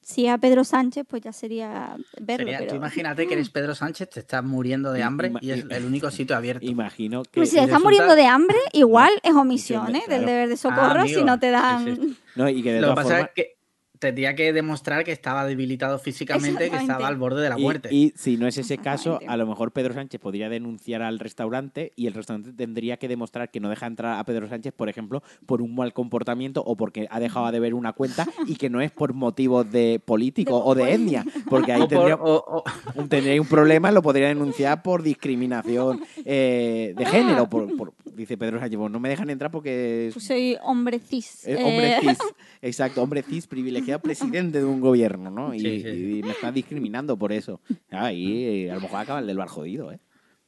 [0.01, 2.45] si es a Pedro Sánchez, pues ya sería verlo.
[2.47, 2.69] Sería- pero...
[2.71, 5.85] Tú imagínate que eres Pedro Sánchez, te estás muriendo de hambre Ima- y es el
[5.85, 6.65] único sitio abierto.
[6.65, 7.29] Imagino que...
[7.39, 10.03] Pues si y estás resulta- muriendo de hambre, igual es omisión, ¿eh?
[10.09, 11.25] Del deber de socorro Ah, si amigo.
[11.27, 11.95] no te dan...
[11.95, 12.17] sí.
[12.35, 13.29] No, y que de Lo que todas pasa formas...
[13.29, 13.56] es que
[13.99, 17.89] tendría que demostrar que estaba debilitado físicamente, que estaba al borde de la muerte.
[17.91, 21.93] Y, si no es ese caso, a lo mejor Pedro Sánchez podría denunciar al restaurante
[21.95, 25.23] y el restaurante tendría que demostrar que no deja entrar a Pedro Sánchez, por ejemplo,
[25.45, 28.81] por un mal comportamiento o porque ha dejado de ver una cuenta y que no
[28.81, 32.57] es por motivos de político De- o de etnia, porque ahí O por- tendría o-
[32.59, 32.63] o-
[32.95, 38.37] un, tendría un problema, lo podría denunciar por discriminación eh, de género, por, por- dice
[38.37, 41.45] Pedro Sánchez, "Pues no me dejan entrar porque es Pues soy hombre cis.
[41.47, 42.17] eh, hombre Eh, cis.
[42.61, 45.53] Exacto, hombre cis privilegiado presidente de un gobierno, ¿no?
[45.53, 46.17] Y, Sí, sí.
[46.19, 47.61] y me está discriminando por eso.
[47.91, 49.99] Ah, y eh, a lo mejor acaba el del bar jodido, ¿eh?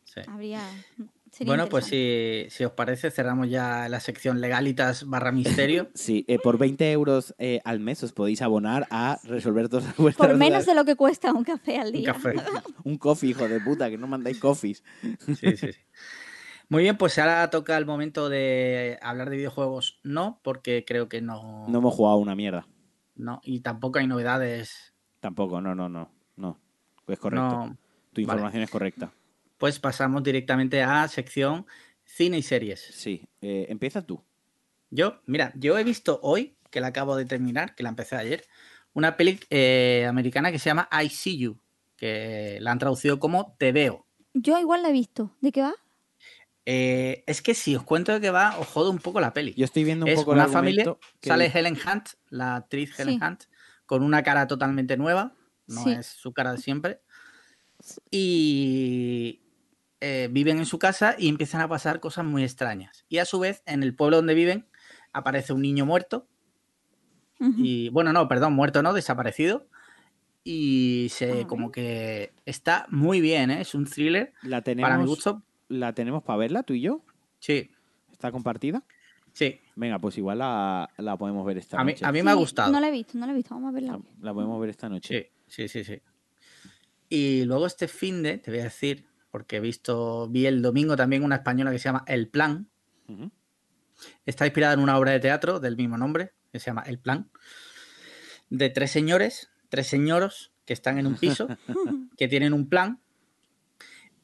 [0.04, 0.22] Sí.
[0.28, 0.62] Habría.
[1.32, 5.90] sería Bueno, pues si, si os parece, cerramos ya la sección legalitas barra misterio.
[5.94, 10.28] Sí, eh, por 20 euros eh, al mes os podéis abonar a resolver todas vuestras
[10.30, 10.66] Por menos dudas.
[10.66, 12.14] de lo que cuesta un café al Un día.
[12.14, 12.34] café.
[12.84, 14.84] Un coffee, hijo de puta, que no mandáis coffees.
[15.28, 15.70] Sí, sí, sí.
[16.70, 20.00] Muy bien, pues ahora toca el momento de hablar de videojuegos.
[20.04, 21.68] No, porque creo que no.
[21.68, 22.68] No hemos jugado una mierda.
[23.20, 24.94] No, y tampoco hay novedades.
[25.20, 26.10] Tampoco, no, no, no.
[26.38, 26.58] No.
[27.06, 27.46] Es correcto.
[27.46, 27.78] No.
[28.14, 29.12] Tu información es correcta.
[29.58, 31.66] Pues pasamos directamente a sección
[32.06, 32.80] cine y series.
[32.80, 33.28] Sí.
[33.42, 34.24] Eh, empieza tú.
[34.90, 38.46] Yo, mira, yo he visto hoy, que la acabo de terminar, que la empecé ayer,
[38.94, 41.60] una peli eh, americana que se llama I See You,
[41.98, 44.06] que la han traducido como Te veo.
[44.34, 45.36] Yo igual la he visto.
[45.42, 45.74] ¿De qué va?
[46.72, 49.56] Eh, es que si os cuento de qué va, os jodo un poco la peli.
[49.56, 50.84] Yo estoy viendo un es poco el una familia,
[51.20, 53.26] que- sale Helen Hunt, la actriz Helen Sí.
[53.26, 53.44] Hunt,
[53.88, 55.34] con una cara totalmente nueva,
[55.66, 55.92] no Sí.
[55.94, 57.02] es su cara de siempre,
[58.12, 59.42] y
[60.02, 63.04] eh, viven en su casa y empiezan a pasar cosas muy extrañas.
[63.10, 64.68] Y a su vez, en el pueblo donde viven,
[65.12, 66.28] aparece un niño muerto,
[67.42, 69.68] y bueno, no, perdón, muerto no, desaparecido,
[70.44, 73.62] y se Ah, como que está muy bien, ¿eh?
[73.62, 77.04] es un thriller, La tenemos, para mi gusto, la tenemos para verla, tú y yo.
[77.40, 77.72] sí,
[78.12, 78.84] ¿Está compartida?
[79.32, 82.04] sí, Venga, pues igual la, la podemos ver esta a mí, noche.
[82.06, 82.70] a mí me ha gustado.
[82.72, 83.56] No la he visto, no la he visto.
[83.56, 83.94] Vamos a verla.
[83.94, 85.32] La, la podemos ver esta noche.
[85.48, 86.02] Sí, sí, sí, sí.
[87.08, 90.98] Y luego este fin de, te voy a decir, porque he visto, vi el domingo
[90.98, 92.70] también una española que se llama El Plan.
[94.26, 97.30] Está inspirada en una obra de teatro del mismo nombre, que se llama El Plan,
[98.50, 101.48] de tres señores, tres señoros que están en un piso,
[102.18, 103.02] que tienen un plan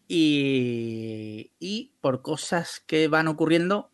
[0.08, 3.92] y, y por cosas que van ocurriendo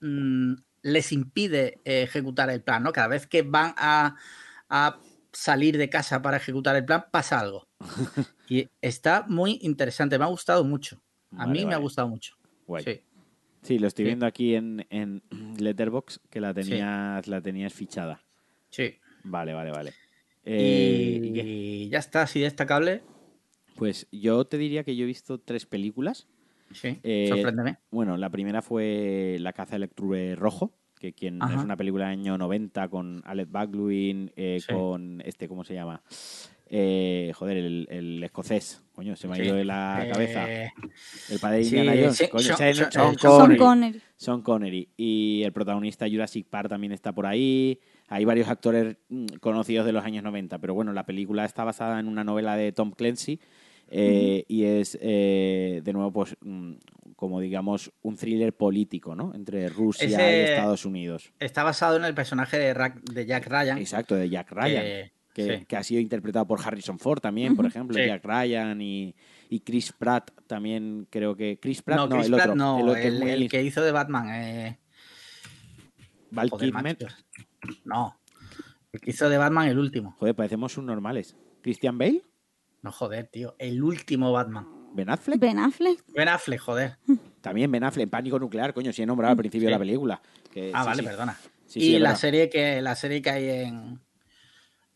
[0.00, 2.92] mm, les impide eh, ejecutar el plan, ¿no?
[2.92, 4.16] Cada vez que van a,
[4.68, 4.98] a
[5.32, 7.68] salir de casa para ejecutar el plan, pasa algo.
[8.48, 11.00] Y está muy interesante, me ha gustado mucho.
[11.30, 12.36] A Vale, mí me ha gustado mucho.
[12.66, 12.84] Guay.
[12.84, 13.00] Sí.
[13.62, 14.06] Sí, lo estoy Sí.
[14.08, 15.22] viendo aquí en, en
[15.58, 18.22] Letterbox que la tenías, la tenías fichada.
[18.68, 18.98] Sí.
[19.24, 19.90] Vale, vale, vale.
[20.44, 23.02] Y, Eh, y ya está, así destacable.
[23.82, 26.28] Pues yo te diría que yo he visto tres películas.
[26.72, 27.78] Sí, Eh, sorpréndeme.
[27.90, 31.56] Bueno, la primera fue La caza del octubre rojo, que quien Ajá.
[31.58, 34.72] es una película del año 90 con Alec Baldwin, eh, Sí.
[34.72, 36.00] con este, ¿cómo se llama?
[36.74, 38.84] Eh, joder, el, el escocés.
[38.92, 39.42] Coño, se me ha Sí.
[39.42, 40.48] ido de la cabeza.
[40.48, 40.70] Eh,
[41.30, 42.16] El padre de sí, Indiana Jones.
[42.16, 43.58] sí, Coño, Sean- Sean- Sean eh, Sean Son Connery.
[43.58, 44.02] Connery.
[44.16, 44.88] Sean Connery.
[44.96, 47.80] Y el protagonista Jurassic Park también está por ahí.
[48.08, 50.58] Hay varios actores mm, conocidos de los años 90.
[50.60, 53.40] Pero bueno, la película está basada en una novela de Tom Clancy.
[53.88, 56.72] Eh, Y es, eh, de nuevo, pues, mm,
[57.16, 59.32] como digamos, un thriller político, ¿no?
[59.34, 61.32] Entre Rusia y Estados Unidos.
[61.38, 63.78] está basado en el personaje de, Ra- de Jack Ryan.
[63.78, 64.82] Exacto, de Jack Ryan.
[64.82, 65.64] que- que, sí.
[65.66, 68.04] que ha sido interpretado por Harrison Ford también, por ejemplo, Sí.
[68.04, 69.14] Jack Ryan y,
[69.48, 71.58] y Chris Pratt también creo que...
[71.58, 72.54] Chris Pratt, no, no, Chris el Pratt otro.
[72.54, 74.28] no, el, otro es el, muy el que hizo de Batman.
[74.34, 74.78] Eh,
[76.32, 76.72] Val joder.
[77.84, 78.18] No,
[78.92, 80.14] el que hizo de Batman el último.
[80.18, 81.34] Joder, parecemos subnormales.
[81.62, 82.22] ¿Christian Bale?
[82.82, 84.66] No, joder, tío, el último Batman.
[84.94, 85.38] ¿Ben Affleck?
[85.38, 86.04] Ben Affleck.
[86.08, 86.98] Ben Affleck, joder.
[87.40, 90.20] También Ben Affleck, Pánico Nuclear, coño, si he nombrado al principio de la película.
[90.52, 91.08] Que- Ah, sí, vale, sí.
[91.08, 91.38] perdona.
[91.66, 92.16] Sí, sí, y la verdad.
[92.20, 94.00] serie que la serie que hay en,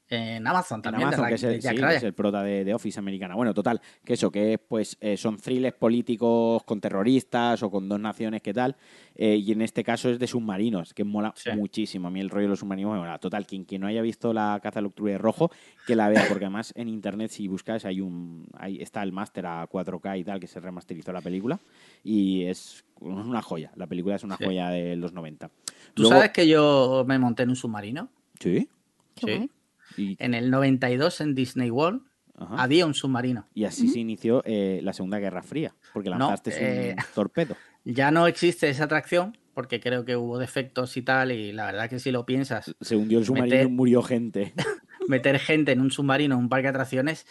[0.09, 2.43] en Amazon En también, de Amazon, que es de el, sí, que es el prota
[2.43, 3.35] de, de Office americana.
[3.35, 7.99] Bueno, total, que eso, que pues eh, son thrillers políticos con terroristas o con dos
[7.99, 8.77] naciones, ¿qué tal?
[9.17, 11.51] Eh, y en este caso es de submarinos, que mola Sí.
[11.57, 12.09] muchísimo.
[12.09, 13.19] A mí el rollo de los submarinos me mola.
[13.19, 15.51] Total, quien, quien no haya visto la caza del octubre rojo,
[15.87, 19.47] que la vea, porque además en internet, si buscas, hay un ahí está el máster
[19.47, 21.59] a 4K y tal, que se remasterizó la película.
[22.05, 23.73] Y es una joya.
[23.77, 24.45] La película es una Sí.
[24.45, 25.49] joya de los 90.
[25.95, 28.09] ¿Tú Luego- sabes que yo me monté en un submarino?
[28.39, 28.69] Sí.
[29.15, 29.51] Qué Sí.
[29.97, 32.03] Y, En el 92 en Disney World
[32.37, 32.63] ajá.
[32.63, 33.47] había un submarino.
[33.55, 36.53] Y así se inició eh, la Segunda Guerra Fría, porque No, lanzaste
[36.91, 37.57] eh, un torpedo.
[37.89, 41.89] Ya no existe esa atracción porque creo que hubo defectos y tal y la verdad
[41.89, 44.53] que si lo piensas, Se hundió el submarino meter- y murió gente.
[45.09, 47.27] meter gente en un submarino en un parque de atracciones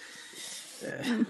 [0.81, 1.25] eh,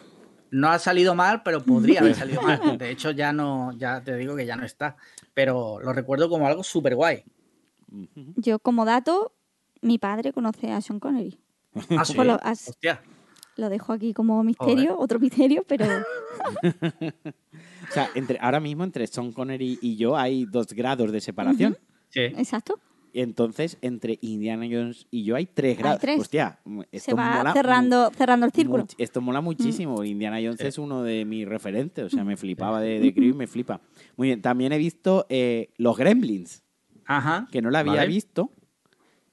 [0.52, 2.78] no ha salido mal, pero podría haber salido mal.
[2.78, 4.96] De hecho, ya no, ya te digo que ya no está.
[5.34, 7.24] Pero lo recuerdo como algo súper guay.
[8.38, 9.34] Yo, como dato,
[9.86, 11.38] mi padre conoce a Sean Connery.
[11.92, 12.14] Ah, sí.
[12.16, 13.02] Pues lo, as- Hostia.
[13.58, 15.86] lo dejo aquí como misterio, otro misterio, pero
[17.90, 21.78] O sea, entre, ahora mismo entre Sean Connery y yo hay dos grados de separación.
[22.10, 22.22] Sí.
[22.22, 22.80] exacto.
[23.14, 26.02] Entonces, entre Indiana Jones y yo hay tres Hay grados.
[26.02, 26.20] tres.
[26.20, 26.60] Hostia,
[26.92, 28.84] esto Se va mola cerrando, cerrando el círculo.
[28.84, 30.02] much- esto mola muchísimo.
[30.02, 30.06] Mm.
[30.06, 30.68] Indiana Jones Sí.
[30.68, 32.04] es uno de mis referentes.
[32.06, 33.80] O sea, me flipaba de, de crío y me flipa.
[34.18, 36.64] Muy bien, también he visto eh, Los Gremlins,
[37.06, 37.48] Ajá.
[37.52, 38.08] que no la había Vale.
[38.08, 38.52] visto.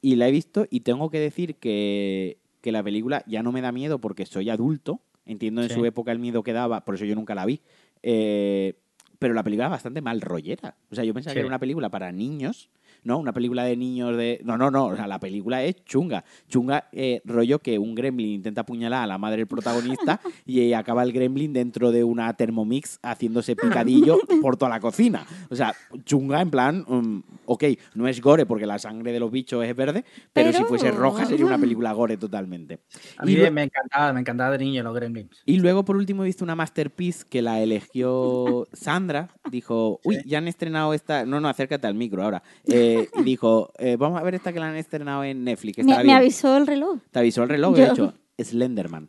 [0.02, 3.60] Y la he visto y tengo que decir que, que la película ya no me
[3.62, 5.00] da miedo porque soy adulto.
[5.24, 5.74] Entiendo en Sí.
[5.76, 7.60] su época el miedo que daba, por eso yo nunca la vi.
[8.02, 8.74] Eh,
[9.20, 10.76] pero la película es bastante mal rollera.
[10.90, 11.36] O sea, yo pensaba Sí.
[11.36, 12.68] que era una película para niños,
[13.04, 13.18] ¿no?
[13.18, 14.40] Una película de niños de...
[14.44, 14.86] No, no, no.
[14.86, 16.24] O sea, la película es chunga.
[16.48, 21.02] Chunga, eh, rollo que un gremlin intenta apuñalar a la madre del protagonista y acaba
[21.02, 25.26] el gremlin dentro de una Thermomix haciéndose picadillo por toda la cocina.
[25.50, 25.74] O sea,
[26.04, 26.84] chunga en plan...
[26.86, 27.64] mm, ok,
[27.94, 31.26] no es gore porque la sangre de los bichos es verde, pero, si fuese roja
[31.26, 32.80] sería una película gore totalmente.
[33.16, 35.42] A mí Y me encantaba, me encantaba de niño los Gremlins.
[35.44, 39.28] y luego, por último, he visto una masterpiece que la eligió Sandra.
[39.50, 40.22] Dijo, uy, Sí.
[40.26, 41.24] ya han estrenado esta.
[41.24, 42.42] No, no, acércate al micro ahora.
[42.66, 45.76] Eh, y dijo, eh, vamos a ver esta que la han estrenado en Netflix.
[45.76, 46.16] que Me, estará me bien".
[46.18, 46.98] avisó el reloj.
[47.10, 49.08] Te avisó el reloj, Yo- de hecho, Slenderman.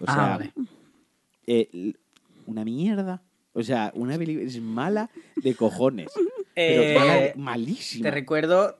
[0.00, 0.52] O Ah, sea, vale.
[1.46, 1.94] eh, l-
[2.46, 3.22] una mierda.
[3.52, 6.08] O sea, una película es mala de cojones.
[6.54, 8.02] Pero Eh, mala malísima.
[8.04, 8.78] te recuerdo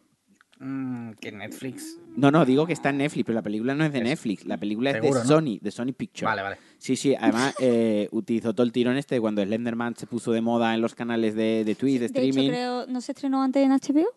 [0.60, 1.97] mm, que Netflix.
[2.16, 4.44] No, no, digo que está en Netflix, pero la película no es de Es- Netflix.
[4.44, 5.28] La película es seguro, de ¿no?
[5.28, 6.24] Sony, de Sony Pictures.
[6.24, 6.56] Vale, vale.
[6.78, 10.40] Sí, sí, además eh, utilizó todo el tirón este de cuando Slenderman se puso de
[10.40, 12.51] moda en los canales de, de Twitch, de De hecho, streaming.
[12.51, 14.09] creo, ¿no se estrenó antes en HBO?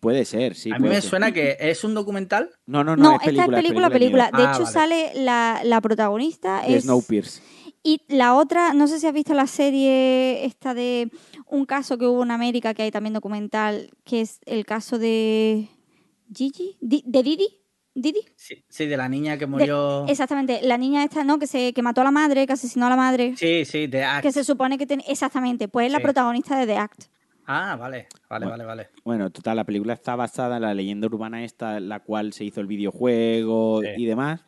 [0.00, 0.70] Puede ser, sí.
[0.72, 1.10] a mí me ser.
[1.10, 2.50] suena que es un documental.
[2.66, 3.44] No, no, no, No, es película.
[3.46, 4.30] esta es película, película.
[4.36, 4.72] De Ah, hecho, vale.
[4.72, 6.62] sale la, la protagonista.
[6.62, 7.42] De es, Snowpiercer.
[7.82, 11.10] Y la otra, no sé si has visto la serie esta de
[11.46, 15.68] un caso que hubo en América, que hay también documental, que es el caso de
[16.34, 17.48] Gigi, de Didi.
[17.94, 18.20] Didi.
[18.36, 20.06] Sí, sí, de la niña que murió.
[20.06, 21.38] Exactamente, la niña esta, ¿no?
[21.40, 23.34] Que se que mató a la madre, que asesinó a la madre.
[23.36, 24.22] Sí, sí, de Act.
[24.22, 25.02] Que se supone que tiene.
[25.08, 27.04] Exactamente, pues es la protagonista de The Act.
[27.50, 28.50] Ah, vale, vale, Bueno.
[28.50, 28.88] vale, vale.
[29.04, 32.60] Bueno, total, la película está basada en la leyenda urbana esta, la cual se hizo
[32.60, 33.88] el videojuego Sí.
[33.96, 34.44] y demás.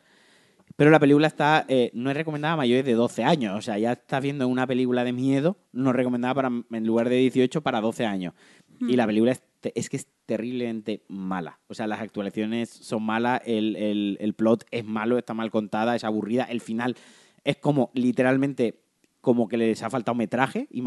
[0.75, 3.57] Pero la película está eh, no es recomendada a mayores de 12 años.
[3.57, 7.09] O sea, ya estás viendo una película de miedo, no es recomendada para, en lugar
[7.09, 8.33] de 18 para 12 años.
[8.79, 11.59] Y la película es, que es terriblemente mala.
[11.67, 15.95] O sea, las actuaciones son malas, el, el- el plot es malo, está mal contada,
[15.95, 16.45] es aburrida.
[16.45, 16.95] El final
[17.43, 18.79] es como literalmente
[19.21, 20.67] como que les ha faltado metraje.
[20.71, 20.81] Sí.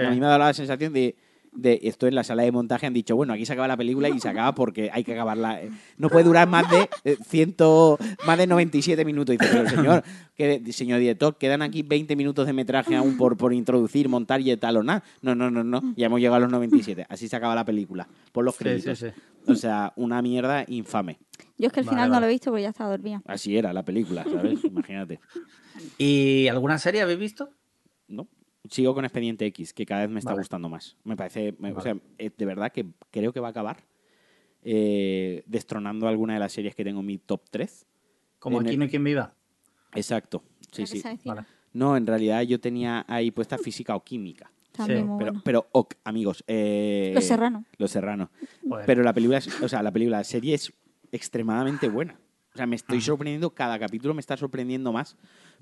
[0.00, 1.16] A mí me ha dado la sensación de,
[1.52, 4.08] de esto en la sala de montaje han dicho, bueno, aquí se acaba la película
[4.08, 5.60] y se acaba porque hay que acabarla.
[5.98, 9.34] No puede durar más de eh, ciento, más de 97 minutos.
[9.34, 10.04] Y dice, pero señor,
[10.34, 14.56] que, señor director, quedan aquí 20 minutos de metraje aún por, por introducir, montar y
[14.56, 15.02] tal o nada.
[15.20, 15.94] No, no, no, no.
[15.96, 17.06] Ya hemos llegado a los 97.
[17.08, 18.08] Así se acaba la película.
[18.32, 18.98] Por los créditos.
[18.98, 19.50] sí, sí.
[19.50, 21.18] O sea, una mierda infame.
[21.58, 23.22] Yo es que al Vale, final no lo he visto porque ya estaba dormida.
[23.26, 24.64] Así era la película, ¿sabes?
[24.64, 25.20] Imagínate.
[25.98, 27.50] ¿Y alguna serie habéis visto?
[28.08, 28.28] ¿No?
[28.68, 30.40] Sigo con Expediente X, que cada vez me está Vale.
[30.40, 30.96] gustando más.
[31.04, 33.78] Me parece, me- o sea, eh, de verdad que creo que va a acabar
[34.62, 37.86] eh, destronando alguna de las series que tengo en mi top 3.
[38.38, 39.34] Como En aquí el- no hay quien viva.
[39.94, 41.02] Exacto, sí, sí.
[41.24, 41.44] Vale.
[41.72, 44.52] No, en realidad yo tenía ahí puesta física o química.
[44.72, 45.42] También Sí, muy Pero, bueno.
[45.44, 46.44] pero ok, amigos.
[46.46, 47.64] eh, Los Serrano.
[47.78, 48.28] Los Serranos.
[48.68, 48.84] Joder.
[48.86, 50.72] Pero la película, es- o sea, la película, la serie es
[51.10, 52.19] extremadamente buena.
[52.52, 55.16] O sea, me estoy sorprendiendo, cada capítulo me está sorprendiendo más.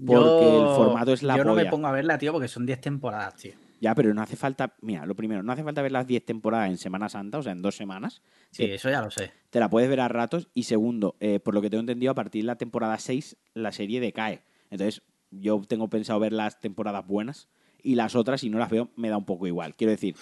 [0.05, 2.65] Porque Yo- el formato es la Yo no me pongo a verla, tío, porque son
[2.65, 3.53] 10 temporadas, tío.
[3.81, 6.69] Ya, pero no hace falta, mira, lo primero, no hace falta ver las 10 temporadas
[6.71, 8.23] en Semana Santa, o sea, en dos semanas.
[8.51, 9.33] Sí, Te- eso ya lo sé.
[9.51, 10.49] te la puedes ver a ratos.
[10.55, 13.71] Y segundo, eh, por lo que tengo entendido, a partir de la temporada 6 la
[13.71, 14.43] serie decae.
[14.71, 17.49] Entonces, yo tengo pensado ver las temporadas buenas
[17.83, 19.75] y las otras, si no las veo, me da un poco igual.
[19.77, 20.17] Quiero decir,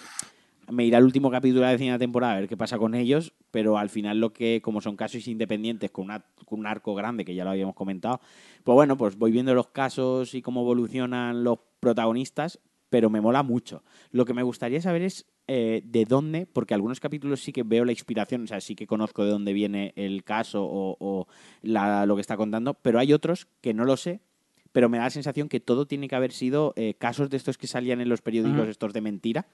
[0.69, 3.33] me irá al último capítulo de la decena temporada a ver qué pasa con ellos,
[3.51, 7.23] pero al final lo que, como son casos independientes con, una- con un arco grande,
[7.25, 8.19] que ya lo habíamos comentado,
[8.63, 13.43] pues bueno, pues voy viendo los casos y cómo evolucionan los protagonistas, pero me mola
[13.43, 13.83] mucho.
[14.11, 17.85] Lo que me gustaría saber es eh, de dónde, porque algunos capítulos sí que veo
[17.85, 21.27] la inspiración, o sea, sí que conozco de dónde viene el caso o, o
[21.61, 24.19] la- lo que está contando, pero hay otros que no lo sé,
[24.73, 27.57] pero me da la sensación que todo tiene que haber sido eh, casos de estos
[27.57, 29.47] que salían en los periódicos, estos de mentira.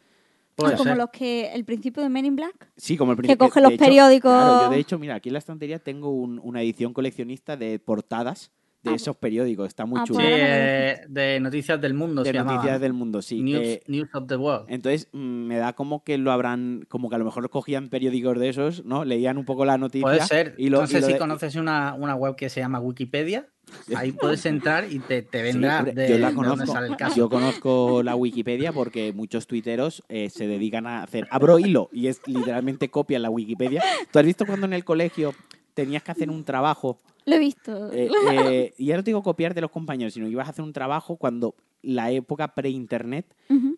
[0.55, 0.97] Puede como ser.
[0.97, 2.71] los que el principio de Men in Black.
[2.77, 3.47] Sí, como el Que principio.
[3.47, 4.31] coge de los periódicos.
[4.31, 7.80] Claro, yo de hecho, mira, aquí en la estantería tengo un- una edición coleccionista de
[7.80, 8.51] portadas
[8.84, 9.68] de Ah, esos periódicos.
[9.68, 10.19] Está muy ah, chulo.
[10.19, 12.80] Sí, Bueno, eh, de Noticias del Mundo de se noticias ¿no?
[12.80, 13.41] del mundo, sí.
[13.41, 14.65] News, Eh, News of the World.
[14.69, 18.38] entonces mm, me da como que lo habrán, como que a lo mejor cogían periódicos
[18.39, 19.05] de esos, ¿no?
[19.05, 20.01] Leían un poco la noticia.
[20.05, 20.55] Puede ser.
[20.57, 22.80] Y lo, no sé y lo si de- conoces una, una web que se llama
[22.80, 23.47] Wikipedia.
[23.95, 26.73] Ahí puedes entrar y te, te Sí, vendrá hombre, de, yo la de dónde conozco.
[26.73, 27.15] sale el caso.
[27.15, 31.26] Yo conozco la Wikipedia porque muchos tuiteros eh, se dedican a hacer.
[31.31, 33.81] Abro hilo y es literalmente copia la Wikipedia.
[34.11, 35.34] ¿Tú has visto cuando en el colegio
[35.73, 37.91] tenías que hacer un trabajo Lo he visto.
[37.91, 40.52] Eh, eh, y ya no te digo copiar de los compañeros, sino que ibas a
[40.52, 43.26] hacer un trabajo cuando la época pre-internet,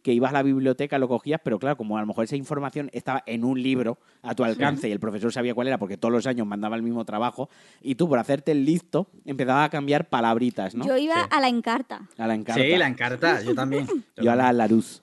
[0.04, 2.90] que ibas a la biblioteca, lo cogías, pero claro, como a lo mejor esa información
[2.94, 6.14] estaba en un libro a tu alcance y el profesor sabía cuál era porque todos
[6.14, 7.50] los años mandaba el mismo trabajo,
[7.82, 10.86] y tú por hacerte el listo empezabas a cambiar palabritas, ¿no?
[10.86, 11.30] Yo iba Sí.
[11.32, 12.08] a la encarta.
[12.18, 12.62] A la encarta.
[12.62, 13.86] Sí, la encarta, yo también.
[14.18, 15.02] Yo a la Laruz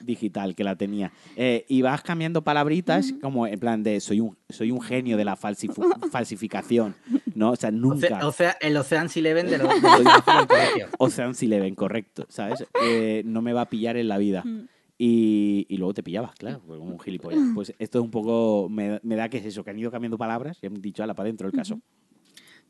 [0.00, 1.12] digital que la tenía.
[1.36, 5.24] Eh, y vas cambiando palabritas como en plan de soy un, soy un genio de
[5.24, 5.36] la
[6.10, 6.94] falsificación,
[7.34, 7.50] ¿no?
[7.50, 8.26] O sea, nunca.
[8.26, 10.90] O sea, el Ocean's Eleven de los, de los.
[10.98, 12.68] Ocean's Eleven, correcto, ¿sabes?
[12.82, 14.42] Eh, no me va a pillar en la vida.
[14.44, 14.68] Mm.
[14.96, 17.40] Y, y luego te pillabas, claro, pues como un gilipollas.
[17.54, 20.16] Pues esto es un poco, me, me da que es eso, que han ido cambiando
[20.16, 21.80] palabras y han dicho, ala, para adentro el caso.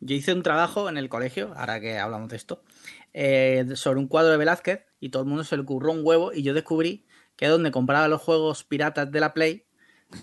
[0.00, 2.62] Yo hice un trabajo en el colegio, ahora que hablamos de esto,
[3.12, 6.32] eh, sobre un cuadro de Velázquez y todo el mundo se le ocurrió un huevo
[6.32, 7.06] y yo descubrí
[7.36, 9.66] que donde compraba los juegos piratas de la Play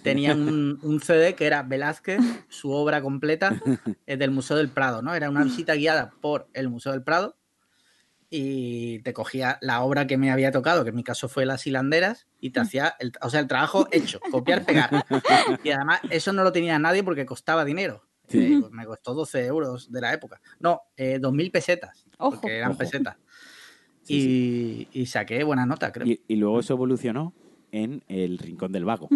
[0.03, 2.19] tenían un, un CD que era Velázquez,
[2.49, 3.61] su obra completa
[4.05, 5.13] eh, del Museo del Prado, ¿no?
[5.13, 7.37] Era una visita guiada por el Museo del Prado
[8.33, 11.67] y te cogía la obra que me había tocado, que en mi caso fue Las
[11.67, 15.05] hilanderas, y te hacía, el, o sea, el trabajo hecho, copiar, pegar.
[15.63, 18.07] Y además eso no lo tenía nadie porque costaba dinero.
[18.29, 18.53] Sí.
[18.53, 20.41] Eh, pues me costó 12 euros de la época.
[20.61, 22.05] No, eh, 2.000 pesetas.
[22.17, 22.39] Ojo.
[22.39, 22.79] Porque eran Ojo.
[22.79, 23.17] pesetas.
[24.03, 26.07] Sí, y, y saqué buena nota, creo.
[26.07, 27.33] Y, y luego eso evolucionó
[27.73, 29.09] en el Rincón del Vago.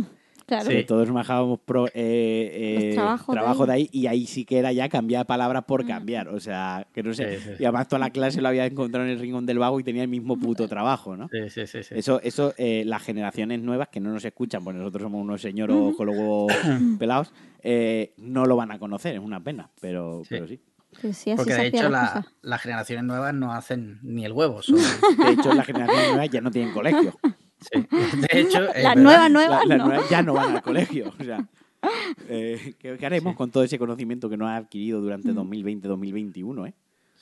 [0.45, 0.65] Claro.
[0.69, 0.75] Sí.
[0.77, 3.67] Que todos bajábamos pro, eh, eh, de trabajo ahí.
[3.67, 6.27] de ahí y ahí sí que era ya cambiar palabras por cambiar.
[6.29, 7.39] O sea, que no sé.
[7.39, 7.49] Sí, sí.
[7.59, 10.03] Y además toda la clase lo había encontrado en el Rincón del Vago y tenía
[10.03, 11.27] el mismo puto trabajo, ¿no?
[11.29, 11.81] Sí, sí, sí.
[11.83, 11.95] sí.
[11.97, 15.95] Eso, eso eh, las generaciones nuevas que no nos escuchan, pues nosotros somos unos señoros
[15.95, 16.53] con los huevos
[16.99, 20.27] pelados, eh, no lo van a conocer, es una pena, pero Sí.
[20.29, 20.59] pero sí.
[21.01, 24.31] Pero sí, así Porque de hecho las la- las generaciones nuevas no hacen ni el
[24.31, 24.61] huevo.
[24.61, 27.17] son- De hecho, las generaciones nuevas ya no tienen colegio.
[27.71, 27.87] sí.
[28.31, 29.85] De hecho, Las nuevas, La- no.
[29.87, 31.13] nuevas ya no van al colegio.
[31.19, 31.47] O sea,
[32.29, 35.37] eh, ¿qué, qué haremos con todo ese conocimiento que nos ha adquirido durante Mm.
[35.37, 36.67] 2020-2021?
[36.69, 36.73] Eh?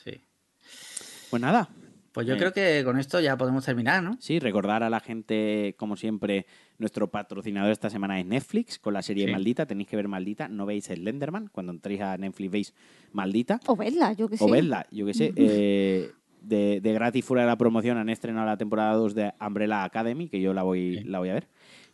[0.03, 0.21] Sí.
[1.29, 1.69] Pues nada,
[2.13, 2.37] Pues yo Eh.
[2.37, 4.15] creo que con esto ya podemos terminar, ¿no?
[4.19, 6.45] Sí, recordar a la gente, como siempre,
[6.77, 9.31] nuestro patrocinador esta semana es Netflix, con la serie Sí.
[9.31, 9.65] Maldita.
[9.65, 10.47] Tenéis que ver Maldita.
[10.47, 11.47] No veis el Lenderman.
[11.51, 12.73] Cuando entréis a Netflix veis
[13.13, 13.59] Maldita.
[13.65, 14.43] O verla, yo que sé.
[14.43, 15.33] O vedla, yo qué sé.
[15.35, 16.11] eh,
[16.43, 20.29] de, de gratis fuera de la promoción han estrenado la temporada 2 de Umbrella Academy,
[20.29, 21.03] que yo la voy, Sí.
[21.05, 21.47] la voy a ver.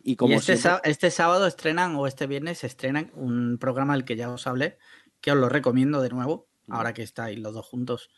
[0.04, 4.06] Y como y este, siempre- este sábado estrenan, o este viernes estrenan un programa del
[4.06, 4.78] que ya os hablé,
[5.22, 8.10] que os lo recomiendo de nuevo, ahora que estáis los dos juntos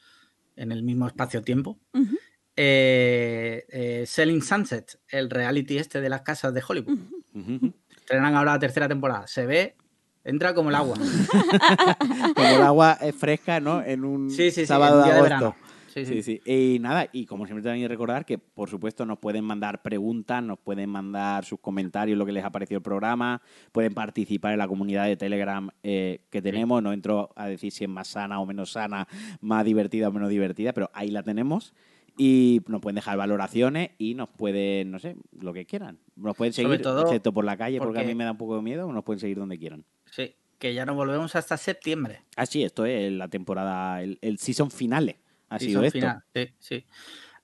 [0.56, 1.80] en el mismo espacio-tiempo.
[1.94, 2.18] Ujú.
[2.56, 6.98] Eh, eh, Selling Sunset, el reality este de las casas de Hollywood.
[7.34, 7.74] Ujú, ujú.
[7.96, 9.26] Estrenan ahora la tercera temporada.
[9.28, 9.76] Se ve,
[10.24, 10.96] entra como el agua.
[12.36, 13.82] Como el agua es fresca, ¿no?
[13.84, 15.56] En un Sí, sí, sí, sábado en día de de agosto.
[15.94, 16.42] Sí, Sí.
[16.46, 20.58] Y nada, y como siempre también recordar que, por supuesto, nos pueden mandar preguntas, nos
[20.60, 23.42] pueden mandar sus comentarios, lo que les ha parecido el programa,
[23.72, 26.82] pueden participar en la comunidad de Telegram eh, que tenemos.
[26.82, 29.08] No entro a decir si es más sana o menos sana,
[29.42, 31.74] más divertida o menos divertida, pero ahí la tenemos.
[32.18, 36.00] Y nos pueden dejar valoraciones y nos pueden, no sé, lo que quieran.
[36.16, 38.56] Nos pueden seguir, todo excepto por la calle, porque, a mí me da un poco
[38.58, 39.86] de miedo, o nos pueden seguir donde quieran.
[40.06, 42.22] Sí, que ya nos volvemos hasta septiembre.
[42.36, 45.18] Así, esto es la temporada, el, el season finale.
[45.52, 46.00] Ha sido esto.
[46.00, 46.24] final.
[46.34, 46.86] Sí, sí.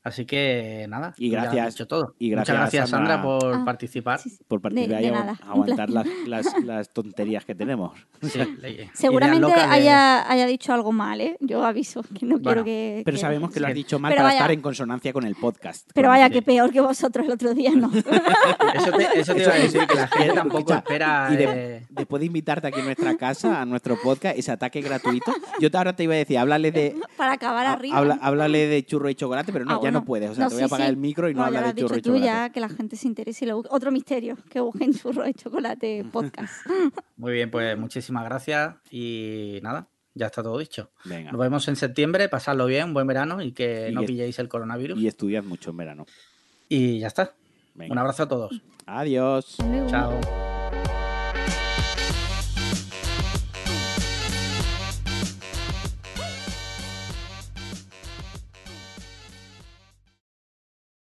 [0.07, 1.13] Así que nada.
[1.17, 2.15] Y gracias- dicho todo.
[2.19, 3.39] y Muchas gracias, gracias, Sandra, Sandra.
[3.39, 4.19] por Ah, participar.
[4.19, 4.39] Sí, sí.
[4.47, 7.91] por participar de y nada, aguantar las, las, las tonterías que tenemos.
[8.27, 8.39] Sí,
[8.93, 11.37] Seguramente de- haya, haya dicho algo mal, ¿eh?
[11.39, 13.01] Yo aviso, que no Bueno, quiero que...
[13.05, 15.23] Pero que- sabemos que lo has dicho mal Pero para vaya- estar en consonancia con
[15.25, 15.89] el podcast.
[15.93, 17.91] Pero vaya, que peor que vosotros el otro día, ¿no?
[18.73, 21.29] Eso te, eso te iba a decir, que la gente tampoco Escucha, espera.
[21.31, 21.43] y de-
[21.77, 25.69] eh, Después de invitarte aquí a nuestra casa, a nuestro podcast, ese ataque gratuito, yo
[25.73, 28.17] ahora te iba a decir, háblale de, Para acabar arriba.
[28.21, 29.96] háblale de churro y chocolate, pero no, Ah, ya bueno.
[29.99, 30.29] No puedes.
[30.31, 30.91] O sea, No, te voy a apagar sí.
[30.91, 32.25] el micro y no, lo de dicho churro y tú, chocolate.
[32.25, 33.69] ya que la gente se interese y lo busque.
[33.71, 36.53] Otro misterio, que busquen churro de chocolate podcast.
[37.17, 38.75] Muy bien, pues muchísimas gracias.
[38.91, 40.89] Y nada, ya está todo dicho.
[41.05, 41.31] Venga.
[41.31, 44.99] Nos vemos en septiembre, pasadlo bien, buen verano y que Y no pilléis el coronavirus.
[44.99, 46.05] Y estudiad mucho en verano.
[46.69, 47.33] Y ya está.
[47.75, 47.91] Venga.
[47.93, 48.61] Un abrazo a todos.
[48.85, 49.57] Adiós.
[49.89, 50.56] Chao.